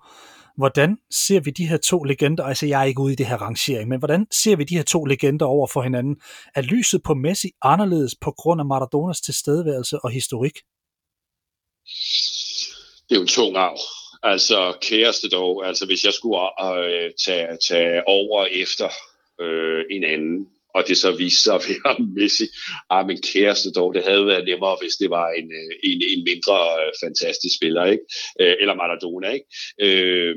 Hvordan 0.57 0.97
ser 1.11 1.39
vi 1.39 1.51
de 1.51 1.67
her 1.67 1.77
to 1.77 2.03
legender, 2.03 2.43
altså 2.43 2.65
jeg 2.65 2.81
er 2.81 2.85
ikke 2.85 3.01
ude 3.01 3.13
i 3.13 3.15
det 3.15 3.25
her 3.25 3.37
rangering, 3.37 3.89
men 3.89 3.99
hvordan 3.99 4.27
ser 4.31 4.55
vi 4.55 4.63
de 4.63 4.75
her 4.75 4.83
to 4.83 5.05
legender 5.05 5.45
over 5.45 5.67
for 5.67 5.81
hinanden? 5.81 6.21
Er 6.55 6.61
lyset 6.61 7.03
på 7.03 7.13
Messi 7.13 7.51
anderledes 7.61 8.15
på 8.21 8.31
grund 8.37 8.61
af 8.61 8.65
Maradonas 8.65 9.21
tilstedeværelse 9.21 9.99
og 9.99 10.11
historik? 10.11 10.53
Det 13.09 13.15
er 13.15 13.19
jo 13.19 13.21
en 13.21 13.27
tung 13.27 13.57
arv. 13.57 13.77
Altså 14.23 14.77
kæreste 14.81 15.29
dog, 15.29 15.67
altså 15.67 15.85
hvis 15.85 16.03
jeg 16.03 16.13
skulle 16.13 16.39
øh, 16.75 17.11
tage, 17.25 17.57
tage 17.67 18.07
over 18.07 18.45
efter 18.45 18.89
øh, 19.41 19.85
en 19.89 20.03
anden, 20.03 20.47
og 20.79 20.87
det 20.87 20.97
så 20.97 21.11
viste 21.11 21.43
sig 21.43 21.55
at 21.55 21.65
være 21.69 21.95
Messi. 22.15 22.47
Ah, 22.89 23.07
men 23.07 23.21
kæreste 23.33 23.71
dog, 23.71 23.93
det 23.93 24.03
havde 24.03 24.25
været 24.25 24.45
nemmere, 24.45 24.77
hvis 24.81 24.95
det 25.01 25.09
var 25.09 25.27
en, 25.39 25.47
øh, 25.59 25.71
en, 25.89 26.01
en 26.13 26.23
mindre 26.31 26.57
øh, 26.81 26.91
fantastisk 27.03 27.55
spiller, 27.59 27.85
ikke? 27.85 28.03
Øh, 28.41 28.55
eller 28.61 28.75
Maradona, 28.75 29.29
ikke? 29.37 29.47
Øh, 29.85 30.35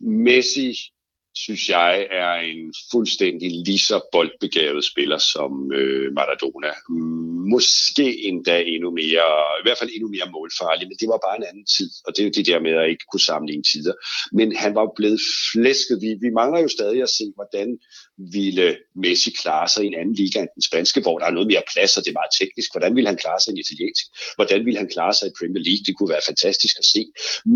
Messi 0.00 0.70
synes 1.44 1.68
jeg, 1.68 2.06
er 2.10 2.34
en 2.52 2.74
fuldstændig 2.92 3.50
lige 3.66 3.78
så 3.78 4.08
boldbegavet 4.12 4.84
spiller 4.84 5.18
som 5.18 5.72
øh, 5.72 6.12
Maradona. 6.18 6.72
Måske 7.54 8.06
endda 8.28 8.56
endnu 8.74 8.90
mere, 8.90 9.26
i 9.60 9.62
hvert 9.64 9.78
fald 9.78 9.90
endnu 9.94 10.08
mere 10.16 10.28
målfarlig, 10.36 10.88
men 10.88 10.96
det 11.00 11.08
var 11.12 11.20
bare 11.26 11.36
en 11.38 11.48
anden 11.50 11.66
tid, 11.76 11.90
og 12.04 12.10
det 12.12 12.20
er 12.20 12.26
jo 12.28 12.36
det 12.38 12.46
der 12.46 12.60
med 12.66 12.72
at 12.80 12.90
ikke 12.92 13.06
kunne 13.10 13.28
sammenligne 13.30 13.66
tider. 13.72 13.94
Men 14.38 14.56
han 14.56 14.72
var 14.74 14.86
blevet 14.98 15.20
flæsket. 15.52 15.96
Vi, 16.04 16.10
vi 16.24 16.30
mangler 16.40 16.60
jo 16.64 16.68
stadig 16.68 17.00
at 17.02 17.14
se, 17.18 17.24
hvordan 17.38 17.68
ville 18.36 18.68
Messi 19.02 19.30
klare 19.42 19.68
sig 19.72 19.82
i 19.84 19.86
en 19.86 19.98
anden 20.00 20.14
liga 20.20 20.38
end 20.40 20.52
den 20.54 20.62
spanske, 20.68 21.00
hvor 21.00 21.18
der 21.18 21.26
er 21.26 21.36
noget 21.36 21.48
mere 21.52 21.68
plads, 21.72 21.92
og 21.96 22.02
det 22.04 22.10
er 22.10 22.20
meget 22.20 22.36
teknisk. 22.40 22.68
Hvordan 22.74 22.92
ville 22.96 23.10
han 23.12 23.22
klare 23.24 23.40
sig 23.40 23.50
i 23.50 23.54
en 23.54 23.64
italiensk? 23.64 24.04
Hvordan 24.38 24.60
ville 24.66 24.78
han 24.82 24.90
klare 24.94 25.14
sig 25.18 25.26
i 25.28 25.36
Premier 25.38 25.62
League? 25.68 25.84
Det 25.86 25.94
kunne 25.96 26.12
være 26.14 26.28
fantastisk 26.30 26.74
at 26.82 26.86
se. 26.94 27.02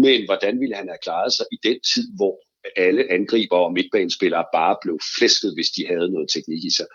Men 0.04 0.18
hvordan 0.28 0.54
ville 0.60 0.76
han 0.80 0.88
have 0.92 1.04
klaret 1.06 1.32
sig 1.38 1.46
i 1.56 1.58
den 1.66 1.78
tid, 1.92 2.06
hvor 2.18 2.34
alle 2.76 3.12
angriber 3.12 3.56
og 3.56 3.72
midtbanespillere 3.72 4.44
bare 4.52 4.76
blev 4.82 4.98
flæsket, 5.16 5.54
hvis 5.54 5.70
de 5.76 5.86
havde 5.86 6.12
noget 6.12 6.28
teknik 6.34 6.64
i 6.64 6.70
sig. 6.76 6.86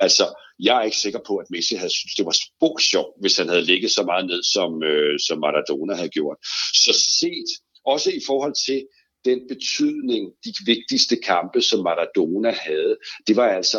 Altså, 0.00 0.24
jeg 0.58 0.78
er 0.78 0.82
ikke 0.82 0.96
sikker 0.96 1.20
på, 1.26 1.36
at 1.36 1.50
Messi 1.50 1.74
havde 1.74 1.96
synes, 1.98 2.14
det 2.14 2.26
var 2.26 2.36
spor 2.44 3.20
hvis 3.20 3.36
han 3.36 3.48
havde 3.48 3.64
ligget 3.64 3.90
så 3.90 4.02
meget 4.02 4.26
ned, 4.26 4.42
som, 4.42 4.82
øh, 4.82 5.18
som 5.26 5.38
Maradona 5.38 5.94
havde 5.94 6.08
gjort. 6.08 6.36
Så 6.84 6.92
set, 7.20 7.50
også 7.84 8.10
i 8.10 8.20
forhold 8.26 8.54
til 8.66 8.86
den 9.24 9.40
betydning, 9.48 10.32
de 10.44 10.52
vigtigste 10.66 11.16
kampe, 11.16 11.62
som 11.62 11.80
Maradona 11.82 12.50
havde, 12.50 12.96
det 13.26 13.36
var 13.36 13.48
altså 13.48 13.78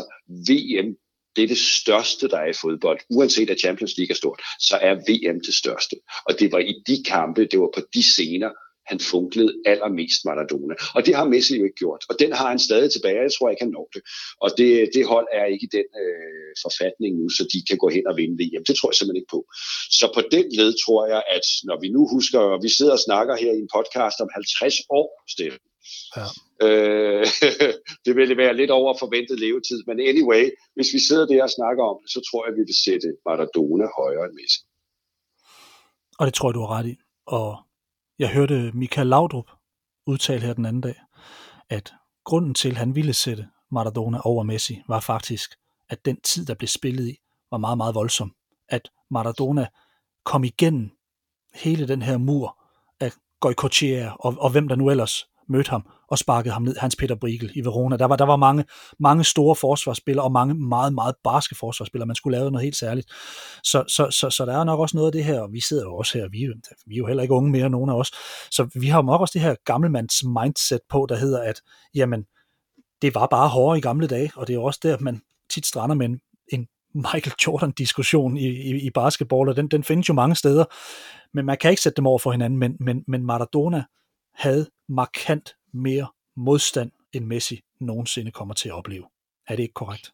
VM 0.50 0.96
det 1.36 1.44
er 1.44 1.48
det 1.48 1.58
største, 1.58 2.28
der 2.28 2.38
er 2.38 2.50
i 2.50 2.60
fodbold. 2.62 3.00
Uanset 3.10 3.50
at 3.50 3.60
Champions 3.60 3.98
League 3.98 4.14
er 4.14 4.16
stort, 4.16 4.42
så 4.60 4.78
er 4.78 4.94
VM 4.96 5.40
det 5.46 5.54
største. 5.54 5.96
Og 6.26 6.40
det 6.40 6.52
var 6.52 6.60
i 6.60 6.74
de 6.88 7.04
kampe, 7.04 7.46
det 7.46 7.60
var 7.60 7.70
på 7.76 7.82
de 7.94 8.04
scener, 8.04 8.50
han 8.90 9.00
funklede 9.00 9.54
allermest 9.66 10.20
Maradona. 10.26 10.76
Og 10.96 11.06
det 11.06 11.16
har 11.16 11.26
Messi 11.34 11.58
jo 11.58 11.64
ikke 11.64 11.82
gjort. 11.84 12.04
Og 12.10 12.16
den 12.22 12.32
har 12.40 12.48
han 12.54 12.60
stadig 12.60 12.90
tilbage. 12.92 13.22
Jeg 13.28 13.34
tror 13.34 13.50
ikke, 13.50 13.64
han 13.66 13.74
når 13.78 13.90
det. 13.96 14.02
Og 14.44 14.50
det, 14.58 14.90
det 14.96 15.04
hold 15.14 15.28
er 15.40 15.46
ikke 15.54 15.66
i 15.70 15.74
den 15.78 15.88
øh, 16.04 16.52
forfatning 16.66 17.12
nu, 17.20 17.26
så 17.30 17.44
de 17.54 17.60
kan 17.70 17.78
gå 17.84 17.88
hen 17.96 18.06
og 18.08 18.16
vinde 18.20 18.36
VM. 18.42 18.64
Det 18.68 18.76
tror 18.76 18.90
jeg 18.90 18.96
simpelthen 18.96 19.22
ikke 19.22 19.36
på. 19.38 19.42
Så 20.00 20.06
på 20.16 20.22
den 20.36 20.46
led 20.60 20.72
tror 20.84 21.02
jeg, 21.14 21.22
at 21.38 21.48
når 21.70 21.78
vi 21.84 21.88
nu 21.96 22.02
husker, 22.16 22.40
og 22.54 22.60
vi 22.66 22.70
sidder 22.78 22.94
og 22.98 23.04
snakker 23.08 23.34
her 23.44 23.52
i 23.58 23.62
en 23.66 23.74
podcast 23.78 24.18
om 24.24 24.30
50 24.34 24.76
år, 25.00 25.08
Steffen, 25.34 25.66
Ja. 26.18 26.28
Øh, 26.66 27.26
det 28.06 28.14
ville 28.20 28.38
være 28.38 28.58
lidt 28.62 28.72
over 28.72 28.92
forventet 29.00 29.40
levetid, 29.40 29.80
men 29.88 30.00
anyway, 30.00 30.44
hvis 30.76 30.90
vi 30.96 31.00
sidder 31.08 31.26
der 31.26 31.44
og 31.44 31.50
snakker 31.60 31.84
om 31.92 31.98
det, 32.02 32.10
så 32.16 32.20
tror 32.28 32.42
jeg, 32.46 32.54
vi 32.60 32.64
vil 32.70 32.80
sætte 32.86 33.08
Maradona 33.28 33.88
højere 34.00 34.26
end 34.28 34.36
Messi. 34.40 34.60
Og 36.20 36.26
det 36.28 36.34
tror 36.34 36.50
jeg, 36.50 36.56
du 36.56 36.64
har 36.66 36.72
ret 36.78 36.88
i. 36.94 36.96
Og 37.38 37.50
jeg 38.24 38.32
hørte 38.32 38.72
Michael 38.74 39.08
Laudrup 39.08 39.52
udtale 40.06 40.42
her 40.42 40.54
den 40.54 40.66
anden 40.66 40.82
dag, 40.82 40.96
at 41.70 41.94
grunden 42.24 42.54
til, 42.54 42.70
at 42.70 42.78
han 42.78 42.96
ville 42.96 43.14
sætte 43.14 43.48
Maradona 43.72 44.20
over 44.24 44.44
Messi, 44.44 44.82
var 44.88 45.00
faktisk, 45.00 45.56
at 45.90 46.06
den 46.06 46.22
tid, 46.22 46.46
der 46.46 46.54
blev 46.54 46.68
spillet 46.68 47.08
i, 47.08 47.18
var 47.52 47.58
meget, 47.58 47.78
meget 47.78 47.96
voldsom. 47.96 48.36
At 48.70 48.92
Maradona 49.10 49.68
kom 50.24 50.44
igennem 50.44 50.92
hele 51.54 51.88
den 51.88 52.02
her 52.02 52.18
mur 52.18 52.58
af 53.00 53.12
Goycochea 53.40 54.12
og, 54.20 54.36
og 54.40 54.50
hvem 54.50 54.68
der 54.68 54.76
nu 54.76 54.90
ellers 54.90 55.28
mødte 55.50 55.70
ham 55.70 55.86
og 56.08 56.18
sparkede 56.18 56.54
ham 56.54 56.62
ned, 56.62 56.76
Hans 56.78 56.96
Peter 56.96 57.16
Briegel 57.16 57.52
i 57.56 57.66
Verona. 57.66 57.98
Der 57.98 58.06
var, 58.06 58.16
der 58.16 58.26
var 58.26 58.36
mange, 58.36 58.66
mange 59.00 59.24
store 59.24 59.56
forsvarsspillere 59.56 60.26
og 60.26 60.32
mange 60.32 60.54
meget, 60.54 60.94
meget 60.94 61.16
barske 61.24 61.56
forsvarsspillere. 61.56 62.08
Man 62.08 62.16
skulle 62.16 62.38
lave 62.38 62.52
noget 62.52 62.64
helt 62.64 62.76
særligt. 62.76 63.08
Så, 63.64 63.84
så, 63.88 64.08
så, 64.12 64.30
så 64.30 64.46
der 64.46 64.60
er 64.60 64.64
nok 64.64 64.80
også 64.80 64.98
noget 64.98 65.08
af 65.08 65.12
det 65.12 65.24
her, 65.24 65.40
og 65.40 65.54
vi 65.54 65.60
sidder 65.60 65.84
jo 65.84 65.96
også 65.96 66.18
her, 66.18 66.28
vi, 66.30 66.48
vi 66.86 66.96
er 66.96 66.98
jo 66.98 67.08
heller 67.08 67.24
ikke 67.24 67.34
unge 67.34 67.52
mere, 67.52 67.70
nogen 67.70 67.90
af 67.90 67.94
os. 67.94 68.12
Så 68.52 68.70
vi 68.76 68.88
har 68.88 68.98
jo 68.98 69.06
nok 69.06 69.22
også 69.22 69.32
det 69.34 69.42
her 69.42 69.56
gammelmands 69.66 70.24
mindset 70.24 70.80
på, 70.90 71.06
der 71.10 71.16
hedder, 71.16 71.42
at 71.42 71.62
jamen, 71.96 72.26
det 73.02 73.16
var 73.16 73.28
bare 73.28 73.50
hårdere 73.50 73.78
i 73.78 73.82
gamle 73.82 74.08
dage, 74.08 74.32
og 74.36 74.48
det 74.48 74.56
er 74.56 74.60
også 74.60 74.80
der, 74.84 74.98
man 75.00 75.22
tit 75.50 75.66
strander 75.66 75.96
med 75.96 76.06
en, 76.06 76.20
en 76.48 76.68
Michael 76.96 77.34
Jordan-diskussion 77.48 78.38
i, 78.38 78.48
i, 78.48 78.86
i 78.86 78.90
basketball, 78.90 79.50
og 79.50 79.56
den, 79.56 79.68
den 79.68 79.84
findes 79.84 80.10
jo 80.10 80.14
mange 80.14 80.36
steder, 80.36 80.66
men 81.34 81.46
man 81.46 81.58
kan 81.58 81.70
ikke 81.70 81.82
sætte 81.82 81.98
dem 81.98 82.08
over 82.08 82.20
for 82.20 82.32
hinanden, 82.32 82.60
men, 82.60 82.78
men, 82.80 83.04
men 83.08 83.26
Maradona 83.26 83.84
havde 84.34 84.70
markant 84.90 85.56
mere 85.74 86.08
modstand, 86.36 86.92
end 87.14 87.26
Messi 87.26 87.62
nogensinde 87.80 88.32
kommer 88.32 88.54
til 88.54 88.70
at 88.70 88.76
opleve. 88.76 89.06
Er 89.48 89.56
det 89.56 89.64
ikke 89.64 89.74
korrekt? 89.74 90.12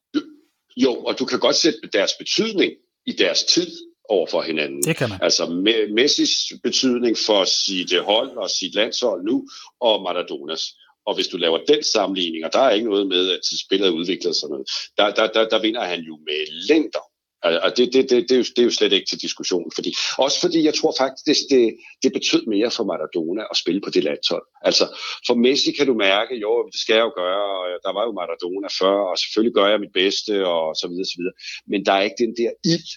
Jo, 0.77 0.95
og 0.95 1.19
du 1.19 1.25
kan 1.25 1.39
godt 1.39 1.55
sætte 1.55 1.79
deres 1.93 2.11
betydning 2.19 2.73
i 3.05 3.11
deres 3.11 3.43
tid 3.43 3.67
over 4.09 4.27
for 4.27 4.41
hinanden. 4.41 4.83
Det 4.83 4.95
kan 4.95 5.09
man. 5.09 5.19
Altså 5.21 5.45
Messis 5.95 6.53
betydning 6.63 7.17
for 7.25 7.43
sit 7.43 8.01
hold 8.01 8.37
og 8.37 8.49
sit 8.49 8.75
landshold 8.75 9.23
nu, 9.23 9.47
og 9.79 10.01
Maradonas. 10.01 10.63
Og 11.05 11.15
hvis 11.15 11.27
du 11.27 11.37
laver 11.37 11.59
den 11.67 11.83
sammenligning, 11.83 12.45
og 12.45 12.53
der 12.53 12.59
er 12.59 12.71
ikke 12.71 12.89
noget 12.89 13.07
med, 13.07 13.31
at 13.31 13.39
spillet 13.65 13.89
udvikler 13.89 14.31
sig 14.31 14.49
noget, 14.49 14.67
der, 14.97 15.13
der, 15.13 15.27
der, 15.27 15.49
der 15.49 15.61
vinder 15.61 15.83
han 15.83 15.99
jo 15.99 16.15
med 16.17 16.67
længder 16.67 17.08
og 17.43 17.77
det, 17.77 17.93
det, 17.93 18.09
det, 18.09 18.29
det, 18.29 18.31
er 18.31 18.37
jo, 18.37 18.43
det 18.55 18.59
er 18.59 18.63
jo 18.63 18.71
slet 18.71 18.93
ikke 18.93 19.09
til 19.09 19.21
diskussion. 19.21 19.71
Fordi, 19.75 19.91
også 20.17 20.39
fordi 20.41 20.65
jeg 20.65 20.73
tror 20.73 20.93
faktisk, 20.97 21.41
det, 21.49 21.77
det 22.03 22.13
betød 22.13 22.45
mere 22.45 22.71
for 22.71 22.83
Maradona 22.83 23.43
at 23.51 23.57
spille 23.57 23.81
på 23.81 23.89
det 23.89 24.03
landshold. 24.03 24.45
Altså, 24.61 24.85
for 25.27 25.35
Messi 25.35 25.71
kan 25.71 25.87
du 25.87 25.93
mærke, 25.93 26.35
jo, 26.35 26.51
det 26.71 26.79
skal 26.79 26.93
jeg 26.93 27.03
jo 27.03 27.13
gøre, 27.15 27.45
og 27.59 27.79
der 27.85 27.93
var 27.97 28.03
jo 28.07 28.11
Maradona 28.11 28.67
før, 28.79 28.97
og 29.11 29.17
selvfølgelig 29.17 29.55
gør 29.55 29.67
jeg 29.67 29.79
mit 29.79 29.93
bedste, 29.93 30.47
og 30.47 30.75
så 30.75 30.87
videre, 30.87 31.05
så 31.05 31.15
videre. 31.19 31.35
Men 31.71 31.85
der 31.85 31.93
er 31.93 32.01
ikke 32.01 32.23
den 32.25 32.33
der 32.41 32.51
ild, 32.73 32.89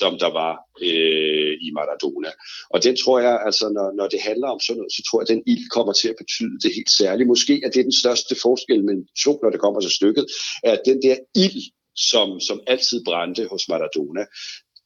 som 0.00 0.18
der 0.18 0.30
var 0.42 0.54
øh, 0.82 1.52
i 1.66 1.68
Maradona. 1.78 2.30
Og 2.70 2.78
den 2.84 2.96
tror 2.96 3.18
jeg, 3.26 3.34
altså 3.46 3.64
når, 3.76 3.86
når 3.98 4.06
det 4.08 4.20
handler 4.20 4.48
om 4.48 4.60
sådan 4.60 4.78
noget, 4.78 4.92
så 4.92 5.02
tror 5.02 5.18
jeg, 5.18 5.24
at 5.26 5.34
den 5.34 5.42
ild 5.52 5.66
kommer 5.76 5.92
til 5.92 6.08
at 6.08 6.20
betyde 6.22 6.56
det 6.62 6.70
helt 6.78 6.92
særligt. 7.00 7.28
Måske 7.34 7.54
er 7.64 7.70
det 7.70 7.84
den 7.88 7.98
største 8.02 8.34
forskel 8.42 8.84
mellem 8.84 9.06
to, 9.24 9.32
når 9.42 9.50
det 9.50 9.60
kommer 9.60 9.80
til 9.80 9.90
stykket, 9.90 10.26
at 10.62 10.80
den 10.88 11.02
der 11.02 11.16
ild, 11.44 11.62
som, 12.10 12.40
som 12.40 12.60
altid 12.66 13.04
brændte 13.04 13.48
hos 13.50 13.68
Maradona, 13.68 14.24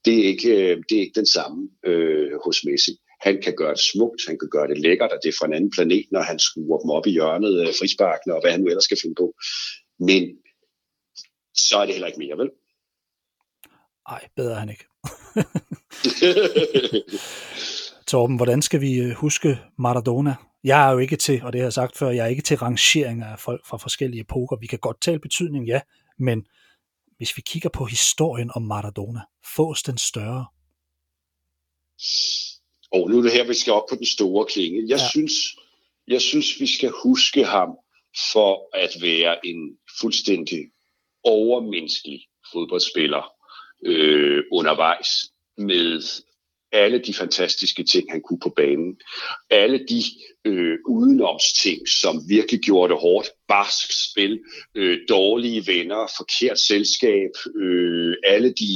det 0.05 0.19
er 0.19 0.23
ikke, 0.23 0.49
øh, 0.49 0.83
det 0.89 0.97
er 0.97 1.01
ikke 1.01 1.19
den 1.19 1.25
samme 1.25 1.69
øh, 1.85 2.31
hos 2.45 2.65
Messi. 2.65 2.91
Han 3.21 3.41
kan 3.41 3.55
gøre 3.55 3.71
det 3.71 3.83
smukt, 3.93 4.21
han 4.27 4.39
kan 4.39 4.49
gøre 4.51 4.67
det 4.67 4.77
lækkert, 4.77 5.11
og 5.11 5.19
det 5.23 5.29
er 5.29 5.37
fra 5.39 5.45
en 5.45 5.53
anden 5.53 5.71
planet, 5.71 6.05
når 6.11 6.21
han 6.21 6.39
skruer 6.39 6.79
dem 6.79 6.89
op 6.89 7.07
i 7.07 7.11
hjørnet, 7.11 7.59
af 7.59 7.73
frisparkene 7.79 8.35
og 8.35 8.41
hvad 8.41 8.51
han 8.51 8.61
nu 8.61 8.67
ellers 8.67 8.83
skal 8.83 8.97
finde 9.01 9.15
på. 9.15 9.33
Men 9.99 10.23
så 11.55 11.77
er 11.77 11.85
det 11.85 11.95
heller 11.95 12.07
ikke 12.07 12.19
mere, 12.19 12.37
vel? 12.37 12.49
Nej, 14.09 14.27
bedre 14.35 14.55
han 14.55 14.69
ikke. 14.69 14.85
Torben, 18.07 18.35
hvordan 18.35 18.61
skal 18.61 18.81
vi 18.81 18.99
øh, 18.99 19.11
huske 19.11 19.59
Maradona? 19.79 20.35
Jeg 20.63 20.87
er 20.87 20.91
jo 20.91 20.97
ikke 20.97 21.15
til, 21.15 21.43
og 21.43 21.53
det 21.53 21.61
har 21.61 21.65
jeg 21.65 21.73
sagt 21.73 21.97
før, 21.97 22.09
jeg 22.09 22.23
er 22.23 22.29
ikke 22.29 22.41
til 22.41 22.57
rangeringer 22.57 23.27
af 23.27 23.39
folk 23.39 23.65
fra 23.65 23.77
forskellige 23.77 24.21
epoker. 24.21 24.57
Vi 24.61 24.67
kan 24.67 24.79
godt 24.79 25.01
tale 25.01 25.19
betydning, 25.19 25.67
ja, 25.67 25.81
men 26.19 26.45
hvis 27.17 27.37
vi 27.37 27.41
kigger 27.41 27.69
på 27.69 27.85
historien 27.85 28.51
om 28.55 28.61
Maradona, 28.61 29.21
fås 29.55 29.83
den 29.83 29.97
større? 29.97 30.45
Og 32.91 33.09
nu 33.09 33.17
er 33.17 33.21
det 33.21 33.31
her, 33.31 33.47
vi 33.47 33.53
skal 33.53 33.73
op 33.73 33.89
på 33.89 33.95
den 33.95 34.05
store 34.05 34.45
klinge. 34.45 34.79
Jeg, 34.87 34.99
ja. 34.99 35.09
synes, 35.09 35.33
jeg 36.07 36.21
synes, 36.21 36.59
vi 36.59 36.67
skal 36.67 36.91
huske 37.03 37.45
ham 37.45 37.69
for 38.33 38.77
at 38.77 39.01
være 39.01 39.45
en 39.45 39.77
fuldstændig 40.01 40.59
overmenneskelig 41.23 42.27
fodboldspiller 42.53 43.33
øh, 43.85 44.43
undervejs 44.51 45.09
med 45.57 46.01
alle 46.73 46.99
de 46.99 47.13
fantastiske 47.13 47.83
ting, 47.83 48.11
han 48.11 48.21
kunne 48.21 48.39
på 48.39 48.53
banen. 48.55 48.97
Alle 49.49 49.79
de 49.89 50.01
øh, 50.45 50.77
udenomsting, 50.87 51.89
som 52.01 52.21
virkelig 52.29 52.59
gjorde 52.59 52.93
det 52.93 53.01
hårdt. 53.01 53.27
Barsk 53.47 54.11
spil, 54.11 54.39
øh, 54.75 54.97
dårlige 55.09 55.67
venner, 55.67 56.11
forkert 56.17 56.59
selskab, 56.59 57.31
øh, 57.55 58.15
alle 58.23 58.49
de, 58.49 58.71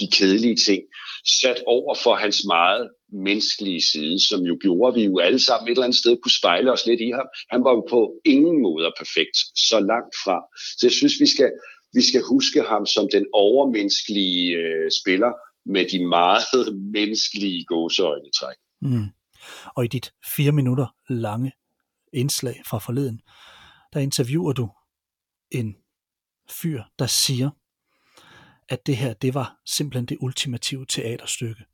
de 0.00 0.06
kedelige 0.12 0.56
ting, 0.56 0.82
sat 1.40 1.62
over 1.66 1.94
for 1.94 2.14
hans 2.14 2.44
meget 2.46 2.90
menneskelige 3.12 3.82
side, 3.92 4.28
som 4.28 4.40
jo 4.40 4.58
gjorde, 4.60 4.88
at 4.88 5.00
vi 5.00 5.04
jo 5.04 5.18
alle 5.18 5.38
sammen 5.38 5.68
et 5.68 5.72
eller 5.72 5.84
andet 5.84 5.98
sted 5.98 6.16
kunne 6.22 6.38
spejle 6.40 6.72
os 6.72 6.86
lidt 6.86 7.00
i 7.00 7.10
ham. 7.10 7.26
Han 7.50 7.64
var 7.64 7.70
jo 7.70 7.86
på 7.90 8.00
ingen 8.24 8.62
måder 8.62 8.90
perfekt, 8.98 9.36
så 9.68 9.80
langt 9.80 10.14
fra. 10.24 10.36
Så 10.78 10.86
jeg 10.86 10.92
synes, 10.92 11.14
vi 11.20 11.26
skal, 11.26 11.50
vi 11.94 12.02
skal 12.08 12.22
huske 12.22 12.60
ham 12.62 12.86
som 12.86 13.08
den 13.12 13.26
overmenneskelige 13.32 14.56
øh, 14.56 14.90
spiller 15.00 15.32
med 15.66 15.88
de 15.90 16.06
meget 16.06 16.76
menneskelige 16.94 17.64
gåseøjnetræk. 17.64 18.56
Mm. 18.80 19.06
Og 19.76 19.84
i 19.84 19.88
dit 19.88 20.12
fire 20.36 20.52
minutter 20.52 20.86
lange 21.08 21.52
indslag 22.12 22.62
fra 22.66 22.78
forleden, 22.78 23.20
der 23.92 24.00
interviewer 24.00 24.52
du 24.52 24.70
en 25.50 25.76
fyr, 26.50 26.82
der 26.98 27.06
siger, 27.06 27.50
at 28.68 28.86
det 28.86 28.96
her, 28.96 29.12
det 29.12 29.34
var 29.34 29.60
simpelthen 29.66 30.06
det 30.06 30.18
ultimative 30.20 30.86
teaterstykke. 30.86 31.64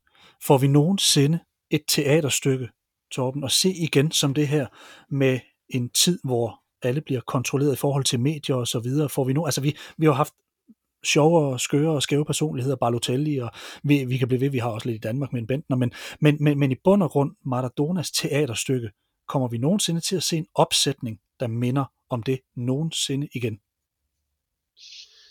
Får 0.43 0.57
vi 0.57 0.67
nogensinde 0.67 1.39
et 1.69 1.81
teaterstykke, 1.87 2.69
Torben, 3.11 3.43
at 3.43 3.51
se 3.51 3.69
igen 3.69 4.11
som 4.11 4.33
det 4.33 4.47
her 4.47 4.67
med 5.09 5.39
en 5.69 5.89
tid, 5.89 6.19
hvor 6.23 6.63
alle 6.81 7.01
bliver 7.01 7.21
kontrolleret 7.21 7.73
i 7.73 7.75
forhold 7.75 8.03
til 8.03 8.19
medier 8.19 8.55
og 8.55 8.67
så 8.67 8.79
videre. 8.79 9.09
Får 9.09 9.23
vi 9.23 9.33
nu, 9.33 9.45
altså 9.45 9.61
vi, 9.61 9.77
vi 9.97 10.05
har 10.05 10.13
haft 10.13 10.33
sjovere, 11.05 11.59
skøre 11.59 11.91
og 11.91 12.03
skæve 12.03 12.25
personligheder, 12.25 12.75
Balotelli, 12.75 13.37
og 13.37 13.51
vi, 13.83 14.05
vi 14.05 14.17
kan 14.17 14.27
blive 14.27 14.41
ved, 14.41 14.49
vi 14.49 14.57
har 14.57 14.69
også 14.69 14.87
lidt 14.87 15.05
i 15.05 15.07
Danmark 15.07 15.33
med 15.33 15.41
en 15.41 15.47
Bentner, 15.47 15.77
men, 15.77 15.91
men, 16.21 16.37
men, 16.39 16.59
men 16.59 16.71
i 16.71 16.75
bund 16.83 17.03
og 17.03 17.11
grund, 17.11 17.31
Maradonas 17.45 18.11
teaterstykke, 18.11 18.89
kommer 19.27 19.47
vi 19.47 19.57
nogensinde 19.57 20.01
til 20.01 20.15
at 20.15 20.23
se 20.23 20.37
en 20.37 20.47
opsætning, 20.55 21.19
der 21.39 21.47
minder 21.47 21.85
om 22.09 22.23
det 22.23 22.39
nogensinde 22.55 23.27
igen? 23.33 23.59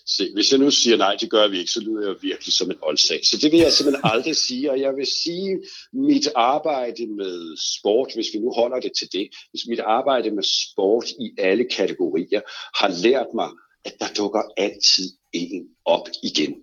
Se, 0.06 0.32
hvis 0.34 0.52
jeg 0.52 0.60
nu 0.60 0.70
siger 0.70 0.96
nej, 0.96 1.16
det 1.20 1.30
gør 1.30 1.48
vi 1.48 1.58
ikke, 1.58 1.70
så 1.70 1.80
lyder 1.80 2.06
jeg 2.06 2.16
virkelig 2.22 2.52
som 2.54 2.70
en 2.70 2.76
oldsag. 2.82 3.20
Så 3.24 3.38
det 3.42 3.52
vil 3.52 3.60
jeg 3.60 3.72
simpelthen 3.72 4.10
aldrig 4.14 4.36
sige, 4.36 4.70
og 4.70 4.80
jeg 4.80 4.96
vil 4.96 5.06
sige, 5.06 5.62
mit 5.92 6.28
arbejde 6.36 7.06
med 7.06 7.56
sport, 7.76 8.14
hvis 8.14 8.26
vi 8.34 8.38
nu 8.38 8.52
holder 8.52 8.80
det 8.80 8.92
til 8.98 9.08
det, 9.12 9.28
hvis 9.50 9.66
mit 9.68 9.80
arbejde 9.80 10.30
med 10.30 10.42
sport 10.42 11.08
i 11.08 11.26
alle 11.38 11.64
kategorier 11.76 12.40
har 12.80 13.02
lært 13.02 13.26
mig, 13.34 13.50
at 13.88 13.94
der 14.00 14.10
dukker 14.18 14.42
altid 14.56 15.08
en 15.32 15.68
op 15.84 16.06
igen. 16.22 16.54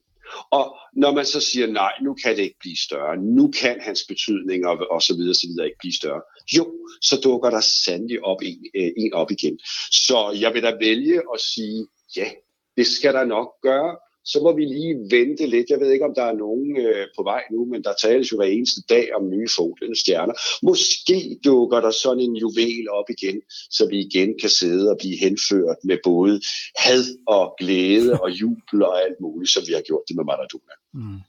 Og 0.51 0.65
når 0.93 1.11
man 1.11 1.25
så 1.25 1.39
siger 1.39 1.67
nej, 1.67 1.93
nu 2.01 2.13
kan 2.13 2.35
det 2.37 2.43
ikke 2.43 2.59
blive 2.59 2.77
større, 2.87 3.17
nu 3.17 3.51
kan 3.61 3.81
hans 3.81 4.01
betydning 4.07 4.67
og, 4.67 4.77
og 4.91 5.01
så 5.01 5.13
videre, 5.15 5.33
så 5.33 5.47
videre 5.47 5.65
ikke 5.65 5.83
blive 5.83 5.99
større, 6.01 6.21
jo, 6.57 6.65
så 7.01 7.15
dukker 7.23 7.49
der 7.49 7.63
sandelig 7.85 8.23
op 8.23 8.41
en, 8.41 8.59
øh, 8.75 8.91
en 8.97 9.13
op 9.13 9.31
igen. 9.31 9.59
Så 9.91 10.37
jeg 10.41 10.53
vil 10.53 10.63
da 10.63 10.77
vælge 10.79 11.21
at 11.33 11.39
sige, 11.41 11.87
ja, 12.17 12.27
det 12.77 12.87
skal 12.87 13.13
der 13.13 13.25
nok 13.25 13.49
gøre. 13.61 13.97
Så 14.25 14.39
må 14.43 14.55
vi 14.55 14.65
lige 14.65 14.95
vente 15.15 15.45
lidt. 15.45 15.69
Jeg 15.69 15.79
ved 15.79 15.91
ikke, 15.91 16.05
om 16.05 16.15
der 16.15 16.23
er 16.23 16.35
nogen 16.45 16.77
øh, 16.77 17.07
på 17.17 17.23
vej 17.23 17.43
nu, 17.51 17.65
men 17.65 17.83
der 17.83 17.93
tales 18.01 18.31
jo 18.31 18.37
hver 18.37 18.45
eneste 18.45 18.81
dag 18.89 19.05
om 19.15 19.29
nye 19.29 19.49
fotlende 19.55 19.99
stjerner. 19.99 20.33
Måske 20.69 21.39
dukker 21.45 21.81
der 21.81 21.91
sådan 21.91 22.23
en 22.23 22.35
juvel 22.35 22.89
op 22.89 23.09
igen, 23.09 23.41
så 23.69 23.87
vi 23.91 23.97
igen 23.99 24.29
kan 24.41 24.49
sidde 24.49 24.91
og 24.91 24.97
blive 24.99 25.17
henført 25.17 25.79
med 25.83 25.97
både 26.03 26.41
had 26.75 27.03
og 27.27 27.55
glæde 27.59 28.21
og 28.23 28.29
jubel 28.29 28.83
og 28.83 29.03
alt 29.05 29.19
muligt, 29.21 29.51
som 29.51 29.63
vi 29.67 29.73
har 29.73 29.81
gjort 29.81 30.03
det 30.07 30.15
med 30.15 30.25
Maradona. 30.31 30.75
Mm. 30.93 31.19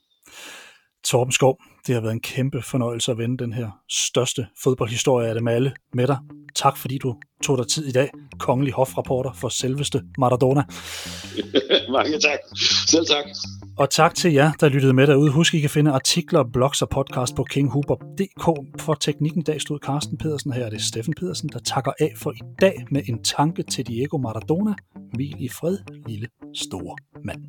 Torben 1.03 1.31
Skov, 1.31 1.55
det 1.87 1.95
har 1.95 2.01
været 2.01 2.13
en 2.13 2.19
kæmpe 2.19 2.61
fornøjelse 2.61 3.11
at 3.11 3.17
vende 3.17 3.37
den 3.37 3.53
her 3.53 3.69
største 3.89 4.47
fodboldhistorie 4.63 5.27
af 5.27 5.35
dem 5.35 5.47
alle 5.47 5.73
med 5.93 6.07
dig. 6.07 6.17
Tak 6.55 6.77
fordi 6.77 6.97
du 6.97 7.15
tog 7.43 7.57
dig 7.57 7.67
tid 7.67 7.85
i 7.85 7.91
dag. 7.91 8.09
Kongelig 8.39 8.73
hofrapporter 8.73 9.33
for 9.33 9.49
selveste 9.49 10.01
Maradona. 10.17 10.63
Mange 11.97 12.19
tak. 12.19 12.39
Selv 12.87 13.05
tak. 13.05 13.25
Og 13.77 13.89
tak 13.89 14.15
til 14.15 14.33
jer, 14.33 14.51
der 14.59 14.69
lyttede 14.69 14.93
med 14.93 15.07
derude. 15.07 15.31
Husk, 15.31 15.53
I 15.53 15.59
kan 15.59 15.69
finde 15.69 15.91
artikler, 15.91 16.43
blogs 16.53 16.81
og 16.81 16.89
podcast 16.89 17.35
på 17.35 17.43
kinghuber.dk. 17.43 18.45
For 18.81 18.93
teknikken 18.93 19.41
dag 19.41 19.61
stod 19.61 19.79
Carsten 19.79 20.17
Pedersen. 20.17 20.53
Her 20.53 20.65
er 20.65 20.69
det 20.69 20.81
Steffen 20.81 21.13
Pedersen, 21.13 21.49
der 21.49 21.59
takker 21.59 21.91
af 21.99 22.13
for 22.15 22.31
i 22.31 22.41
dag 22.61 22.85
med 22.91 23.01
en 23.05 23.23
tanke 23.23 23.63
til 23.63 23.87
Diego 23.87 24.17
Maradona. 24.17 24.73
Hvil 25.13 25.35
i 25.39 25.49
fred, 25.49 25.77
lille 26.07 26.27
store 26.55 26.95
mand. 27.25 27.41